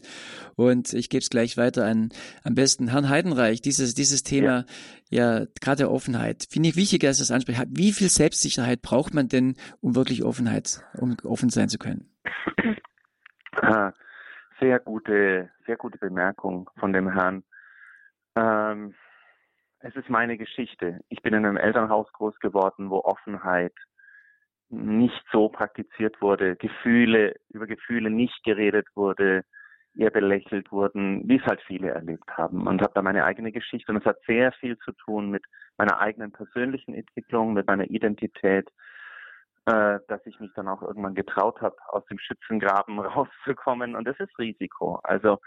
und 0.55 0.93
ich 0.93 1.09
gebe 1.09 1.21
es 1.21 1.31
gleich 1.31 1.57
weiter 1.57 1.85
an 1.85 2.09
am 2.43 2.53
besten 2.53 2.89
Herrn 2.89 3.09
Heidenreich. 3.09 3.61
Dieses 3.61 3.95
dieses 3.95 4.21
Thema, 4.21 4.65
ja, 5.09 5.39
ja 5.39 5.45
gerade 5.59 5.77
der 5.77 5.91
Offenheit, 5.91 6.45
finde 6.51 6.69
ich 6.69 6.75
wichtig, 6.75 7.01
dass 7.01 7.19
es 7.19 7.31
anspricht. 7.31 7.63
Wie 7.71 7.91
viel 7.91 8.09
Selbstsicherheit 8.09 8.83
braucht 8.83 9.15
man 9.15 9.27
denn, 9.27 9.55
um 9.81 9.95
wirklich 9.95 10.23
Offenheit, 10.23 10.83
um 10.93 11.17
offen 11.23 11.49
sein 11.49 11.67
zu 11.67 11.79
können? 11.79 12.07
Ah, 13.59 13.91
sehr 14.59 14.79
gute, 14.79 15.49
sehr 15.65 15.77
gute 15.77 15.97
Bemerkung 15.97 16.69
von 16.79 16.93
dem 16.93 17.11
Herrn. 17.11 17.43
Ähm, 18.35 18.93
es 19.79 19.95
ist 19.95 20.11
meine 20.11 20.37
Geschichte. 20.37 20.99
Ich 21.09 21.23
bin 21.23 21.33
in 21.33 21.43
einem 21.43 21.57
Elternhaus 21.57 22.11
groß 22.13 22.39
geworden, 22.39 22.91
wo 22.91 22.99
Offenheit 22.99 23.73
nicht 24.69 25.23
so 25.31 25.49
praktiziert 25.49 26.21
wurde, 26.21 26.55
Gefühle, 26.55 27.35
über 27.49 27.67
Gefühle 27.67 28.09
nicht 28.09 28.43
geredet 28.43 28.87
wurde, 28.95 29.43
eher 29.95 30.11
belächelt 30.11 30.71
wurden, 30.71 31.27
wie 31.27 31.37
es 31.37 31.45
halt 31.45 31.61
viele 31.65 31.89
erlebt 31.89 32.29
haben. 32.37 32.67
Und 32.67 32.81
habe 32.81 32.93
da 32.93 33.01
meine 33.01 33.25
eigene 33.25 33.51
Geschichte 33.51 33.91
und 33.91 33.97
es 33.97 34.05
hat 34.05 34.17
sehr 34.27 34.51
viel 34.53 34.77
zu 34.79 34.91
tun 34.91 35.29
mit 35.29 35.43
meiner 35.77 35.99
eigenen 35.99 36.31
persönlichen 36.31 36.93
Entwicklung, 36.93 37.53
mit 37.53 37.67
meiner 37.67 37.89
Identität, 37.89 38.69
äh, 39.65 39.99
dass 40.07 40.25
ich 40.25 40.39
mich 40.39 40.51
dann 40.55 40.67
auch 40.67 40.81
irgendwann 40.81 41.15
getraut 41.15 41.61
habe, 41.61 41.75
aus 41.87 42.05
dem 42.05 42.19
Schützengraben 42.19 42.99
rauszukommen. 42.99 43.95
Und 43.95 44.05
das 44.05 44.19
ist 44.19 44.37
Risiko. 44.37 44.99
Also 45.03 45.39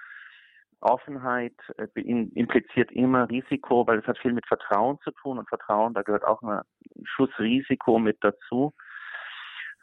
Offenheit 0.80 1.54
äh, 1.76 1.86
impliziert 1.94 2.90
immer 2.90 3.28
Risiko, 3.28 3.86
weil 3.86 3.98
es 3.98 4.06
hat 4.06 4.18
viel 4.18 4.32
mit 4.32 4.46
Vertrauen 4.46 4.98
zu 5.04 5.10
tun 5.12 5.38
und 5.38 5.48
Vertrauen, 5.48 5.94
da 5.94 6.02
gehört 6.02 6.24
auch 6.24 6.42
ein 6.42 6.62
Schuss 7.04 7.30
Risiko 7.38 7.98
mit 7.98 8.18
dazu. 8.22 8.72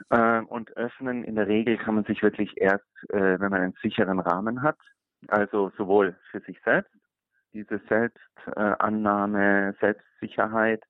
Äh, 0.10 0.42
und 0.42 0.76
öffnen, 0.78 1.24
in 1.24 1.36
der 1.36 1.48
Regel 1.48 1.78
kann 1.78 1.96
man 1.96 2.04
sich 2.06 2.22
wirklich 2.22 2.54
erst, 2.58 2.86
äh, 3.10 3.40
wenn 3.40 3.52
man 3.52 3.62
einen 3.62 3.78
sicheren 3.82 4.20
Rahmen 4.20 4.62
hat, 4.62 4.78
also 5.28 5.72
sowohl 5.78 6.16
für 6.32 6.40
sich 6.42 6.60
selbst, 6.64 6.92
diese 7.54 7.80
Selbstannahme, 7.90 9.76
Selbstsicherheit, 9.80 10.84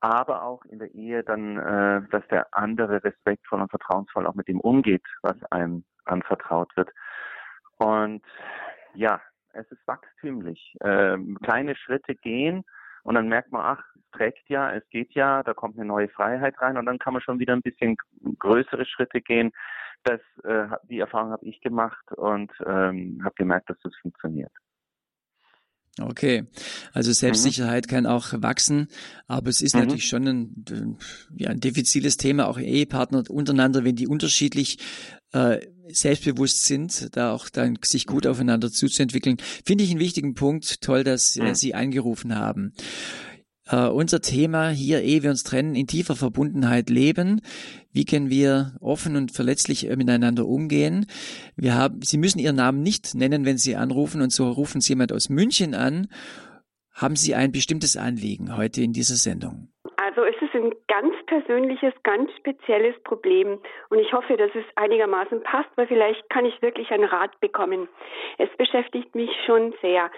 aber 0.00 0.42
auch 0.42 0.64
in 0.64 0.78
der 0.78 0.92
Ehe 0.94 1.22
dann, 1.22 1.58
äh, 1.58 2.02
dass 2.10 2.26
der 2.28 2.48
andere 2.52 3.04
respektvoll 3.04 3.60
und 3.60 3.70
vertrauensvoll 3.70 4.26
auch 4.26 4.34
mit 4.34 4.48
dem 4.48 4.60
umgeht, 4.60 5.04
was 5.22 5.36
einem 5.52 5.84
anvertraut 6.04 6.76
wird. 6.76 6.90
Und 7.78 8.24
ja, 8.94 9.20
es 9.52 9.70
ist 9.70 9.86
wachstümlich. 9.86 10.76
Ähm, 10.80 11.38
kleine 11.42 11.76
Schritte 11.76 12.14
gehen 12.14 12.64
und 13.02 13.14
dann 13.14 13.28
merkt 13.28 13.52
man, 13.52 13.62
ach, 13.62 13.84
es 13.96 14.10
trägt 14.12 14.48
ja, 14.48 14.72
es 14.72 14.88
geht 14.90 15.14
ja, 15.14 15.42
da 15.42 15.54
kommt 15.54 15.76
eine 15.76 15.86
neue 15.86 16.08
Freiheit 16.08 16.60
rein 16.60 16.76
und 16.76 16.86
dann 16.86 16.98
kann 16.98 17.12
man 17.12 17.22
schon 17.22 17.38
wieder 17.38 17.52
ein 17.52 17.62
bisschen 17.62 17.96
größere 18.38 18.86
Schritte 18.86 19.20
gehen. 19.20 19.52
Das, 20.04 20.20
äh, 20.44 20.68
die 20.88 20.98
Erfahrung 20.98 21.30
habe 21.30 21.46
ich 21.46 21.60
gemacht 21.60 22.12
und 22.12 22.50
ähm, 22.66 23.20
habe 23.24 23.34
gemerkt, 23.36 23.70
dass 23.70 23.78
das 23.82 23.94
funktioniert. 24.00 24.52
Okay, 26.00 26.46
also. 26.94 27.12
Selbstsicherheit 27.12 27.86
mhm. 27.86 27.90
kann 27.90 28.06
auch 28.06 28.32
wachsen, 28.38 28.88
aber 29.26 29.50
es 29.50 29.60
ist 29.60 29.74
mhm. 29.74 29.82
natürlich 29.82 30.06
schon 30.06 30.26
ein, 30.26 30.98
ja, 31.36 31.50
ein 31.50 31.60
diffiziles 31.60 32.16
Thema, 32.16 32.48
auch 32.48 32.58
Ehepartner 32.58 33.24
untereinander, 33.28 33.84
wenn 33.84 33.96
die 33.96 34.08
unterschiedlich 34.08 34.78
äh, 35.32 35.60
selbstbewusst 35.88 36.64
sind, 36.64 37.16
da 37.16 37.32
auch 37.32 37.48
dann 37.48 37.78
sich 37.82 38.06
gut 38.06 38.26
aufeinander 38.26 38.70
zuzuentwickeln. 38.70 39.38
Finde 39.64 39.84
ich 39.84 39.90
einen 39.90 40.00
wichtigen 40.00 40.34
Punkt. 40.34 40.80
Toll, 40.80 41.04
dass 41.04 41.36
äh, 41.36 41.54
Sie 41.54 41.74
angerufen 41.74 42.34
haben. 42.34 42.72
Uh, 43.70 43.88
unser 43.88 44.20
Thema 44.20 44.70
hier, 44.70 45.02
ehe 45.02 45.22
wir 45.22 45.30
uns 45.30 45.44
trennen, 45.44 45.76
in 45.76 45.86
tiefer 45.86 46.16
Verbundenheit 46.16 46.90
leben. 46.90 47.40
Wie 47.92 48.04
können 48.04 48.28
wir 48.28 48.76
offen 48.80 49.14
und 49.14 49.30
verletzlich 49.30 49.88
äh, 49.88 49.94
miteinander 49.94 50.46
umgehen? 50.46 51.06
Wir 51.56 51.74
haben, 51.74 52.02
Sie 52.02 52.18
müssen 52.18 52.40
Ihren 52.40 52.56
Namen 52.56 52.82
nicht 52.82 53.14
nennen, 53.14 53.44
wenn 53.44 53.58
Sie 53.58 53.76
anrufen, 53.76 54.20
und 54.20 54.32
so 54.32 54.50
rufen 54.50 54.80
Sie 54.80 54.90
jemand 54.90 55.12
aus 55.12 55.28
München 55.28 55.74
an. 55.74 56.08
Haben 56.90 57.16
Sie 57.16 57.36
ein 57.36 57.52
bestimmtes 57.52 57.96
Anliegen 57.96 58.56
heute 58.56 58.82
in 58.82 58.92
dieser 58.92 59.16
Sendung? 59.16 59.71
Also 60.14 60.24
es 60.24 60.36
ist 60.42 60.54
ein 60.54 60.74
ganz 60.88 61.14
persönliches, 61.24 61.94
ganz 62.02 62.30
spezielles 62.36 62.94
Problem 63.02 63.58
und 63.88 63.98
ich 63.98 64.12
hoffe, 64.12 64.36
dass 64.36 64.50
es 64.54 64.64
einigermaßen 64.76 65.42
passt, 65.42 65.70
weil 65.76 65.86
vielleicht 65.86 66.28
kann 66.28 66.44
ich 66.44 66.60
wirklich 66.60 66.90
einen 66.90 67.04
Rat 67.04 67.40
bekommen. 67.40 67.88
Es 68.36 68.50
beschäftigt 68.58 69.14
mich 69.14 69.30
schon 69.46 69.74
sehr. 69.80 70.10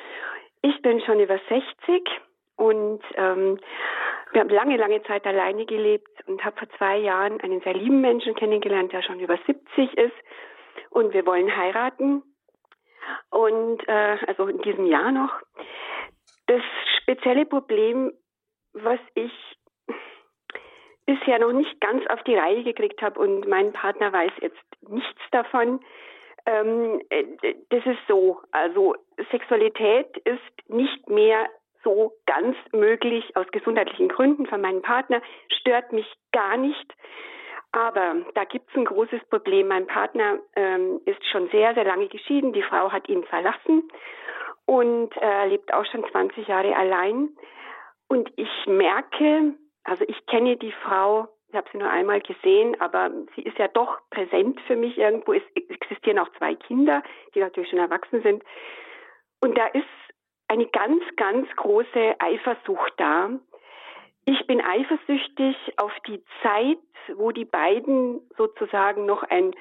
Ich 0.63 0.83
bin 0.83 1.01
schon 1.01 1.21
über 1.21 1.39
60 1.49 2.11
und 2.57 3.03
ähm, 3.15 3.61
wir 4.33 4.41
haben 4.41 4.49
lange, 4.49 4.77
lange 4.79 5.01
Zeit 5.05 5.25
alleine 5.27 5.65
gelebt 5.65 6.27
und 6.27 6.45
habe 6.45 6.57
vor 6.57 6.69
zwei 6.77 6.97
Jahren 6.97 7.41
einen 7.41 7.61
sehr 7.61 7.75
lieben 7.75 8.01
Menschen 8.01 8.35
kennengelernt, 8.35 8.93
der 8.93 9.03
schon 9.03 9.21
über 9.21 9.39
70 9.47 9.97
ist. 9.97 10.17
Und 10.91 11.15
wir 11.15 11.25
wollen 11.25 11.57
heiraten. 11.57 12.25
Und 13.31 13.87
äh, 13.87 14.17
also 14.27 14.49
in 14.49 14.61
diesem 14.63 14.87
Jahr 14.87 15.13
noch. 15.13 15.31
Das 16.49 16.63
spezielle 17.01 17.47
Problem, 17.47 18.13
was 18.73 18.99
ich 19.15 19.31
bisher 21.07 21.39
noch 21.39 21.53
nicht 21.53 21.81
ganz 21.81 22.07
auf 22.09 22.23
die 22.25 22.37
Reihe 22.37 22.63
gekriegt 22.63 23.03
habe 23.03 23.21
und 23.21 23.47
mein 23.49 23.73
Partner 23.73 24.13
weiß 24.13 24.33
jetzt 24.41 24.63
nichts 24.89 25.21
davon. 25.31 25.81
Ähm, 26.47 27.01
äh, 27.11 27.25
das 27.71 27.85
ist 27.87 28.01
so, 28.09 28.41
also 28.53 28.95
Sexualität 29.31 30.17
ist 30.19 30.69
nicht 30.69 31.09
mehr 31.09 31.49
so 31.83 32.13
ganz 32.27 32.57
möglich 32.73 33.37
aus 33.37 33.47
gesundheitlichen 33.53 34.09
Gründen 34.09 34.47
von 34.47 34.61
meinem 34.61 34.83
Partner, 34.83 35.21
stört 35.49 35.93
mich 35.93 36.11
gar 36.33 36.57
nicht. 36.57 36.95
Aber 37.73 38.17
da 38.35 38.45
gibt 38.45 38.71
es 38.71 38.77
ein 38.77 38.85
großes 38.85 39.25
Problem. 39.29 39.69
Mein 39.69 39.87
Partner 39.87 40.39
ähm, 40.55 41.01
ist 41.07 41.25
schon 41.27 41.49
sehr, 41.51 41.75
sehr 41.75 41.85
lange 41.85 42.09
geschieden. 42.09 42.53
Die 42.53 42.63
Frau 42.63 42.93
hat 42.93 43.09
ihn 43.09 43.25
verlassen 43.25 43.83
und 44.65 45.11
äh, 45.21 45.49
lebt 45.49 45.75
auch 45.75 45.85
schon 45.87 46.05
20 46.09 46.47
Jahre 46.47 46.75
allein. 46.77 47.31
Und 48.07 48.31
ich 48.37 48.67
merke, 48.67 49.55
also 49.85 50.05
ich 50.09 50.27
kenne 50.27 50.57
die 50.57 50.73
Frau, 50.73 51.29
ich 51.49 51.55
habe 51.55 51.69
sie 51.71 51.79
nur 51.79 51.91
einmal 51.91 52.21
gesehen, 52.21 52.81
aber 52.81 53.11
sie 53.37 53.43
ist 53.43 53.59
ja 53.59 53.69
doch 53.69 53.99
präsent 54.11 54.61
für 54.67 54.77
mich 54.77 54.99
irgendwo. 54.99 55.35
Es 55.35 55.43
existieren 55.55 56.19
auch 56.19 56.31
zwei 56.39 56.55
Kinder, 56.55 57.03
die 57.35 57.41
natürlich 57.41 57.71
schon 57.71 57.79
erwachsen 57.79 58.23
sind. 58.23 58.43
Und 59.41 59.57
da 59.57 59.67
ist 59.67 59.85
eine 60.49 60.67
ganz, 60.67 61.03
ganz 61.17 61.49
große 61.57 62.15
Eifersucht 62.19 62.95
da. 62.97 63.31
Ich 64.25 64.47
bin 64.47 64.61
eifersüchtig 64.61 65.57
auf 65.77 65.93
die 66.07 66.25
Zeit, 66.43 66.79
wo 67.17 67.31
die 67.31 67.45
beiden 67.45 68.21
sozusagen 68.37 69.05
noch 69.05 69.23
ein, 69.23 69.55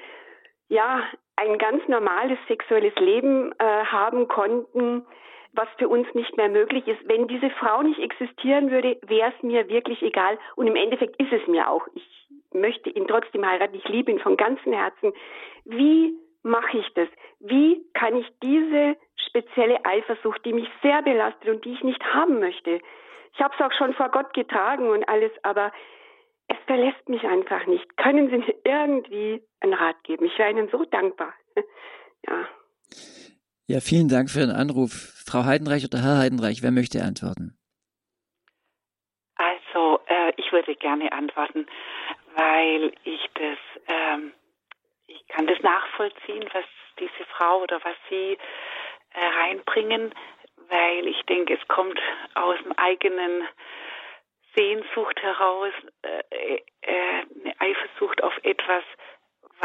ja, 0.68 1.02
ein 1.36 1.58
ganz 1.58 1.86
normales 1.86 2.38
sexuelles 2.48 2.94
Leben 2.96 3.52
äh, 3.58 3.84
haben 3.84 4.26
konnten, 4.28 5.06
was 5.54 5.68
für 5.78 5.88
uns 5.88 6.06
nicht 6.14 6.36
mehr 6.36 6.48
möglich 6.48 6.86
ist. 6.86 7.08
Wenn 7.08 7.28
diese 7.28 7.50
Frau 7.50 7.82
nicht 7.82 8.00
existieren 8.00 8.70
würde, 8.70 8.98
wäre 9.06 9.32
es 9.36 9.42
mir 9.42 9.68
wirklich 9.68 10.02
egal. 10.02 10.38
Und 10.56 10.66
im 10.66 10.76
Endeffekt 10.76 11.20
ist 11.20 11.32
es 11.32 11.46
mir 11.46 11.68
auch. 11.68 11.86
Ich 11.94 12.28
möchte 12.52 12.90
ihn 12.90 13.06
trotzdem 13.06 13.46
heiraten. 13.46 13.76
Ich 13.76 13.88
liebe 13.88 14.10
ihn 14.10 14.18
von 14.18 14.36
ganzem 14.36 14.72
Herzen. 14.72 15.12
Wie 15.64 16.14
mache 16.42 16.78
ich 16.78 16.88
das? 16.94 17.08
Wie 17.40 17.84
kann 17.94 18.16
ich 18.16 18.26
diese 18.42 18.96
spezielle 19.34 19.84
Eifersucht, 19.84 20.44
die 20.44 20.52
mich 20.52 20.68
sehr 20.82 21.02
belastet 21.02 21.48
und 21.48 21.64
die 21.64 21.72
ich 21.72 21.82
nicht 21.82 22.02
haben 22.14 22.38
möchte. 22.38 22.80
Ich 23.34 23.40
habe 23.40 23.54
es 23.58 23.64
auch 23.64 23.76
schon 23.76 23.94
vor 23.94 24.10
Gott 24.10 24.32
getragen 24.32 24.88
und 24.88 25.08
alles, 25.08 25.32
aber 25.42 25.72
es 26.46 26.56
verlässt 26.66 27.08
mich 27.08 27.24
einfach 27.24 27.66
nicht. 27.66 27.96
Können 27.96 28.30
Sie 28.30 28.38
mir 28.38 28.54
irgendwie 28.64 29.42
einen 29.60 29.74
Rat 29.74 30.02
geben? 30.04 30.26
Ich 30.26 30.38
wäre 30.38 30.50
Ihnen 30.50 30.68
so 30.68 30.84
dankbar. 30.84 31.32
ja. 32.28 32.48
Ja, 33.66 33.80
vielen 33.80 34.08
Dank 34.08 34.28
für 34.28 34.40
den 34.40 34.50
Anruf. 34.50 34.92
Frau 35.26 35.44
Heidenreich 35.44 35.84
oder 35.86 36.02
Herr 36.02 36.18
Heidenreich, 36.18 36.62
wer 36.62 36.70
möchte 36.70 37.02
antworten? 37.02 37.56
Also, 39.36 40.00
äh, 40.06 40.32
ich 40.36 40.52
würde 40.52 40.76
gerne 40.76 41.10
antworten, 41.12 41.66
weil 42.36 42.92
ich 43.04 43.26
das, 43.32 43.58
ähm, 43.88 44.34
ich 45.06 45.26
kann 45.28 45.46
das 45.46 45.58
nachvollziehen, 45.62 46.44
was 46.52 46.64
diese 47.00 47.24
Frau 47.36 47.62
oder 47.62 47.80
was 47.82 47.96
sie 48.10 48.36
äh, 49.14 49.24
reinbringen, 49.40 50.12
weil 50.68 51.08
ich 51.08 51.22
denke, 51.22 51.54
es 51.54 51.68
kommt 51.68 51.98
aus 52.34 52.58
dem 52.62 52.72
eigenen 52.72 53.48
Sehnsucht 54.54 55.22
heraus, 55.22 55.72
äh, 56.02 56.60
äh, 56.82 57.22
eine 57.44 57.60
Eifersucht 57.60 58.22
auf 58.22 58.36
etwas, 58.42 58.84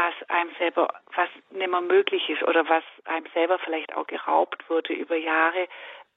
was 0.00 0.30
einem 0.30 0.50
selber, 0.58 0.88
was 1.14 1.28
nicht 1.50 1.70
mehr 1.70 1.80
möglich 1.80 2.28
ist 2.30 2.42
oder 2.44 2.66
was 2.68 2.84
einem 3.04 3.26
selber 3.34 3.58
vielleicht 3.58 3.94
auch 3.94 4.06
geraubt 4.06 4.68
wurde 4.70 4.94
über 4.94 5.16
Jahre, 5.16 5.68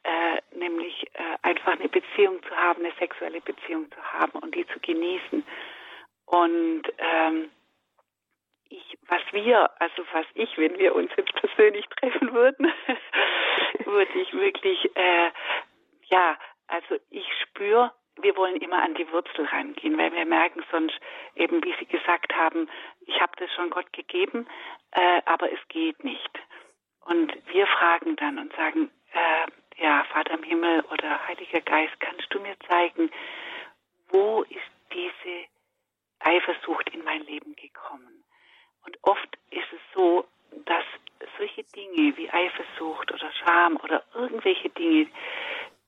äh, 0.03 0.41
nämlich 0.55 1.07
äh, 1.13 1.37
einfach 1.41 1.73
eine 1.73 1.89
Beziehung 1.89 2.41
zu 2.43 2.55
haben, 2.55 2.83
eine 2.83 2.93
sexuelle 2.99 3.41
Beziehung 3.41 3.91
zu 3.91 4.01
haben 4.13 4.39
und 4.39 4.55
die 4.55 4.65
zu 4.67 4.79
genießen. 4.79 5.45
Und 6.25 6.83
ähm, 6.97 7.51
ich, 8.69 8.97
was 9.07 9.21
wir, 9.31 9.69
also 9.81 10.03
was 10.13 10.25
ich, 10.33 10.57
wenn 10.57 10.77
wir 10.79 10.95
uns 10.95 11.11
jetzt 11.17 11.33
persönlich 11.33 11.85
treffen 11.99 12.33
würden, 12.33 12.71
würde 13.85 14.19
ich 14.19 14.33
wirklich, 14.33 14.95
äh, 14.95 15.31
ja, 16.05 16.37
also 16.67 16.95
ich 17.09 17.27
spüre, 17.41 17.91
wir 18.21 18.35
wollen 18.35 18.57
immer 18.57 18.81
an 18.81 18.95
die 18.95 19.11
Wurzel 19.11 19.45
rangehen, 19.45 19.97
weil 19.97 20.13
wir 20.13 20.25
merken 20.25 20.63
sonst 20.71 20.99
eben, 21.35 21.63
wie 21.63 21.73
Sie 21.79 21.85
gesagt 21.85 22.35
haben, 22.35 22.69
ich 23.05 23.19
habe 23.19 23.33
das 23.37 23.51
schon 23.53 23.69
Gott 23.69 23.91
gegeben, 23.93 24.47
äh, 24.91 25.21
aber 25.25 25.51
es 25.51 25.59
geht 25.69 26.03
nicht. 26.03 26.39
Und 27.05 27.33
wir 27.47 27.67
fragen 27.67 28.15
dann 28.15 28.37
und 28.37 28.53
sagen, 28.55 28.91
äh, 29.11 29.81
ja, 29.81 30.03
Vater 30.11 30.35
im 30.35 30.43
Himmel 30.43 30.81
oder 30.91 31.27
Heiliger 31.27 31.61
Geist, 31.61 31.99
kannst 31.99 32.33
du 32.33 32.39
mir 32.39 32.55
zeigen, 32.69 33.09
wo 34.09 34.43
ist 34.43 34.71
diese 34.93 35.45
Eifersucht 36.19 36.89
in 36.93 37.03
mein 37.03 37.23
Leben 37.23 37.55
gekommen? 37.55 38.23
Und 38.85 38.97
oft 39.01 39.37
ist 39.49 39.71
es 39.73 39.79
so, 39.93 40.25
dass 40.65 40.83
solche 41.37 41.63
Dinge 41.63 42.15
wie 42.15 42.29
Eifersucht 42.29 43.11
oder 43.11 43.31
Scham 43.31 43.77
oder 43.77 44.03
irgendwelche 44.13 44.69
Dinge, 44.69 45.07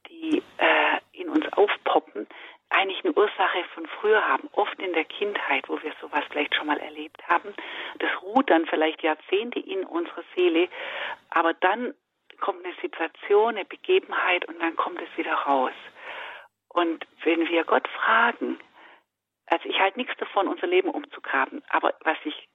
die 0.09 0.41
äh, 0.57 0.99
in 1.15 1.29
uns 1.29 1.45
aufpoppen, 1.53 2.27
eigentlich 2.69 3.03
eine 3.03 3.13
Ursache 3.13 3.63
von 3.73 3.87
früher 3.87 4.27
haben, 4.27 4.49
oft 4.53 4.79
in 4.79 4.93
der 4.93 5.05
Kindheit, 5.05 5.69
wo 5.69 5.81
wir 5.81 5.93
sowas 6.01 6.23
vielleicht 6.29 6.55
schon 6.55 6.67
mal 6.67 6.79
erlebt 6.79 7.27
haben. 7.27 7.53
Das 7.99 8.09
ruht 8.21 8.49
dann 8.49 8.65
vielleicht 8.65 9.03
Jahrzehnte 9.03 9.59
in 9.59 9.85
unserer 9.85 10.23
Seele 10.35 10.67
dann 11.65 11.95
kommt 12.39 12.63
eine 12.65 12.75
Situation, 12.81 13.55
eine 13.55 13.65
Begebenheit 13.65 14.45
und 14.45 14.61
dann 14.61 14.75
kommt 14.75 15.01
es 15.01 15.17
wieder 15.17 15.33
raus. 15.33 15.73
Und 16.69 17.05
wenn 17.23 17.47
wir 17.47 17.63
Gott 17.63 17.87
fragen, 17.87 18.59
also 19.47 19.67
ich 19.67 19.79
halte 19.79 19.97
nichts 19.97 20.15
davon, 20.17 20.47
unser 20.47 20.67
Leben 20.67 20.89
umzugraben, 20.89 21.63
aber 21.69 21.93
was 22.01 22.17
ich 22.23 22.47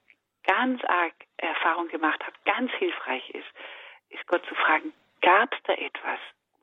ganz 0.44 0.82
arg 0.84 1.14
Erfahrung 1.38 1.88
gemacht 1.88 2.24
habe, 2.24 2.36
ganz 2.44 2.70
hilfreich 2.72 3.28
ist, 3.30 3.48
ist 4.10 4.26
Gott 4.26 4.44
zu 4.46 4.54
fragen, 4.54 4.92
gab 5.22 5.52
es 5.52 5.62
da 5.64 5.72
etwas, 5.74 6.18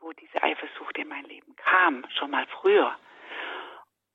wo 0.08 0.14
diese 0.14 0.42
Eifersucht 0.42 0.98
in 0.98 1.10
mein 1.10 1.26
Leben 1.26 1.54
kam, 1.58 2.06
schon 2.18 2.32
mal 2.32 2.48
früher? 2.62 2.96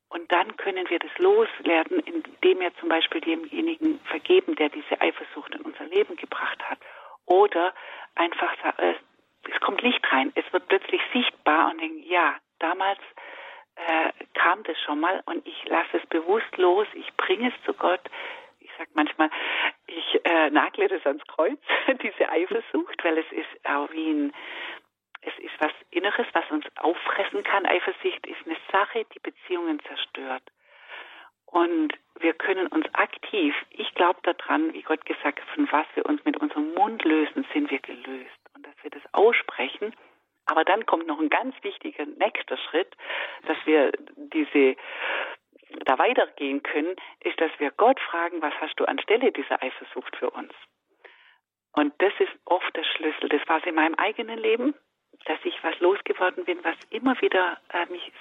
Und 0.09 0.32
dann 0.32 0.57
können 0.57 0.88
wir 0.88 0.99
das 0.99 1.11
loswerden, 1.18 2.01
indem 2.01 2.61
wir 2.61 2.74
zum 2.76 2.88
Beispiel 2.88 3.20
demjenigen 3.20 4.01
vergeben, 4.05 4.57
der 4.57 4.70
diese 4.70 5.01
Eifersucht 5.03 5.55
in 5.55 5.61
unser 5.61 5.84
Leben 5.84 6.16
gebracht 6.16 6.59
hat. 6.68 6.78
Oder 7.26 7.74
einfach, 8.14 8.55
äh, 8.78 8.95
es 9.51 9.61
kommt 9.61 9.82
Licht 9.82 10.01
rein, 10.11 10.32
es 10.34 10.51
wird 10.53 10.66
plötzlich 10.68 11.03
sichtbar 11.12 11.70
und 11.70 11.80
denken, 11.80 12.03
ja, 12.05 12.36
damals 12.59 13.01
äh, 13.76 14.12
kam 14.32 14.62
das 14.62 14.78
schon 14.80 15.01
mal 15.01 15.22
und 15.26 15.47
ich 15.47 15.64
lasse 15.68 15.99
es 15.99 16.07
bewusst 16.07 16.57
los, 16.57 16.86
ich 16.95 17.12
bringe 17.16 17.49
es 17.49 17.64
zu 17.64 17.74
Gott. 17.74 18.01
Ich 18.61 18.70
sage 18.78 18.90
manchmal, 18.95 19.30
ich 19.86 20.20
äh, 20.24 20.49
nagle 20.51 20.88
das 20.88 21.05
ans 21.05 21.26
Kreuz, 21.26 21.61
diese 22.03 22.30
Eifersucht, 22.30 23.05
weil 23.05 23.18
es 23.18 23.30
ist 23.32 23.66
auch 23.68 23.90
wie 23.93 24.11
ein, 24.11 24.32
es 25.22 25.38
ist 25.38 25.54
was 25.58 25.72
Inneres, 25.90 26.26
was 26.32 26.50
uns 26.50 26.64
auffressen 26.76 27.42
kann. 27.44 27.66
Eifersucht 27.66 28.26
ist 28.26 28.44
eine 28.44 28.56
Sache, 28.70 29.04
die 29.14 29.20
Beziehungen 29.20 29.80
zerstört. 29.80 30.42
Und 31.46 31.92
wir 32.18 32.34
können 32.34 32.66
uns 32.68 32.86
aktiv, 32.94 33.54
ich 33.70 33.94
glaube 33.94 34.20
daran, 34.22 34.72
wie 34.72 34.82
Gott 34.82 35.04
gesagt 35.04 35.40
hat, 35.40 35.48
von 35.54 35.70
was 35.70 35.86
wir 35.94 36.06
uns 36.06 36.24
mit 36.24 36.36
unserem 36.38 36.72
Mund 36.74 37.04
lösen, 37.04 37.46
sind 37.52 37.70
wir 37.70 37.78
gelöst. 37.78 38.30
Und 38.54 38.66
dass 38.66 38.74
wir 38.82 38.90
das 38.90 39.02
aussprechen. 39.12 39.94
Aber 40.46 40.64
dann 40.64 40.86
kommt 40.86 41.06
noch 41.06 41.20
ein 41.20 41.28
ganz 41.28 41.54
wichtiger 41.62 42.04
nächster 42.04 42.56
Schritt, 42.56 42.96
dass 43.46 43.58
wir 43.64 43.92
diese 44.16 44.76
da 45.86 45.98
weitergehen 45.98 46.62
können, 46.62 46.96
ist, 47.20 47.40
dass 47.40 47.50
wir 47.58 47.70
Gott 47.70 47.98
fragen, 48.00 48.42
was 48.42 48.52
hast 48.60 48.78
du 48.78 48.84
anstelle 48.84 49.32
dieser 49.32 49.62
Eifersucht 49.62 50.16
für 50.16 50.30
uns? 50.30 50.52
Und 51.72 51.94
das 51.98 52.12
ist 52.18 52.32
oft 52.44 52.76
der 52.76 52.84
Schlüssel. 52.84 53.28
Das 53.28 53.46
war 53.48 53.58
es 53.58 53.64
in 53.64 53.74
meinem 53.74 53.94
eigenen 53.94 54.38
Leben 54.38 54.74
dass 55.24 55.38
ich 55.44 55.54
was 55.62 55.78
losgeworden 55.80 56.44
bin, 56.44 56.62
was 56.64 56.76
immer 56.90 57.20
wieder 57.20 57.58
äh, 57.72 57.86
mich 57.86 58.12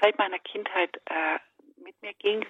seit 0.00 0.18
meiner 0.18 0.38
Kindheit 0.38 1.00
äh, 1.06 1.38
mit 1.82 2.00
mir 2.02 2.14
ging. 2.14 2.44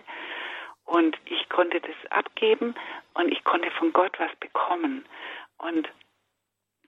Und 0.84 1.18
ich 1.24 1.48
konnte 1.48 1.80
das 1.80 2.10
abgeben 2.10 2.74
und 3.14 3.32
ich 3.32 3.42
konnte 3.44 3.70
von 3.72 3.92
Gott 3.92 4.18
was 4.18 4.34
bekommen. 4.36 5.04
Und 5.58 5.88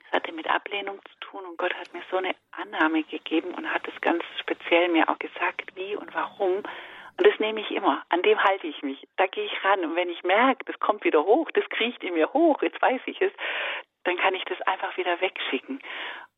es 0.04 0.12
hatte 0.12 0.32
mit 0.32 0.48
Ablehnung 0.48 1.00
zu 1.04 1.28
tun 1.30 1.44
und 1.44 1.58
Gott 1.58 1.74
hat 1.74 1.92
mir 1.92 2.02
so 2.10 2.16
eine 2.16 2.34
Annahme 2.52 3.02
gegeben 3.02 3.54
und 3.54 3.72
hat 3.72 3.86
es 3.88 4.00
ganz 4.00 4.22
speziell 4.40 4.88
mir 4.88 5.08
auch 5.08 5.18
gesagt, 5.18 5.74
wie 5.74 5.96
und 5.96 6.14
warum. 6.14 6.62
Und 7.18 7.26
das 7.26 7.38
nehme 7.40 7.60
ich 7.60 7.70
immer. 7.72 8.04
An 8.10 8.22
dem 8.22 8.42
halte 8.42 8.68
ich 8.68 8.80
mich. 8.82 9.06
Da 9.16 9.26
gehe 9.26 9.44
ich 9.44 9.64
ran. 9.64 9.84
Und 9.84 9.96
wenn 9.96 10.08
ich 10.08 10.22
merke, 10.22 10.64
das 10.66 10.78
kommt 10.78 11.02
wieder 11.02 11.24
hoch, 11.24 11.50
das 11.50 11.68
kriecht 11.70 12.02
in 12.04 12.14
mir 12.14 12.32
hoch, 12.32 12.62
jetzt 12.62 12.80
weiß 12.80 13.00
ich 13.06 13.20
es, 13.20 13.32
dann 14.04 14.16
kann 14.16 14.34
ich 14.34 14.44
das 14.44 14.60
einfach 14.62 14.96
wieder 14.96 15.20
wegschicken. 15.20 15.80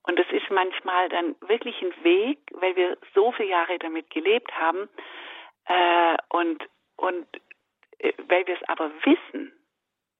Und 0.02 0.18
es 0.18 0.30
ist 0.30 0.50
manchmal 0.50 1.08
dann 1.08 1.36
wirklich 1.40 1.80
ein 1.82 1.92
Weg, 2.04 2.38
weil 2.52 2.74
wir 2.76 2.96
so 3.14 3.32
viele 3.32 3.50
Jahre 3.50 3.78
damit 3.78 4.10
gelebt 4.10 4.50
haben 4.58 4.88
äh, 5.66 6.16
und, 6.30 6.68
und 6.96 7.26
äh, 7.98 8.12
weil 8.28 8.46
wir 8.46 8.54
es 8.54 8.68
aber 8.68 8.90
wissen. 9.04 9.52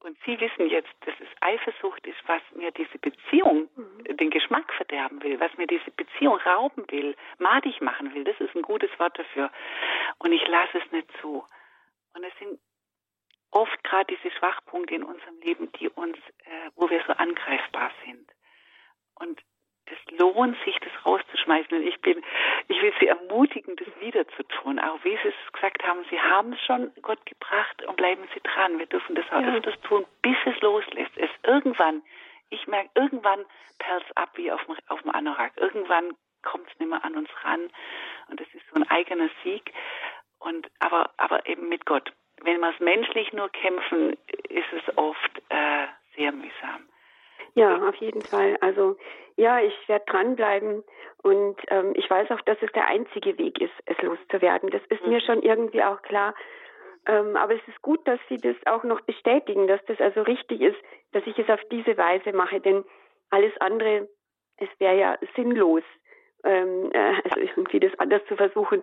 Und 0.03 0.17
Sie 0.25 0.41
wissen 0.41 0.71
jetzt, 0.71 0.89
dass 1.01 1.15
es 1.21 1.29
Eifersucht 1.41 2.07
ist, 2.07 2.19
was 2.27 2.41
mir 2.55 2.71
diese 2.71 2.99
Beziehung, 2.99 3.69
mhm. 3.77 4.17
den 4.17 4.31
Geschmack 4.31 4.73
verderben 4.75 5.23
will, 5.23 5.39
was 5.41 5.55
mir 5.59 5.67
diese 5.67 5.91
Beziehung 5.91 6.37
rauben 6.39 6.85
will, 6.91 7.15
madig 7.39 7.81
machen 7.83 8.15
will. 8.15 8.25
Das 8.25 8.39
ist 8.41 8.55
ein 8.55 8.63
gutes 8.63 8.91
Wort 8.99 9.19
dafür. 9.19 9.51
Und 10.19 10.33
ich 10.33 10.47
lasse 10.49 10.79
es 10.79 10.93
nicht 10.93 11.09
zu. 11.21 11.45
Und 12.15 12.25
es 12.25 12.33
sind 12.39 12.59
oft 13.51 13.83
gerade 13.85 14.15
diese 14.15 14.35
Schwachpunkte 14.37 14.95
in 14.95 15.03
unserem 15.03 15.39
Leben, 15.41 15.71
die 15.73 15.89
uns, 15.91 16.17
äh, 16.17 16.71
wo 16.77 16.89
wir 16.89 17.03
so 17.07 17.13
angreifbar 17.13 17.91
sind. 18.05 18.27
Und 19.17 19.41
es 19.91 20.19
lohnt 20.19 20.57
sich, 20.65 20.79
das 20.81 20.93
rauszuschmeißen. 21.05 21.79
Und 21.79 21.87
ich 21.87 22.01
bin, 22.01 22.23
ich 22.69 22.81
will 22.81 22.93
Sie 23.01 23.09
ermutigen, 23.09 23.77
das 23.77 23.89
wieder 24.01 24.27
zu 24.29 24.43
tun. 24.45 24.79
Auch 24.79 25.03
wie 25.05 25.17
Sie 25.23 25.29
es 25.29 25.53
gesagt 25.53 25.83
haben, 25.85 26.05
Sie 26.11 26.21
haben 26.21 26.53
es 26.53 26.61
schon 26.63 26.91
Gott 27.03 27.25
gebracht 27.27 27.85
und 27.87 27.97
bleiben 27.97 28.23
Sie 28.35 28.41
dran. 28.41 28.79
Wir 28.79 28.87
dürfen 28.87 29.15
das 29.15 29.27
auch 29.31 29.41
ja. 29.41 29.55
öfters 29.55 29.81
tun, 29.83 30.05
bis 30.23 30.37
es 30.47 30.61
loslässt. 30.61 31.17
Es 31.17 31.31
irgendwann, 31.45 32.03
ich 32.51 32.67
merke, 32.67 32.91
irgendwann 32.95 33.45
perlt 33.79 34.05
es 34.09 34.17
ab 34.17 34.31
wie 34.35 34.51
auf 34.53 34.65
dem, 34.65 34.77
auf 34.89 35.03
dem 35.03 35.11
Anorak. 35.11 35.53
Irgendwann 35.57 36.15
kommt 36.43 36.69
es 36.71 36.79
nicht 36.79 36.89
mehr 36.89 37.05
an 37.05 37.17
uns 37.17 37.29
ran. 37.43 37.71
Und 38.29 38.41
das 38.41 38.47
ist 38.55 38.65
so 38.73 38.77
ein 38.77 38.89
eigener 38.91 39.29
Sieg. 39.43 39.73
Und, 40.39 40.71
aber, 40.79 41.11
aber 41.17 41.47
eben 41.47 41.69
mit 41.69 41.87
Gott. 41.87 42.13
Wenn 42.43 42.61
wir 42.61 42.71
es 42.71 42.81
menschlich 42.81 43.33
nur 43.33 43.51
kämpfen, 43.51 44.17
ist 44.49 44.73
es 44.73 44.97
oft 44.97 45.43
äh, 45.51 45.87
sehr 46.17 46.33
mühsam. 46.33 46.89
Ja, 47.55 47.77
auf 47.89 47.97
jeden 47.97 48.23
Fall. 48.23 48.57
Also 48.61 48.97
ja, 49.41 49.59
ich 49.59 49.75
werde 49.89 50.05
dranbleiben 50.05 50.85
und 51.23 51.57
ähm, 51.69 51.93
ich 51.97 52.09
weiß 52.09 52.31
auch, 52.31 52.41
dass 52.43 52.59
es 52.61 52.71
der 52.73 52.87
einzige 52.87 53.39
Weg 53.39 53.59
ist, 53.61 53.73
es 53.87 54.01
loszuwerden. 54.03 54.71
Das 54.71 54.83
ist 54.91 55.03
mhm. 55.03 55.13
mir 55.13 55.21
schon 55.23 55.43
irgendwie 55.43 55.83
auch 55.83 56.03
klar. 56.03 56.35
Ähm, 57.07 57.37
aber 57.37 57.55
es 57.55 57.67
ist 57.67 57.81
gut, 57.81 58.07
dass 58.07 58.21
Sie 58.29 58.37
das 58.37 58.57
auch 58.67 58.85
noch 58.85 59.01
bestätigen, 59.01 59.67
dass 59.67 59.83
das 59.87 59.99
also 59.99 60.21
richtig 60.23 60.61
ist, 60.61 60.77
dass 61.13 61.27
ich 61.27 61.39
es 61.39 61.49
auf 61.49 61.61
diese 61.71 61.97
Weise 61.97 62.33
mache, 62.33 62.61
denn 62.61 62.85
alles 63.31 63.53
andere, 63.61 64.09
es 64.59 64.69
wäre 64.79 64.99
ja 64.99 65.19
sinnlos, 65.35 65.85
ähm, 66.45 66.91
äh, 66.93 67.15
also 67.25 67.41
irgendwie 67.41 67.81
das 67.81 67.99
anders 67.99 68.23
zu 68.27 68.37
versuchen. 68.37 68.83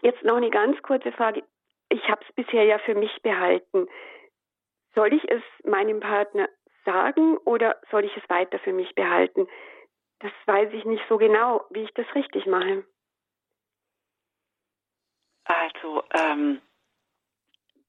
Jetzt 0.00 0.22
noch 0.24 0.36
eine 0.36 0.50
ganz 0.50 0.80
kurze 0.82 1.12
Frage. 1.12 1.42
Ich 1.90 2.08
habe 2.08 2.22
es 2.26 2.34
bisher 2.34 2.64
ja 2.64 2.78
für 2.78 2.94
mich 2.94 3.14
behalten. 3.22 3.88
Soll 4.94 5.12
ich 5.12 5.30
es 5.30 5.42
meinem 5.64 6.00
Partner 6.00 6.48
sagen 6.86 7.36
oder 7.44 7.76
soll 7.90 8.06
ich 8.06 8.16
es 8.16 8.28
weiter 8.30 8.58
für 8.58 8.72
mich 8.72 8.94
behalten? 8.94 9.46
Das 10.20 10.32
weiß 10.46 10.72
ich 10.72 10.84
nicht 10.84 11.04
so 11.08 11.16
genau, 11.16 11.64
wie 11.70 11.82
ich 11.82 11.94
das 11.94 12.06
richtig 12.14 12.46
mache. 12.46 12.84
Also, 15.44 16.04
ähm, 16.12 16.60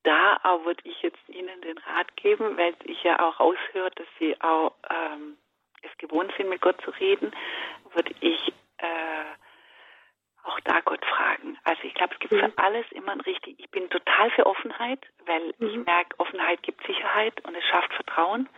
da 0.04 0.40
auch 0.44 0.64
würde 0.64 0.82
ich 0.86 1.02
jetzt 1.02 1.28
Ihnen 1.28 1.62
den 1.62 1.78
Rat 1.78 2.16
geben, 2.16 2.58
weil 2.58 2.76
ich 2.86 3.04
ja 3.04 3.20
auch 3.20 3.40
raushöre, 3.40 3.92
dass 3.92 4.08
Sie 4.18 4.40
auch 4.42 4.74
ähm, 4.90 5.38
es 5.82 5.98
gewohnt 5.98 6.32
sind, 6.38 6.50
mit 6.50 6.62
Gott 6.62 6.80
zu 6.82 6.92
reden, 6.92 7.32
würde 7.94 8.14
ich 8.22 8.54
äh, 8.78 9.26
auch 10.44 10.60
da 10.62 10.80
Gott 10.82 11.04
fragen. 11.06 11.58
Also 11.64 11.84
ich 11.84 11.94
glaube, 11.94 12.14
es 12.14 12.20
gibt 12.20 12.34
mhm. 12.34 12.40
für 12.40 12.58
alles 12.58 12.86
immer 12.92 13.12
ein 13.12 13.22
richtig. 13.22 13.60
Ich 13.60 13.70
bin 13.72 13.90
total 13.90 14.32
für 14.32 14.46
Offenheit, 14.46 15.06
weil 15.26 15.54
mhm. 15.58 15.68
ich 15.68 15.78
merke, 15.86 16.20
Offenheit 16.20 16.64
gibt 16.64 16.86
Sicherheit 16.86 17.44
und 17.46 17.56
es 17.56 17.64
schafft 17.66 17.94
Vertrauen. 17.94 18.50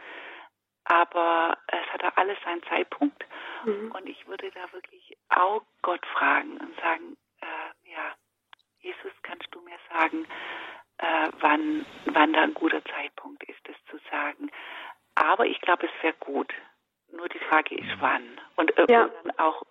Aber 0.85 1.57
es 1.67 1.93
hat 1.93 2.03
auch 2.03 2.17
alles 2.17 2.37
seinen 2.43 2.63
Zeitpunkt. 2.63 3.23
Mhm. 3.65 3.91
Und 3.91 4.07
ich 4.07 4.27
würde 4.27 4.51
da 4.51 4.71
wirklich 4.73 5.17
auch 5.29 5.63
Gott 5.81 6.05
fragen 6.07 6.57
und 6.57 6.75
sagen, 6.79 7.17
äh, 7.41 7.91
ja, 7.91 8.15
Jesus, 8.79 9.11
kannst 9.23 9.47
du 9.51 9.61
mir 9.61 9.77
sagen, 9.91 10.25
äh, 10.97 11.29
wann, 11.39 11.85
wann 12.05 12.33
da 12.33 12.41
ein 12.41 12.53
guter 12.53 12.83
Zeitpunkt 12.85 13.43
ist, 13.43 13.59
das 13.65 13.75
zu 13.89 13.97
sagen. 14.09 14.51
Aber 15.15 15.45
ich 15.45 15.59
glaube, 15.61 15.87
es 15.87 16.03
wäre 16.03 16.15
gut. 16.19 16.53
Nur 17.11 17.27
die 17.27 17.39
Frage 17.39 17.75
ist, 17.75 17.89
wann. 17.99 18.39
Und, 18.55 18.77
äh, 18.77 18.85
ja. 18.89 19.09
und 19.23 19.39
auch 19.39 19.63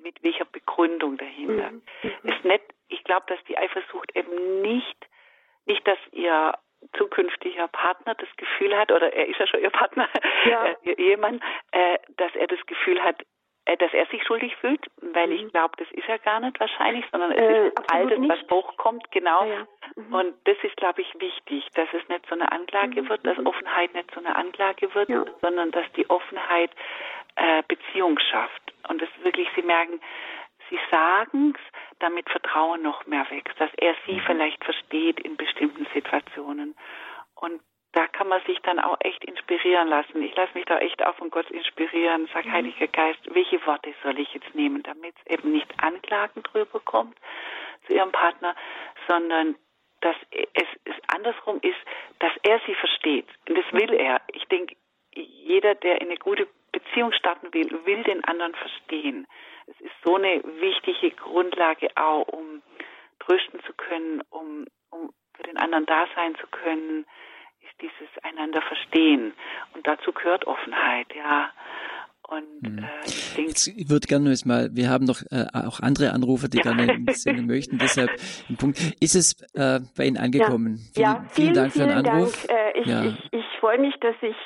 mit 0.00 0.22
welcher 0.22 0.46
Begründung 0.46 1.16
dahinter. 1.18 1.70
Mhm. 1.70 1.82
mhm. 2.02 2.30
Ist 2.30 2.44
nett. 2.44 2.62
Ich 2.88 3.04
glaube, 3.04 3.26
dass 3.26 3.42
die 3.44 3.58
Eifersucht 3.58 4.14
eben 4.16 4.62
nicht, 4.62 5.06
nicht, 5.66 5.86
dass 5.86 5.98
ihr 6.12 6.54
zukünftiger 6.96 7.68
Partner 7.68 8.14
das 8.14 8.28
Gefühl 8.36 8.76
hat, 8.76 8.92
oder 8.92 9.12
er 9.12 9.26
ist 9.26 9.38
ja 9.38 9.46
schon 9.46 9.60
ihr 9.60 9.70
Partner, 9.70 10.08
ja. 10.44 10.66
äh, 10.66 10.74
ihr 10.82 10.98
Ehemann, 10.98 11.40
äh, 11.72 11.98
dass 12.16 12.34
er 12.34 12.46
das 12.46 12.64
Gefühl 12.66 13.02
hat, 13.02 13.22
äh, 13.68 13.76
dass 13.76 13.92
er 13.92 14.06
sich 14.06 14.24
schuldig 14.24 14.56
fühlt, 14.56 14.86
weil 15.02 15.26
mhm. 15.26 15.32
ich 15.34 15.52
glaube, 15.52 15.74
das 15.76 15.90
ist 15.90 16.08
ja 16.08 16.16
gar 16.16 16.40
nicht 16.40 16.58
wahrscheinlich, 16.58 17.04
sondern 17.12 17.32
es 17.32 17.38
äh, 17.38 17.68
ist 17.68 17.92
all 17.92 18.06
das, 18.06 18.18
was 18.20 18.50
hochkommt, 18.50 19.10
genau. 19.10 19.44
Ja, 19.44 19.54
ja. 19.54 19.66
Mhm. 19.96 20.14
Und 20.14 20.34
das 20.44 20.56
ist, 20.62 20.76
glaube 20.76 21.02
ich, 21.02 21.14
wichtig, 21.20 21.68
dass 21.74 21.88
es 21.92 22.08
nicht 22.08 22.24
so 22.28 22.34
eine 22.34 22.50
Anklage 22.50 23.02
mhm. 23.02 23.08
wird, 23.10 23.26
dass 23.26 23.36
mhm. 23.36 23.46
Offenheit 23.46 23.92
nicht 23.94 24.10
so 24.12 24.20
eine 24.20 24.34
Anklage 24.34 24.94
wird, 24.94 25.10
ja. 25.10 25.24
sondern 25.42 25.70
dass 25.70 25.84
die 25.92 26.08
Offenheit 26.08 26.70
äh, 27.36 27.62
Beziehung 27.68 28.18
schafft. 28.18 28.72
Und 28.88 29.02
das 29.02 29.08
wirklich, 29.22 29.48
sie 29.54 29.62
merken, 29.62 30.00
sie 30.70 30.78
sagen 30.90 31.54
es, 31.56 31.80
damit 31.98 32.28
Vertrauen 32.30 32.82
noch 32.82 33.06
mehr 33.06 33.26
wächst, 33.30 33.58
dass 33.60 33.70
er 33.76 33.94
sie 34.06 34.14
mhm. 34.14 34.22
vielleicht 34.26 34.64
versteht 34.64 35.20
in 35.20 35.36
bestimmten 35.36 35.86
Situationen. 35.92 36.76
Und 37.34 37.60
da 37.92 38.06
kann 38.06 38.28
man 38.28 38.42
sich 38.44 38.58
dann 38.60 38.78
auch 38.78 38.96
echt 39.00 39.24
inspirieren 39.24 39.88
lassen. 39.88 40.22
Ich 40.22 40.34
lasse 40.36 40.52
mich 40.54 40.66
da 40.66 40.78
echt 40.78 41.02
auch 41.04 41.14
von 41.16 41.30
Gott 41.30 41.50
inspirieren. 41.50 42.28
Sag, 42.32 42.44
mhm. 42.44 42.52
Heiliger 42.52 42.86
Geist, 42.88 43.20
welche 43.30 43.64
Worte 43.66 43.94
soll 44.02 44.18
ich 44.18 44.32
jetzt 44.34 44.54
nehmen, 44.54 44.82
damit 44.82 45.14
es 45.24 45.38
eben 45.38 45.52
nicht 45.52 45.72
anklagend 45.82 46.46
drüber 46.52 46.80
kommt 46.80 47.16
zu 47.86 47.94
ihrem 47.94 48.12
Partner, 48.12 48.54
sondern 49.08 49.56
dass 50.00 50.16
es, 50.30 50.68
es 50.84 50.94
andersrum 51.08 51.58
ist, 51.62 51.78
dass 52.20 52.32
er 52.42 52.60
sie 52.66 52.74
versteht. 52.74 53.26
Und 53.48 53.58
das 53.58 53.64
will 53.72 53.92
er. 53.94 54.20
Ich 54.32 54.44
denke, 54.44 54.76
jeder, 55.12 55.74
der 55.74 56.00
in 56.00 56.08
eine 56.08 56.18
gute 56.18 56.46
Beziehung 56.72 57.12
starten 57.12 57.52
will, 57.52 57.84
will 57.84 58.02
den 58.04 58.22
anderen 58.24 58.54
verstehen. 58.54 59.26
Es 59.70 59.80
ist 59.80 59.92
so 60.04 60.16
eine 60.16 60.42
wichtige 60.60 61.10
Grundlage 61.16 61.88
auch, 61.96 62.26
um 62.28 62.62
trösten 63.20 63.60
zu 63.66 63.72
können, 63.74 64.22
um, 64.30 64.66
um 64.90 65.10
für 65.34 65.42
den 65.42 65.56
anderen 65.56 65.86
da 65.86 66.06
sein 66.14 66.34
zu 66.36 66.46
können, 66.48 67.04
ist 67.60 67.80
dieses 67.80 68.08
einander 68.22 68.62
verstehen. 68.62 69.34
Und 69.74 69.86
dazu 69.86 70.12
gehört 70.12 70.46
Offenheit, 70.46 71.06
ja. 71.14 71.50
Und 72.22 72.62
mhm. 72.62 72.78
äh, 72.78 73.06
ich, 73.06 73.34
denk, 73.34 73.48
ich 73.50 73.88
würde 73.88 74.06
gerne 74.06 74.30
jetzt 74.30 74.44
mal, 74.44 74.68
wir 74.72 74.90
haben 74.90 75.06
noch 75.06 75.22
äh, 75.30 75.46
auch 75.54 75.80
andere 75.80 76.12
Anrufer, 76.12 76.48
die 76.48 76.58
gerne 76.58 76.82
ein 76.82 77.06
bisschen 77.06 77.46
möchten, 77.46 77.78
deshalb 77.78 78.10
ein 78.50 78.56
Punkt. 78.56 78.78
Ist 79.00 79.14
es 79.14 79.40
äh, 79.54 79.80
bei 79.96 80.04
Ihnen 80.04 80.18
angekommen? 80.18 80.78
Ja, 80.94 80.94
vielen, 80.94 81.04
ja, 81.04 81.14
vielen, 81.14 81.30
vielen 81.30 81.54
Dank 81.54 81.72
für 81.72 81.78
den 81.78 81.90
Anruf. 81.90 82.46
Dank. 82.46 82.58
Äh, 82.58 82.80
ich, 82.80 82.86
ja. 82.86 83.04
ich, 83.04 83.32
ich 83.32 83.44
freue 83.60 83.78
mich, 83.78 83.94
dass 84.00 84.16
ich 84.20 84.36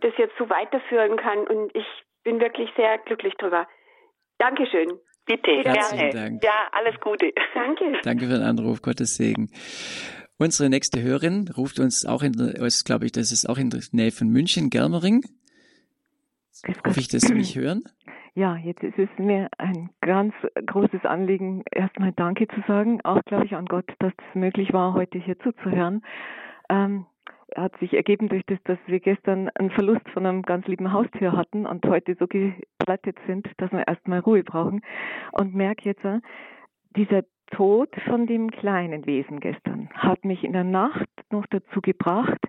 das 0.00 0.12
jetzt 0.16 0.36
so 0.38 0.48
weiterführen 0.48 1.16
kann 1.16 1.46
und 1.46 1.74
ich 1.74 1.86
bin 2.24 2.40
wirklich 2.40 2.70
sehr 2.76 2.98
glücklich 2.98 3.34
drüber. 3.34 3.68
Dankeschön. 4.38 4.88
Bitte, 5.26 5.62
gerne. 5.62 6.10
Dank. 6.10 6.44
Ja, 6.44 6.68
alles 6.72 7.00
Gute. 7.00 7.32
Danke. 7.54 7.84
Danke 8.02 8.26
für 8.26 8.34
den 8.34 8.42
Anruf, 8.42 8.80
Gottes 8.80 9.16
Segen. 9.16 9.50
Unsere 10.38 10.68
nächste 10.68 11.02
Hörerin 11.02 11.50
ruft 11.56 11.80
uns 11.80 12.04
auch 12.04 12.22
in, 12.22 12.32
glaube 12.32 13.06
ich, 13.06 13.12
das 13.12 13.32
ist 13.32 13.48
auch 13.48 13.58
in 13.58 13.70
der 13.70 13.80
Nähe 13.92 14.12
von 14.12 14.28
München, 14.28 14.70
Germering. 14.70 15.24
Hoffe 16.86 17.00
ich, 17.00 17.08
dass 17.08 17.22
Sie 17.22 17.34
mich 17.34 17.56
hören? 17.56 17.84
Ja, 18.34 18.56
jetzt 18.56 18.82
ist 18.82 18.98
es 18.98 19.08
mir 19.18 19.48
ein 19.56 19.88
ganz 20.02 20.34
großes 20.66 21.04
Anliegen, 21.04 21.64
erstmal 21.72 22.12
Danke 22.12 22.46
zu 22.48 22.62
sagen, 22.68 23.00
auch 23.02 23.22
glaube 23.24 23.46
ich 23.46 23.54
an 23.54 23.64
Gott, 23.64 23.90
dass 23.98 24.12
es 24.12 24.34
möglich 24.34 24.74
war, 24.74 24.92
heute 24.92 25.18
hier 25.18 25.38
zuzuhören. 25.38 26.04
Ähm, 26.68 27.06
hat 27.54 27.78
sich 27.78 27.94
ergeben 27.94 28.28
durch 28.28 28.44
das, 28.46 28.58
dass 28.64 28.78
wir 28.86 29.00
gestern 29.00 29.48
einen 29.50 29.70
Verlust 29.70 30.08
von 30.10 30.26
einem 30.26 30.42
ganz 30.42 30.66
lieben 30.66 30.92
Haustier 30.92 31.32
hatten 31.32 31.66
und 31.66 31.86
heute 31.86 32.16
so 32.18 32.26
geplattet 32.26 33.18
sind, 33.26 33.48
dass 33.58 33.70
wir 33.72 33.86
erstmal 33.86 34.20
Ruhe 34.20 34.42
brauchen. 34.42 34.82
Und 35.32 35.54
merke 35.54 35.90
jetzt, 35.90 36.04
dieser 36.96 37.22
Tod 37.52 37.94
von 38.06 38.26
dem 38.26 38.50
kleinen 38.50 39.06
Wesen 39.06 39.38
gestern 39.38 39.88
hat 39.94 40.24
mich 40.24 40.42
in 40.42 40.52
der 40.52 40.64
Nacht 40.64 41.08
noch 41.30 41.46
dazu 41.46 41.80
gebracht, 41.80 42.40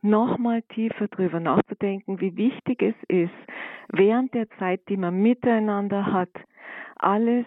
nochmal 0.00 0.62
tiefer 0.62 1.08
drüber 1.08 1.40
nachzudenken, 1.40 2.20
wie 2.20 2.36
wichtig 2.36 2.82
es 2.82 2.94
ist, 3.08 3.32
während 3.92 4.32
der 4.34 4.48
Zeit, 4.58 4.82
die 4.88 4.96
man 4.96 5.20
miteinander 5.20 6.12
hat, 6.12 6.30
alles 6.96 7.46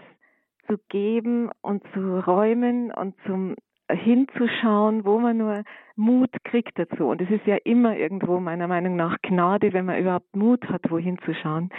zu 0.67 0.77
geben 0.89 1.49
und 1.61 1.81
zu 1.93 2.19
räumen 2.19 2.91
und 2.91 3.15
zum 3.25 3.55
hinzuschauen, 3.89 5.05
wo 5.05 5.19
man 5.19 5.37
nur 5.37 5.63
Mut 5.95 6.31
kriegt 6.43 6.77
dazu. 6.77 7.07
Und 7.07 7.21
es 7.21 7.29
ist 7.29 7.45
ja 7.45 7.57
immer 7.63 7.97
irgendwo 7.97 8.39
meiner 8.39 8.67
Meinung 8.67 8.95
nach 8.95 9.17
Gnade, 9.21 9.73
wenn 9.73 9.85
man 9.85 9.99
überhaupt 9.99 10.35
Mut 10.35 10.67
hat, 10.69 10.89
wohin 10.91 11.17
zu 11.19 11.33
schauen. 11.33 11.69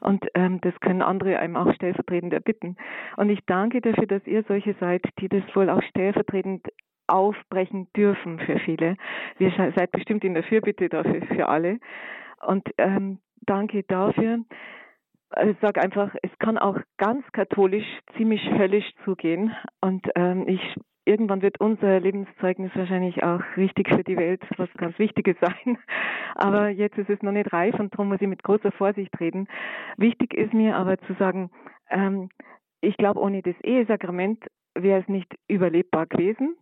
Und 0.00 0.24
ähm, 0.34 0.60
das 0.60 0.78
können 0.80 1.02
andere 1.02 1.38
einem 1.38 1.56
auch 1.56 1.72
stellvertretend 1.74 2.32
erbitten. 2.32 2.76
Und 3.16 3.30
ich 3.30 3.40
danke 3.46 3.80
dafür, 3.80 4.06
dass 4.06 4.26
ihr 4.26 4.44
solche 4.44 4.74
seid, 4.80 5.02
die 5.20 5.28
das 5.28 5.42
wohl 5.54 5.68
auch 5.68 5.82
stellvertretend 5.82 6.66
aufbrechen 7.08 7.88
dürfen 7.96 8.38
für 8.40 8.58
viele. 8.60 8.96
Wir 9.38 9.52
seid 9.76 9.92
bestimmt 9.92 10.24
in 10.24 10.34
der 10.34 10.42
Fürbitte 10.42 10.88
dafür 10.88 11.22
für 11.26 11.48
alle. 11.48 11.78
Und 12.44 12.68
ähm, 12.78 13.18
danke 13.42 13.82
dafür. 13.84 14.40
Ich 15.44 15.56
sage 15.60 15.82
einfach, 15.82 16.14
es 16.22 16.30
kann 16.38 16.56
auch 16.56 16.78
ganz 16.98 17.24
katholisch 17.32 17.86
ziemlich 18.16 18.42
höllisch 18.50 18.90
zugehen. 19.04 19.54
Und 19.80 20.06
ähm, 20.14 20.44
ich 20.46 20.60
irgendwann 21.06 21.40
wird 21.40 21.60
unser 21.60 22.00
Lebenszeugnis 22.00 22.70
wahrscheinlich 22.74 23.22
auch 23.22 23.40
richtig 23.56 23.88
für 23.88 24.04
die 24.04 24.16
Welt 24.16 24.42
was 24.58 24.68
ganz 24.76 24.98
Wichtiges 24.98 25.36
sein. 25.40 25.78
Aber 26.34 26.68
jetzt 26.68 26.98
ist 26.98 27.08
es 27.08 27.22
noch 27.22 27.32
nicht 27.32 27.52
reif 27.52 27.78
und 27.78 27.94
darum 27.94 28.08
muss 28.08 28.20
ich 28.20 28.28
mit 28.28 28.42
großer 28.42 28.72
Vorsicht 28.72 29.18
reden. 29.20 29.48
Wichtig 29.96 30.34
ist 30.34 30.52
mir 30.52 30.76
aber 30.76 30.98
zu 30.98 31.14
sagen, 31.14 31.50
ähm, 31.88 32.28
ich 32.82 32.96
glaube, 32.98 33.20
ohne 33.20 33.40
das 33.40 33.54
Ehesakrament 33.62 34.44
wäre 34.74 35.00
es 35.00 35.08
nicht 35.08 35.34
überlebbar 35.48 36.06
gewesen. 36.06 36.56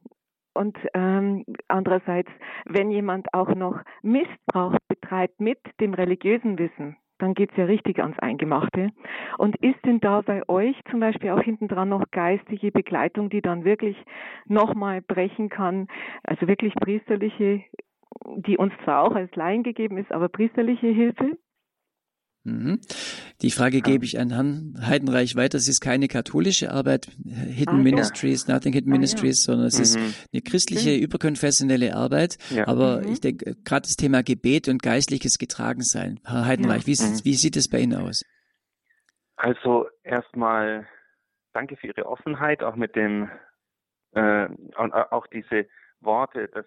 Und 0.55 0.79
ähm, 0.95 1.45
andererseits, 1.67 2.31
wenn 2.67 2.91
jemand 2.93 3.35
auch 3.35 3.53
noch 3.57 3.81
Missbrauch 4.03 4.77
betreibt 4.87 5.41
mit 5.41 5.59
dem 5.81 5.95
religiösen 5.95 6.57
Wissen, 6.59 6.97
dann 7.19 7.35
geht's 7.35 7.57
ja 7.57 7.65
richtig 7.65 8.01
ans 8.01 8.19
Eingemachte. 8.19 8.91
Und 9.39 9.57
ist 9.57 9.85
denn 9.85 10.01
da 10.01 10.21
bei 10.21 10.49
euch 10.49 10.77
zum 10.91 11.01
Beispiel 11.01 11.31
auch 11.31 11.43
hinten 11.43 11.69
dran 11.69 11.89
noch 11.89 12.11
geistige 12.11 12.71
Begleitung, 12.73 13.31
die 13.31 13.43
dann 13.43 13.65
wirklich 13.65 13.97
nochmal 14.47 15.01
brechen 15.01 15.49
kann, 15.49 15.89
also 16.23 16.49
wirklich 16.49 16.75
priesterliche, 16.75 17.63
die 18.37 18.59
uns 18.59 18.73
zwar 18.85 19.03
auch 19.03 19.15
als 19.15 19.35
Laien 19.37 19.63
gegeben 19.63 19.99
ist, 19.99 20.13
aber 20.13 20.29
priesterliche 20.29 20.89
Hilfe? 20.89 21.37
Mhm. 22.45 22.81
Die 23.41 23.51
Frage 23.51 23.81
gebe 23.81 24.05
ich 24.05 24.19
an 24.19 24.31
Herrn 24.31 24.75
Heidenreich 24.87 25.35
weiter. 25.35 25.57
Es 25.57 25.67
ist 25.67 25.81
keine 25.81 26.09
katholische 26.09 26.71
Arbeit, 26.71 27.09
Hidden 27.25 27.81
ah, 27.81 27.83
Ministries, 27.83 28.47
ja. 28.47 28.55
Nothing 28.55 28.75
Hidden 28.75 28.93
ah, 28.93 28.97
Ministries, 28.97 29.47
ja. 29.47 29.53
sondern 29.53 29.69
es 29.69 29.79
mhm. 29.79 29.83
ist 29.83 30.29
eine 30.33 30.43
christliche, 30.43 30.91
mhm. 30.91 31.03
überkonfessionelle 31.05 31.97
Arbeit. 31.97 32.37
Ja. 32.51 32.69
Aber 32.69 33.01
mhm. 33.01 33.13
ich 33.13 33.21
denke, 33.21 33.57
gerade 33.65 33.83
das 33.83 33.97
Thema 33.97 34.23
Gebet 34.23 34.69
und 34.69 34.83
geistliches 34.83 35.39
Getragensein. 35.39 36.21
Herr 36.25 36.45
Heidenreich, 36.45 36.87
wie, 36.87 36.93
mhm. 36.93 37.25
wie 37.25 37.35
sieht 37.35 37.57
es 37.57 37.69
bei 37.69 37.79
Ihnen 37.79 37.99
aus? 37.99 38.23
Also 39.37 39.87
erstmal 40.03 40.87
danke 41.55 41.77
für 41.77 41.87
Ihre 41.87 42.07
Offenheit, 42.07 42.63
auch 42.63 42.77
mit 42.77 42.95
dem, 42.95 43.31
äh, 44.13 44.49
auch 44.77 45.27
diese 45.29 45.67
Worte, 46.01 46.49
dass 46.49 46.67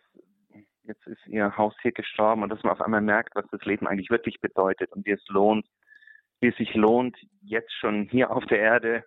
jetzt 0.87 1.05
ist 1.05 1.27
ihr 1.27 1.55
Haustier 1.57 1.91
gestorben 1.91 2.43
und 2.43 2.49
dass 2.49 2.63
man 2.63 2.73
auf 2.73 2.81
einmal 2.81 3.01
merkt, 3.01 3.35
was 3.35 3.45
das 3.51 3.63
Leben 3.65 3.87
eigentlich 3.87 4.09
wirklich 4.09 4.39
bedeutet 4.39 4.91
und 4.93 5.05
wie 5.05 5.11
es 5.11 5.27
lohnt, 5.27 5.67
wie 6.39 6.47
es 6.47 6.57
sich 6.57 6.73
lohnt, 6.73 7.17
jetzt 7.41 7.73
schon 7.73 8.03
hier 8.03 8.31
auf 8.31 8.45
der 8.45 8.59
Erde 8.59 9.03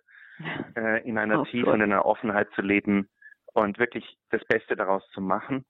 äh, 0.75 1.07
in 1.07 1.17
einer 1.17 1.43
Tiefe 1.45 1.69
und 1.69 1.81
in 1.81 1.91
einer 1.91 2.05
Offenheit 2.05 2.49
zu 2.55 2.61
leben 2.61 3.09
und 3.53 3.79
wirklich 3.79 4.17
das 4.29 4.43
Beste 4.45 4.75
daraus 4.75 5.03
zu 5.13 5.21
machen. 5.21 5.65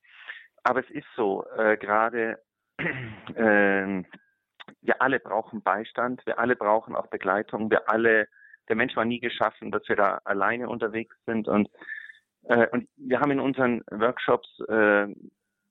Aber 0.64 0.82
es 0.82 0.90
ist 0.90 1.08
so, 1.16 1.46
äh, 1.58 1.78
gerade 1.78 2.40
äh, 3.36 4.04
wir 4.82 5.02
alle 5.02 5.20
brauchen 5.20 5.62
Beistand, 5.64 6.26
wir 6.26 6.40
alle 6.40 6.56
brauchen 6.56 6.96
auch 6.96 7.08
Begleitung, 7.08 7.70
wir 7.72 7.90
alle, 7.90 8.28
der 8.70 8.76
Mensch 8.76 8.96
war 8.96 9.06
nie 9.06 9.20
geschaffen, 9.20 9.72
dass 9.72 9.88
wir 9.88 9.96
da 9.96 10.22
alleine 10.24 10.70
unterwegs 10.70 11.16
sind 11.26 11.48
und 11.48 11.70
äh, 12.44 12.68
und 12.72 12.88
wir 12.96 13.20
haben 13.20 13.32
in 13.32 13.40
unseren 13.40 13.82
Workshops 13.92 14.50
äh, 14.68 15.08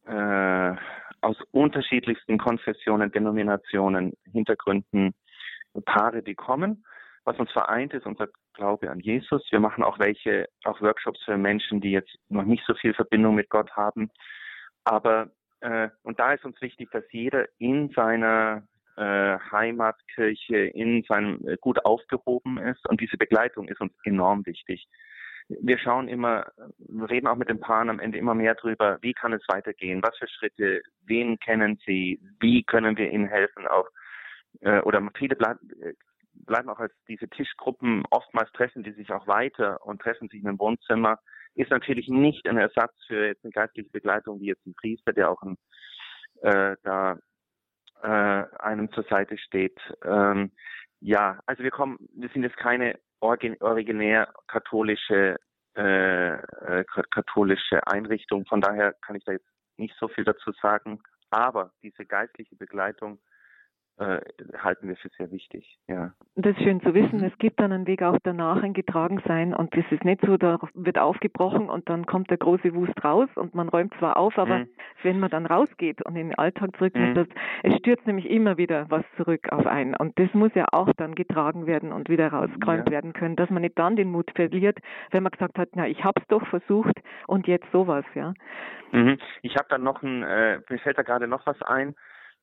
äh, 0.06 0.76
aus 1.20 1.36
unterschiedlichsten 1.50 2.38
Konfessionen, 2.38 3.12
Denominationen, 3.12 4.14
Hintergründen 4.32 5.14
Paare, 5.84 6.22
die 6.22 6.34
kommen. 6.34 6.84
Was 7.24 7.38
uns 7.38 7.52
vereint, 7.52 7.92
ist 7.92 8.06
unser 8.06 8.28
Glaube 8.54 8.90
an 8.90 9.00
Jesus. 9.00 9.46
Wir 9.50 9.60
machen 9.60 9.84
auch 9.84 9.98
welche, 9.98 10.48
auch 10.64 10.80
Workshops 10.80 11.22
für 11.24 11.36
Menschen, 11.36 11.80
die 11.80 11.92
jetzt 11.92 12.14
noch 12.28 12.44
nicht 12.44 12.64
so 12.66 12.74
viel 12.74 12.94
Verbindung 12.94 13.34
mit 13.34 13.50
Gott 13.50 13.70
haben. 13.76 14.10
Aber 14.84 15.30
äh, 15.60 15.90
und 16.02 16.18
da 16.18 16.32
ist 16.32 16.44
uns 16.44 16.60
wichtig, 16.60 16.90
dass 16.90 17.04
jeder 17.12 17.46
in 17.58 17.90
seiner 17.90 18.62
äh, 18.96 19.38
Heimatkirche, 19.52 20.56
in 20.56 21.04
seinem 21.04 21.46
äh, 21.46 21.56
gut 21.60 21.84
aufgehoben 21.84 22.58
ist. 22.58 22.88
Und 22.88 23.00
diese 23.00 23.16
Begleitung 23.16 23.68
ist 23.68 23.80
uns 23.80 23.92
enorm 24.04 24.44
wichtig 24.46 24.88
wir 25.60 25.78
schauen 25.78 26.08
immer, 26.08 26.46
wir 26.78 27.10
reden 27.10 27.26
auch 27.26 27.36
mit 27.36 27.48
den 27.48 27.60
Paaren 27.60 27.90
am 27.90 28.00
Ende 28.00 28.18
immer 28.18 28.34
mehr 28.34 28.54
drüber, 28.54 28.98
wie 29.00 29.12
kann 29.12 29.32
es 29.32 29.42
weitergehen, 29.48 30.02
was 30.02 30.16
für 30.16 30.28
Schritte, 30.28 30.82
wen 31.06 31.38
kennen 31.38 31.78
sie, 31.84 32.20
wie 32.38 32.62
können 32.62 32.96
wir 32.96 33.10
ihnen 33.10 33.26
helfen 33.26 33.66
auch. 33.66 33.88
Äh, 34.60 34.80
oder 34.80 35.06
viele 35.16 35.36
bleiben, 35.36 35.58
äh, 35.82 35.94
bleiben 36.34 36.68
auch 36.68 36.78
als 36.78 36.92
diese 37.08 37.28
Tischgruppen, 37.28 38.04
oftmals 38.10 38.50
treffen 38.52 38.82
die 38.82 38.92
sich 38.92 39.10
auch 39.10 39.26
weiter 39.26 39.84
und 39.84 40.00
treffen 40.00 40.28
sich 40.28 40.40
in 40.40 40.48
einem 40.48 40.58
Wohnzimmer, 40.58 41.18
ist 41.54 41.70
natürlich 41.70 42.08
nicht 42.08 42.48
ein 42.48 42.56
Ersatz 42.56 42.94
für 43.06 43.26
jetzt 43.26 43.44
eine 43.44 43.52
geistliche 43.52 43.90
Begleitung 43.90 44.40
wie 44.40 44.46
jetzt 44.46 44.64
ein 44.66 44.74
Priester, 44.74 45.12
der 45.12 45.30
auch 45.30 45.42
ein, 45.42 45.56
äh, 46.42 46.76
da 46.84 47.18
äh, 48.02 48.44
einem 48.60 48.90
zur 48.92 49.04
Seite 49.04 49.36
steht. 49.36 49.78
Ähm, 50.04 50.52
ja, 51.00 51.40
also 51.46 51.62
wir 51.62 51.70
kommen, 51.70 51.98
wir 52.14 52.28
sind 52.28 52.42
jetzt 52.42 52.56
keine 52.56 52.98
originär 53.20 54.32
katholische 54.48 55.36
äh, 55.76 56.34
äh 56.34 56.84
katholische 57.10 57.86
Einrichtung. 57.86 58.44
Von 58.46 58.60
daher 58.60 58.94
kann 59.02 59.16
ich 59.16 59.24
da 59.24 59.32
jetzt 59.32 59.48
nicht 59.76 59.94
so 59.98 60.08
viel 60.08 60.24
dazu 60.24 60.52
sagen. 60.60 61.00
Aber 61.30 61.72
diese 61.82 62.04
geistliche 62.04 62.56
Begleitung 62.56 63.20
äh, 63.98 64.20
halten 64.58 64.88
wir 64.88 64.96
für 64.96 65.10
sehr 65.18 65.30
wichtig. 65.30 65.78
Ja. 65.86 66.12
Das 66.34 66.56
ist 66.56 66.62
schön 66.62 66.80
zu 66.80 66.94
wissen. 66.94 67.22
Es 67.22 67.36
gibt 67.38 67.60
dann 67.60 67.70
einen 67.70 67.86
Weg 67.86 68.02
auch 68.02 68.16
danach, 68.22 68.62
ein 68.62 68.72
Getragensein. 68.72 69.54
Und 69.54 69.76
das 69.76 69.84
ist 69.90 70.04
nicht 70.04 70.24
so, 70.24 70.38
da 70.38 70.58
wird 70.74 70.98
aufgebrochen 70.98 71.68
und 71.68 71.88
dann 71.88 72.06
kommt 72.06 72.30
der 72.30 72.38
große 72.38 72.74
Wust 72.74 73.04
raus 73.04 73.28
und 73.34 73.54
man 73.54 73.68
räumt 73.68 73.92
zwar 73.98 74.16
auf, 74.16 74.38
aber 74.38 74.60
mhm. 74.60 74.68
wenn 75.02 75.20
man 75.20 75.30
dann 75.30 75.44
rausgeht 75.44 76.00
und 76.02 76.16
in 76.16 76.28
den 76.28 76.38
Alltag 76.38 76.76
zurückkommt, 76.78 77.16
mhm. 77.16 77.26
es 77.62 77.76
stürzt 77.76 78.06
nämlich 78.06 78.30
immer 78.30 78.56
wieder 78.56 78.86
was 78.88 79.04
zurück 79.16 79.52
auf 79.52 79.66
einen. 79.66 79.94
Und 79.94 80.18
das 80.18 80.32
muss 80.32 80.54
ja 80.54 80.66
auch 80.72 80.90
dann 80.96 81.14
getragen 81.14 81.66
werden 81.66 81.92
und 81.92 82.08
wieder 82.08 82.28
rausgeräumt 82.28 82.88
ja. 82.88 82.92
werden 82.92 83.12
können, 83.12 83.36
dass 83.36 83.50
man 83.50 83.62
nicht 83.62 83.78
dann 83.78 83.96
den 83.96 84.10
Mut 84.10 84.30
verliert, 84.34 84.78
wenn 85.10 85.22
man 85.22 85.32
gesagt 85.32 85.58
hat, 85.58 85.68
na, 85.74 85.86
ich 85.86 86.04
hab's 86.04 86.26
doch 86.28 86.46
versucht 86.46 86.94
und 87.26 87.46
jetzt 87.46 87.70
sowas, 87.70 88.04
ja. 88.14 88.32
Mhm. 88.92 89.18
Ich 89.42 89.56
habe 89.56 89.66
dann 89.68 89.82
noch 89.82 90.02
ein, 90.02 90.22
äh, 90.22 90.60
mir 90.68 90.78
fällt 90.78 90.98
da 90.98 91.02
gerade 91.02 91.28
noch 91.28 91.46
was 91.46 91.60
ein 91.62 91.94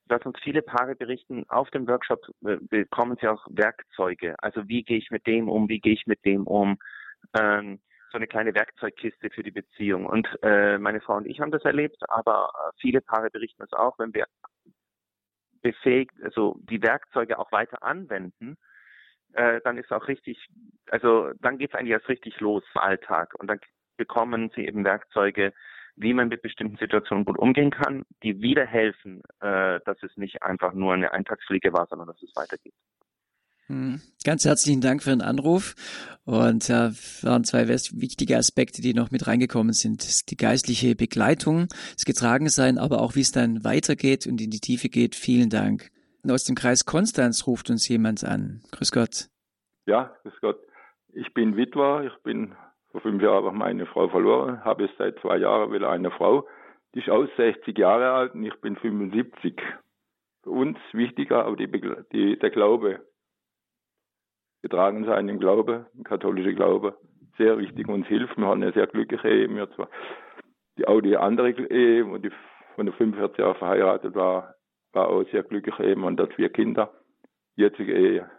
dass 0.08 0.26
uns 0.26 0.39
viele 0.41 0.62
Paare 0.62 0.95
berichten, 0.95 1.45
auf 1.49 1.70
dem 1.72 1.88
Workshop 1.88 2.20
äh, 2.45 2.58
bekommen 2.62 3.18
sie 3.20 3.28
auch 3.28 3.45
Werkzeuge. 3.49 4.36
Also 4.39 4.68
wie 4.68 4.84
gehe 4.84 4.97
ich 4.97 5.12
mit 5.12 5.28
dem 5.28 5.49
um, 5.49 5.70
wie 5.70 5.80
gehe 5.80 5.93
ich 5.93 6.08
mit 6.08 6.24
dem 6.26 6.47
um. 6.47 6.78
Ähm, 7.38 7.80
so 8.12 8.18
eine 8.18 8.28
kleine 8.28 8.55
Werkzeugkiste 8.55 9.30
für 9.30 9.43
die 9.43 9.51
Beziehung. 9.51 10.05
Und 10.05 10.28
äh, 10.41 10.78
meine 10.78 11.01
Frau 11.01 11.18
und 11.18 11.28
ich 11.28 11.41
haben 11.41 11.51
das 11.51 11.66
erlebt, 11.66 11.97
aber 12.10 12.51
äh, 12.53 12.72
viele 12.80 13.01
Paare 13.01 13.30
berichten 13.30 13.64
es 13.64 13.74
auch, 13.74 13.99
wenn 13.99 14.14
wir 14.14 14.28
befähigt, 15.62 16.14
also 16.24 16.58
die 16.62 16.82
Werkzeuge 16.82 17.38
auch 17.38 17.51
weiter 17.51 17.84
anwenden, 17.84 18.58
äh, 19.34 19.60
dann 19.64 19.78
ist 19.78 19.91
auch 19.91 20.08
richtig, 20.08 20.47
also 20.89 21.32
dann 21.41 21.58
geht 21.58 21.72
es 21.72 21.76
eigentlich 21.76 21.91
erst 21.91 22.08
richtig 22.08 22.39
los 22.39 22.64
im 22.74 22.82
Alltag. 22.82 23.34
Und 23.38 23.47
dann 23.47 23.60
bekommen 23.97 24.51
sie 24.55 24.66
eben 24.66 24.86
Werkzeuge, 24.86 25.53
wie 25.98 26.14
man 26.14 26.30
mit 26.30 26.41
bestimmten 26.41 26.78
Situationen 26.78 27.26
gut 27.26 27.38
umgehen 27.38 27.72
kann, 27.72 28.04
die 28.24 28.41
wieder 28.41 28.66
helfen, 28.66 29.22
äh, 29.41 29.80
dass 29.84 30.02
es 30.04 30.16
nicht 30.16 30.43
einfach 30.43 30.74
nur 30.74 30.93
eine 30.93 31.12
Eintagsfliege 31.12 31.74
war, 31.74 31.88
sondern 31.88 32.08
dass 32.08 32.22
es 32.22 32.36
weitergeht. 32.36 32.74
Hm. 33.68 34.00
Ganz 34.24 34.45
herzlichen 34.45 34.80
Dank 34.80 35.04
für 35.04 35.10
den 35.10 35.22
Anruf. 35.22 35.76
Und 36.24 36.68
ja, 36.70 36.91
waren 37.22 37.43
zwei 37.43 37.68
wichtige 37.68 38.38
Aspekte, 38.38 38.82
die 38.82 38.93
noch 38.93 39.12
mit 39.12 39.28
reingekommen 39.28 39.74
sind. 39.74 40.30
Die 40.30 40.38
geistliche 40.38 40.95
Begleitung, 40.95 41.68
das 41.93 42.06
Getragensein, 42.06 42.78
aber 42.78 43.02
auch 43.02 43.16
wie 43.16 43.22
es 43.22 43.32
dann 43.32 43.64
weitergeht 43.64 44.26
und 44.26 44.39
in 44.39 44.52
die 44.52 44.60
Tiefe 44.60 44.89
geht. 44.89 45.16
Vielen 45.16 45.50
Dank. 45.50 45.89
Und 46.24 46.32
aus 46.32 46.45
dem 46.45 46.56
Kreis 46.56 46.86
Konstanz 46.86 47.45
ruft 47.48 47.70
uns 47.70 47.88
jemand 47.88 48.24
an. 48.24 48.62
Grüß 48.72 48.91
Gott. 48.91 49.28
Ja, 49.86 50.16
grüß 50.24 50.34
Gott. 50.41 50.60
Ich 51.14 51.34
bin 51.34 51.58
Witwer. 51.58 52.04
Ich 52.06 52.24
bin 52.24 52.54
vor 52.98 53.12
fünf 53.12 53.22
Jahren 53.22 53.56
meine 53.56 53.86
Frau 53.86 54.10
verloren. 54.10 54.64
Habe 54.66 54.86
jetzt 54.86 54.98
seit 54.98 55.20
zwei 55.20 55.38
Jahren 55.38 55.72
wieder 55.72 55.91
eine 55.91 56.10
Frau. 56.10 56.48
Die 56.95 57.00
ist 57.00 57.10
aus 57.10 57.30
60 57.38 57.78
Jahre 57.78 58.12
alt 58.12 58.34
und 58.34 58.43
ich 58.43 58.56
bin 58.60 58.76
75. 58.76 59.62
Für 60.43 60.50
uns 60.50 60.78
wichtiger 60.93 61.45
aber 61.45 61.56
die, 61.56 61.68
die, 62.12 62.39
der 62.39 62.50
Glaube 62.50 63.02
getragen 64.64 65.06
sein 65.06 65.30
im 65.30 65.39
Glaube, 65.39 65.86
im 65.95 66.04
katholischen 66.04 66.56
Glaube, 66.56 66.98
sehr 67.38 67.60
wichtig 67.60 67.88
uns 67.88 68.08
hilft. 68.08 68.36
Wir 68.36 68.48
haben 68.48 68.64
eine 68.64 68.74
sehr 68.74 68.88
glückliche 68.88 69.30
Ehe. 69.30 69.48
Wir 69.48 69.70
zwar 69.76 69.89
die 70.80 70.88
auch 70.88 71.02
die 71.02 71.18
andere 71.18 71.52
Ehe, 71.52 72.10
wo 72.10 72.18
die 72.18 72.32
von 72.76 72.88
der 72.88 72.95
45 72.95 73.38
Jahren 73.38 73.56
verheiratet 73.58 74.16
war, 74.16 74.56
war 74.93 75.10
auch 75.10 75.24
sehr 75.32 75.43
glückliche 75.43 75.84
Ehe. 75.84 75.95
Man 75.95 76.18
hat 76.18 76.34
vier 76.34 76.50
Kinder. 76.50 76.91
Jetzige 77.56 77.93
Ehe. 77.93 78.30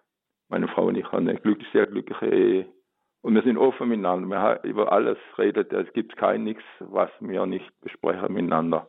Meine 0.48 0.66
Frau 0.66 0.86
und 0.86 0.96
ich 0.96 1.06
haben 1.12 1.28
eine 1.28 1.38
glücklich, 1.38 1.68
sehr 1.72 1.86
glückliche 1.86 2.26
Ehe. 2.26 2.77
Und 3.22 3.34
wir 3.34 3.42
sind 3.42 3.58
offen 3.58 3.88
miteinander. 3.88 4.28
Wir 4.28 4.40
haben 4.40 4.68
über 4.68 4.92
alles 4.92 5.18
redet. 5.36 5.72
Es 5.72 5.92
gibt 5.92 6.16
kein 6.16 6.44
nichts, 6.44 6.64
was 6.80 7.10
wir 7.20 7.46
nicht 7.46 7.68
besprechen 7.80 8.32
miteinander. 8.32 8.88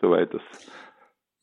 Soweit 0.00 0.32
das 0.34 0.42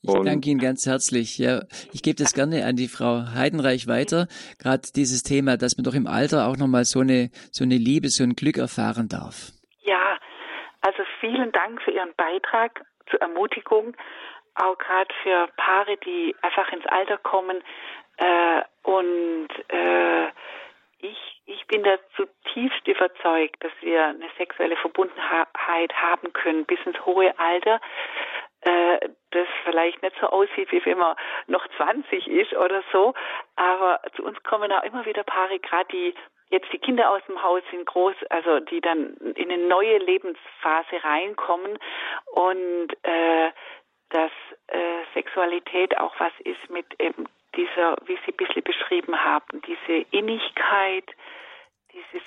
ich 0.05 0.13
danke 0.25 0.49
Ihnen 0.49 0.59
ganz 0.59 0.85
herzlich. 0.85 1.37
Ja, 1.37 1.61
ich 1.93 2.03
gebe 2.03 2.17
das 2.17 2.33
gerne 2.33 2.65
an 2.65 2.75
die 2.75 2.89
Frau 2.89 3.23
Heidenreich 3.33 3.87
weiter. 3.87 4.27
Gerade 4.59 4.83
dieses 4.93 5.23
Thema, 5.23 5.55
dass 5.55 5.77
man 5.77 5.85
doch 5.85 5.95
im 5.95 6.07
Alter 6.07 6.47
auch 6.47 6.57
nochmal 6.57 6.83
so 6.83 6.99
eine, 6.99 7.29
so 7.51 7.63
eine 7.63 7.77
Liebe, 7.77 8.09
so 8.09 8.23
ein 8.25 8.35
Glück 8.35 8.57
erfahren 8.57 9.07
darf. 9.07 9.55
Ja, 9.83 10.19
also 10.81 11.03
vielen 11.21 11.53
Dank 11.53 11.81
für 11.83 11.91
Ihren 11.91 12.13
Beitrag 12.17 12.83
zur 13.09 13.21
Ermutigung, 13.21 13.95
auch 14.55 14.77
gerade 14.77 15.13
für 15.23 15.47
Paare, 15.55 15.95
die 16.05 16.35
einfach 16.41 16.69
ins 16.73 16.85
Alter 16.87 17.17
kommen. 17.19 17.63
Äh, 18.17 18.61
und 18.83 19.47
äh, 19.69 20.27
ich, 20.99 21.32
ich 21.45 21.67
bin 21.67 21.83
da 21.83 21.97
zutiefst 22.15 22.87
überzeugt, 22.87 23.63
dass 23.63 23.71
wir 23.81 24.05
eine 24.05 24.29
sexuelle 24.37 24.77
Verbundenheit 24.77 25.93
haben 25.93 26.31
können 26.33 26.65
bis 26.65 26.79
ins 26.85 27.05
hohe 27.05 27.37
Alter 27.37 27.81
äh, 28.61 29.09
das 29.31 29.47
vielleicht 29.65 30.01
nicht 30.01 30.15
so 30.19 30.27
aussieht, 30.27 30.71
wie 30.71 30.85
wenn 30.85 30.97
man 30.97 31.15
noch 31.47 31.67
20 31.77 32.27
ist 32.27 32.53
oder 32.53 32.83
so. 32.91 33.13
Aber 33.55 33.99
zu 34.15 34.23
uns 34.23 34.41
kommen 34.43 34.71
auch 34.71 34.83
immer 34.83 35.05
wieder 35.05 35.23
Paare, 35.23 35.59
gerade 35.59 35.87
die 35.91 36.15
jetzt 36.49 36.71
die 36.71 36.79
Kinder 36.79 37.09
aus 37.09 37.21
dem 37.27 37.41
Haus 37.41 37.63
sind 37.71 37.85
groß, 37.85 38.15
also 38.29 38.59
die 38.59 38.79
dann 38.79 39.15
in 39.35 39.51
eine 39.51 39.67
neue 39.67 39.97
Lebensphase 39.97 41.03
reinkommen 41.03 41.79
und 42.31 42.89
äh, 43.01 43.51
dass 44.09 44.31
äh, 44.67 45.03
Sexualität 45.15 45.97
auch 45.97 46.13
was 46.19 46.33
ist 46.43 46.69
mit 46.69 46.85
eben 46.99 47.25
dieser, 47.55 47.95
wie 48.05 48.17
Sie 48.25 48.31
ein 48.31 48.37
bisschen 48.37 48.63
beschrieben 48.63 49.19
haben, 49.23 49.61
diese 49.61 50.05
Innigkeit, 50.11 51.05
diese 51.91 52.23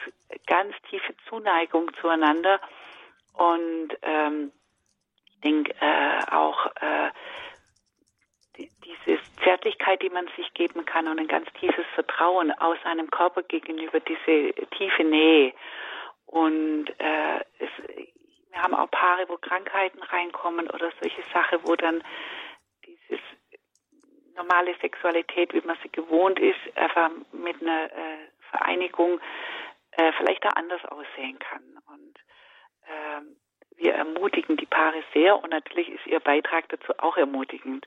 ganz 0.46 0.74
tiefe 0.88 1.14
Zuneigung 1.28 1.90
zueinander 2.00 2.60
und 3.34 3.88
ähm, 4.02 4.52
denke 5.42 5.74
äh, 5.80 6.24
auch 6.30 6.66
äh, 6.76 7.10
die, 8.56 8.70
diese 8.84 9.18
Zärtlichkeit, 9.42 10.02
die 10.02 10.10
man 10.10 10.28
sich 10.36 10.52
geben 10.54 10.84
kann 10.84 11.08
und 11.08 11.18
ein 11.18 11.28
ganz 11.28 11.52
tiefes 11.54 11.84
Vertrauen 11.94 12.52
aus 12.52 12.78
seinem 12.84 13.10
Körper 13.10 13.42
gegenüber, 13.42 14.00
diese 14.00 14.54
tiefe 14.76 15.04
Nähe. 15.04 15.52
Und 16.26 16.88
äh, 16.98 17.40
es, 17.58 17.70
wir 18.50 18.62
haben 18.62 18.74
auch 18.74 18.90
Paare, 18.90 19.28
wo 19.28 19.36
Krankheiten 19.36 20.02
reinkommen 20.02 20.70
oder 20.70 20.90
solche 21.00 21.22
Sachen, 21.32 21.60
wo 21.64 21.76
dann 21.76 22.02
normale 24.36 24.74
Sexualität, 24.80 25.52
wie 25.52 25.66
man 25.66 25.76
sie 25.82 25.90
gewohnt 25.90 26.38
ist, 26.38 26.58
einfach 26.76 27.10
mit 27.32 27.60
einer 27.60 27.90
äh, 27.92 28.18
Vereinigung 28.50 29.20
äh, 29.92 30.12
vielleicht 30.18 30.44
auch 30.46 30.56
anders 30.56 30.84
aussehen 30.86 31.38
kann. 31.38 31.62
Und 31.86 32.18
ähm, 32.88 33.36
wir 33.76 33.94
ermutigen 33.94 34.56
die 34.56 34.66
Paare 34.66 35.02
sehr 35.12 35.42
und 35.42 35.50
natürlich 35.50 35.88
ist 35.88 36.06
ihr 36.06 36.20
Beitrag 36.20 36.68
dazu 36.68 36.92
auch 36.98 37.16
ermutigend. 37.16 37.86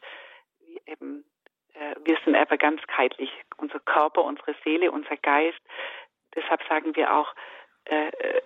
Wie 0.60 0.82
eben, 0.86 1.26
äh, 1.74 1.96
wir 2.04 2.18
sind 2.24 2.36
einfach 2.36 2.58
ganzheitlich, 2.58 3.32
unser 3.58 3.80
Körper, 3.80 4.24
unsere 4.24 4.56
Seele, 4.64 4.92
unser 4.92 5.18
Geist. 5.18 5.60
Deshalb 6.36 6.62
sagen 6.68 6.96
wir 6.96 7.16
auch, 7.16 7.34
äh, 7.86 8.08
äh 8.08 8.42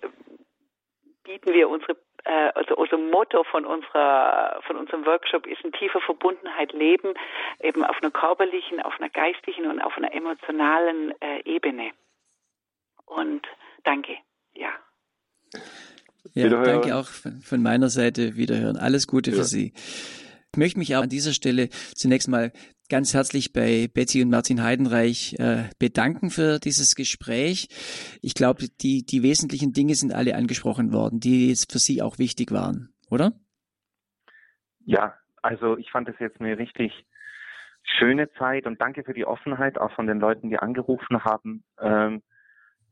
bieten 1.24 1.54
wir 1.54 1.70
unsere 1.70 1.96
äh, 2.26 2.52
also 2.56 2.76
unser 2.76 2.98
Motto 2.98 3.44
von 3.44 3.66
unserer 3.66 4.60
von 4.66 4.78
unserem 4.78 5.06
Workshop 5.06 5.46
ist 5.46 5.62
in 5.64 5.72
tiefer 5.74 6.02
Verbundenheit 6.02 6.72
leben, 6.74 7.14
eben 7.62 7.84
auf 7.84 7.98
einer 8.02 8.12
körperlichen, 8.12 8.82
auf 8.82 8.94
einer 9.00 9.10
geistlichen 9.10 9.66
und 9.70 9.82
auf 9.82 9.98
einer 9.98 10.14
emotionalen 10.14 11.14
äh, 11.22 11.42
Ebene. 11.46 11.92
Und 13.06 13.46
danke, 13.84 14.18
ja. 14.54 14.70
Ja, 16.34 16.50
danke 16.50 16.96
auch 16.96 17.08
von 17.08 17.62
meiner 17.62 17.90
Seite. 17.90 18.36
Wiederhören. 18.36 18.78
Alles 18.78 19.08
Gute 19.08 19.32
ja. 19.32 19.38
für 19.38 19.44
Sie. 19.44 19.74
Ich 19.76 20.58
möchte 20.58 20.80
mich 20.80 20.96
auch 20.96 21.04
an 21.04 21.10
dieser 21.10 21.34
Stelle 21.34 21.70
zunächst 21.70 22.28
mal 22.28 22.52
ganz 22.90 23.14
herzlich 23.14 23.54
bei 23.54 23.88
Betty 23.94 24.22
und 24.22 24.30
Martin 24.30 24.64
Heidenreich 24.64 25.36
äh, 25.40 25.70
bedanken 25.80 26.30
für 26.30 26.60
dieses 26.60 26.96
Gespräch. 26.96 27.68
Ich 28.22 28.34
glaube, 28.34 28.66
die, 28.82 29.06
die 29.06 29.24
wesentlichen 29.24 29.74
Dinge 29.74 29.96
sind 29.96 30.14
alle 30.14 30.36
angesprochen 30.36 30.92
worden, 30.92 31.20
die 31.20 31.50
jetzt 31.50 31.72
für 31.72 31.80
Sie 31.80 32.02
auch 32.02 32.20
wichtig 32.20 32.52
waren, 32.52 32.94
oder? 33.10 33.34
Ja, 34.86 35.16
also 35.42 35.78
ich 35.78 35.92
fand 35.92 36.10
es 36.10 36.16
jetzt 36.20 36.40
eine 36.40 36.58
richtig 36.58 37.06
schöne 37.84 38.32
Zeit 38.34 38.66
und 38.66 38.80
danke 38.82 39.04
für 39.04 39.14
die 39.14 39.26
Offenheit 39.26 39.78
auch 39.78 39.92
von 39.94 40.08
den 40.08 40.20
Leuten, 40.20 40.50
die 40.50 40.58
angerufen 40.58 41.24
haben. 41.24 41.64
Ähm, 41.80 42.22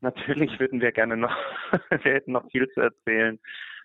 Natürlich 0.02 0.58
würden 0.60 0.80
wir 0.80 0.92
gerne 0.92 1.16
noch, 1.16 1.34
wir 1.90 2.12
hätten 2.12 2.32
noch 2.32 2.50
viel 2.50 2.68
zu 2.70 2.80
erzählen, 2.80 3.38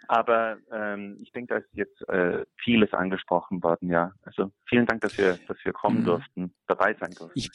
aber 0.07 0.57
ähm, 0.71 1.17
ich 1.21 1.31
denke, 1.31 1.53
da 1.53 1.59
ist 1.59 1.69
jetzt 1.73 2.09
äh, 2.09 2.45
vieles 2.63 2.91
angesprochen 2.93 3.61
worden, 3.63 3.89
ja. 3.89 4.11
Also 4.23 4.51
vielen 4.67 4.85
Dank, 4.85 5.01
dass 5.01 5.17
wir, 5.17 5.37
dass 5.47 5.57
wir 5.63 5.73
kommen 5.73 6.01
mhm. 6.01 6.05
durften, 6.05 6.53
dabei 6.67 6.95
sein 6.99 7.11
durften. 7.11 7.37
Ich, 7.37 7.49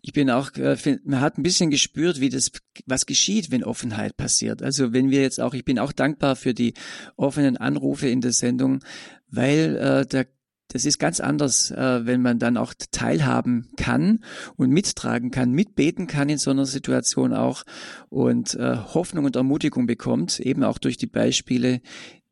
ich 0.00 0.12
bin 0.12 0.30
auch, 0.30 0.50
äh, 0.56 0.76
man 1.04 1.20
hat 1.20 1.38
ein 1.38 1.42
bisschen 1.42 1.70
gespürt, 1.70 2.20
wie 2.20 2.28
das, 2.28 2.50
was 2.86 3.04
geschieht, 3.04 3.50
wenn 3.50 3.64
Offenheit 3.64 4.16
passiert. 4.16 4.62
Also 4.62 4.92
wenn 4.92 5.10
wir 5.10 5.22
jetzt 5.22 5.40
auch, 5.40 5.54
ich 5.54 5.64
bin 5.64 5.78
auch 5.78 5.92
dankbar 5.92 6.36
für 6.36 6.54
die 6.54 6.74
offenen 7.16 7.56
Anrufe 7.56 8.08
in 8.08 8.20
der 8.20 8.32
Sendung, 8.32 8.80
weil 9.28 9.76
äh, 9.76 10.06
da 10.06 10.24
das 10.68 10.84
ist 10.84 10.98
ganz 10.98 11.20
anders, 11.20 11.70
äh, 11.70 12.06
wenn 12.06 12.20
man 12.22 12.38
dann 12.38 12.56
auch 12.56 12.74
teilhaben 12.92 13.70
kann 13.76 14.22
und 14.56 14.70
mittragen 14.70 15.30
kann, 15.30 15.52
mitbeten 15.52 16.06
kann 16.06 16.28
in 16.28 16.38
so 16.38 16.50
einer 16.50 16.66
Situation 16.66 17.32
auch 17.32 17.64
und 18.10 18.54
äh, 18.54 18.76
Hoffnung 18.76 19.24
und 19.24 19.36
Ermutigung 19.36 19.86
bekommt, 19.86 20.40
eben 20.40 20.62
auch 20.62 20.78
durch 20.78 20.98
die 20.98 21.06
Beispiele, 21.06 21.80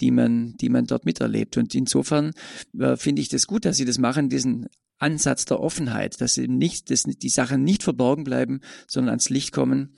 die 0.01 0.11
man, 0.11 0.55
die 0.61 0.69
man 0.69 0.85
dort 0.85 1.07
miterlebt. 1.07 1.57
Und 1.57 1.75
insofern 1.75 2.33
äh, 2.79 2.97
finde 2.97 3.23
ich 3.23 3.29
das 3.29 3.47
gut, 3.47 3.65
dass 3.65 3.79
Sie 3.79 3.87
das 3.87 3.99
machen, 3.99 4.29
diesen 4.29 4.69
Ansatz 4.99 5.47
der 5.47 5.61
Offenheit, 5.61 6.21
dass 6.21 6.39
eben 6.39 6.59
nicht, 6.59 6.91
dass 6.91 7.05
die 7.05 7.29
Sachen 7.29 7.63
nicht 7.63 7.83
verborgen 7.83 8.25
bleiben, 8.25 8.61
sondern 8.87 9.11
ans 9.11 9.31
Licht 9.31 9.53
kommen. 9.53 9.95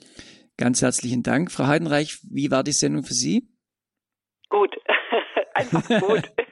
Ganz 0.57 0.81
herzlichen 0.81 1.23
Dank. 1.23 1.51
Frau 1.51 1.67
Heidenreich, 1.67 2.19
wie 2.29 2.51
war 2.51 2.63
die 2.63 2.73
Sendung 2.73 3.03
für 3.03 3.13
Sie? 3.13 3.49
Gut, 4.49 4.75
einfach 5.53 5.87
gut. 6.01 6.31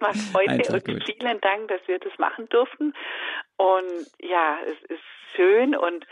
Macht 0.00 0.16
Freude 0.32 0.52
Einfach 0.52 0.74
und 0.74 0.84
gut. 0.84 1.04
vielen 1.04 1.40
Dank, 1.40 1.68
dass 1.68 1.80
wir 1.86 1.98
das 1.98 2.16
machen 2.18 2.48
durften. 2.48 2.94
Und 3.56 4.06
ja, 4.20 4.58
es 4.62 4.90
ist 4.90 5.02
schön 5.34 5.76
und 5.76 6.06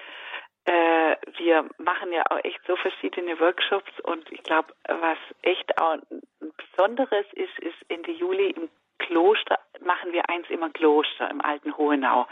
äh, 0.65 1.17
wir 1.39 1.69
machen 1.79 2.13
ja 2.13 2.25
auch 2.31 2.43
echt 2.45 2.61
so 2.67 2.77
verschiedene 2.77 3.39
Workshops 3.39 3.93
und 4.03 4.31
ich 4.33 4.43
glaube, 4.43 4.75
was 4.89 5.19
echt 5.43 5.79
auch 5.81 5.93
ein 5.93 6.53
Besonderes 6.57 7.27
ist, 7.33 7.59
ist 7.61 7.77
Ende 7.89 8.11
Juli 8.11 8.51
im 8.51 8.69
Kloster 8.99 9.59
machen 9.81 10.13
wir 10.13 10.29
eins 10.29 10.49
immer 10.51 10.71
Kloster 10.71 11.31
im 11.31 11.41
alten 11.41 11.77
Hohenau 11.77 12.27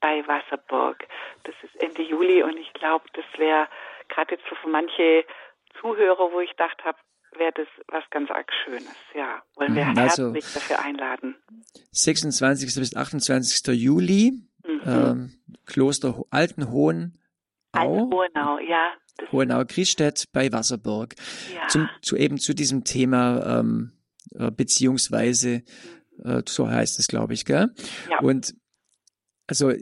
bei 0.00 0.26
Wasserburg. 0.26 1.06
Das 1.44 1.54
ist 1.62 1.82
Ende 1.82 2.02
Juli 2.02 2.42
und 2.42 2.56
ich 2.58 2.72
glaube, 2.72 3.04
das 3.12 3.24
wäre 3.36 3.68
gerade 4.08 4.34
jetzt 4.34 4.48
so 4.48 4.54
für 4.56 4.68
manche 4.68 5.24
Zuhörer, 5.80 6.32
wo 6.32 6.40
ich 6.40 6.50
gedacht 6.50 6.84
habe, 6.84 6.98
wäre 7.38 7.52
das 7.54 7.68
was 7.88 8.04
ganz 8.10 8.30
arg 8.30 8.50
Schönes. 8.64 8.96
Ja, 9.14 9.42
wollen 9.56 9.74
wir 9.74 9.84
mhm, 9.84 9.98
also, 9.98 10.34
herzlich 10.34 10.52
dafür 10.52 10.82
einladen. 10.82 11.36
26. 11.92 12.74
bis 12.74 12.96
28. 12.96 13.74
Juli, 13.74 14.32
mhm. 14.66 14.80
ähm, 14.86 15.32
Kloster 15.66 16.24
Altenhohen. 16.30 17.18
Altenhohenau, 17.72 18.58
ja. 18.58 18.92
Hohenau 19.32 19.64
Griesstedt 19.66 20.26
bei 20.32 20.52
Wasserburg. 20.52 21.14
Ja. 21.54 21.66
Zum, 21.68 21.88
zu 22.02 22.16
eben 22.16 22.38
zu 22.38 22.54
diesem 22.54 22.84
Thema 22.84 23.60
ähm, 23.60 23.92
äh, 24.34 24.50
beziehungsweise 24.50 25.62
äh, 26.24 26.42
so 26.46 26.68
heißt 26.68 26.98
es, 26.98 27.06
glaube 27.06 27.34
ich, 27.34 27.44
gell? 27.44 27.72
Ja. 28.10 28.18
Und 28.20 28.54
also 29.46 29.72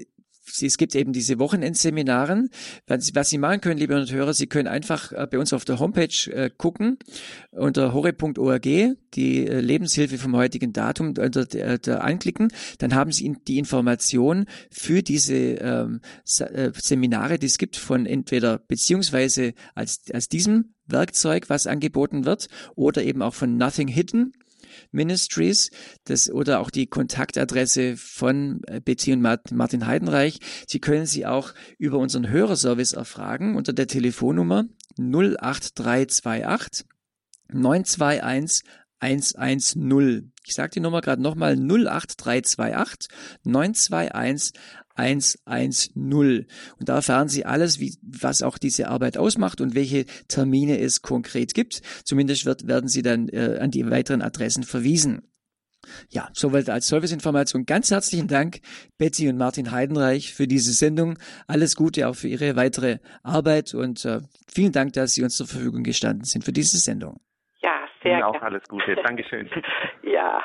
es 0.60 0.76
gibt 0.76 0.94
eben 0.94 1.12
diese 1.12 1.38
Wochenendseminaren. 1.38 2.50
Was 2.86 3.30
Sie 3.30 3.38
machen 3.38 3.60
können, 3.60 3.78
liebe 3.78 3.94
Hörer, 4.08 4.34
Sie 4.34 4.46
können 4.46 4.68
einfach 4.68 5.12
äh, 5.12 5.26
bei 5.30 5.38
uns 5.38 5.52
auf 5.52 5.64
der 5.64 5.78
Homepage 5.78 6.30
äh, 6.30 6.50
gucken 6.56 6.98
unter 7.50 7.92
hore.org 7.92 8.62
die 8.62 9.46
äh, 9.46 9.60
Lebenshilfe 9.60 10.18
vom 10.18 10.36
heutigen 10.36 10.72
Datum 10.72 11.14
der 11.14 12.04
anklicken. 12.04 12.52
Dann 12.78 12.94
haben 12.94 13.12
Sie 13.12 13.34
die 13.46 13.58
Information 13.58 14.46
für 14.70 15.02
diese 15.02 15.34
ähm, 15.34 16.00
Seminare, 16.24 17.38
die 17.38 17.46
es 17.46 17.58
gibt 17.58 17.76
von 17.76 18.06
entweder 18.06 18.58
beziehungsweise 18.58 19.54
als, 19.74 20.02
als 20.12 20.28
diesem 20.28 20.74
Werkzeug, 20.86 21.48
was 21.48 21.66
angeboten 21.66 22.24
wird, 22.24 22.48
oder 22.74 23.02
eben 23.02 23.22
auch 23.22 23.34
von 23.34 23.56
Nothing 23.56 23.88
Hidden 23.88 24.32
Ministries 24.94 25.70
das, 26.04 26.30
oder 26.30 26.60
auch 26.60 26.70
die 26.70 26.86
Kontaktadresse 26.86 27.96
von 27.96 28.62
äh, 28.66 28.80
Betty 28.80 29.12
und 29.12 29.20
Martin 29.20 29.86
Heidenreich. 29.86 30.38
Sie 30.66 30.80
können 30.80 31.06
sie 31.06 31.26
auch 31.26 31.52
über 31.78 31.98
unseren 31.98 32.28
Hörerservice 32.28 32.92
erfragen 32.92 33.56
unter 33.56 33.72
der 33.72 33.86
Telefonnummer 33.86 34.64
08328 34.98 36.86
921 37.52 38.64
110. 39.00 40.32
Ich 40.46 40.54
sage 40.54 40.70
die 40.70 40.80
Nummer 40.80 41.00
gerade 41.00 41.20
nochmal 41.20 41.56
08328 41.58 43.08
921 43.44 44.52
110. 44.94 45.94
Und 45.94 46.88
da 46.88 46.96
erfahren 46.96 47.28
Sie 47.28 47.44
alles, 47.44 47.80
wie, 47.80 47.96
was 48.02 48.42
auch 48.42 48.58
diese 48.58 48.88
Arbeit 48.88 49.18
ausmacht 49.18 49.60
und 49.60 49.74
welche 49.74 50.06
Termine 50.28 50.78
es 50.78 51.02
konkret 51.02 51.54
gibt. 51.54 51.82
Zumindest 52.04 52.46
wird, 52.46 52.66
werden 52.66 52.88
Sie 52.88 53.02
dann 53.02 53.28
äh, 53.28 53.58
an 53.60 53.70
die 53.70 53.90
weiteren 53.90 54.22
Adressen 54.22 54.62
verwiesen. 54.62 55.22
Ja, 56.10 56.28
soweit 56.32 56.70
als 56.70 56.88
Serviceinformation. 56.88 57.66
Ganz 57.66 57.90
herzlichen 57.90 58.28
Dank, 58.28 58.60
Betty 58.98 59.28
und 59.28 59.36
Martin 59.36 59.70
Heidenreich, 59.70 60.34
für 60.34 60.46
diese 60.46 60.72
Sendung. 60.72 61.18
Alles 61.46 61.76
Gute 61.76 62.08
auch 62.08 62.14
für 62.14 62.28
Ihre 62.28 62.56
weitere 62.56 62.98
Arbeit 63.22 63.74
und 63.74 64.04
äh, 64.04 64.20
vielen 64.48 64.72
Dank, 64.72 64.92
dass 64.94 65.12
Sie 65.12 65.22
uns 65.22 65.36
zur 65.36 65.46
Verfügung 65.46 65.82
gestanden 65.82 66.24
sind 66.24 66.44
für 66.44 66.52
diese 66.52 66.78
Sendung. 66.78 67.20
Ja, 67.60 67.86
sehr 68.02 68.14
Ihnen 68.14 68.22
auch 68.22 68.40
alles 68.42 68.62
Gute. 68.68 68.96
Dankeschön. 69.04 69.48
ja. 70.02 70.42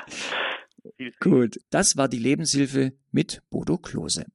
Gut, 1.19 1.57
das 1.71 1.97
war 1.97 2.07
die 2.07 2.19
Lebenshilfe 2.19 2.93
mit 3.11 3.41
Bodo 3.49 3.77
Klose. 3.77 4.25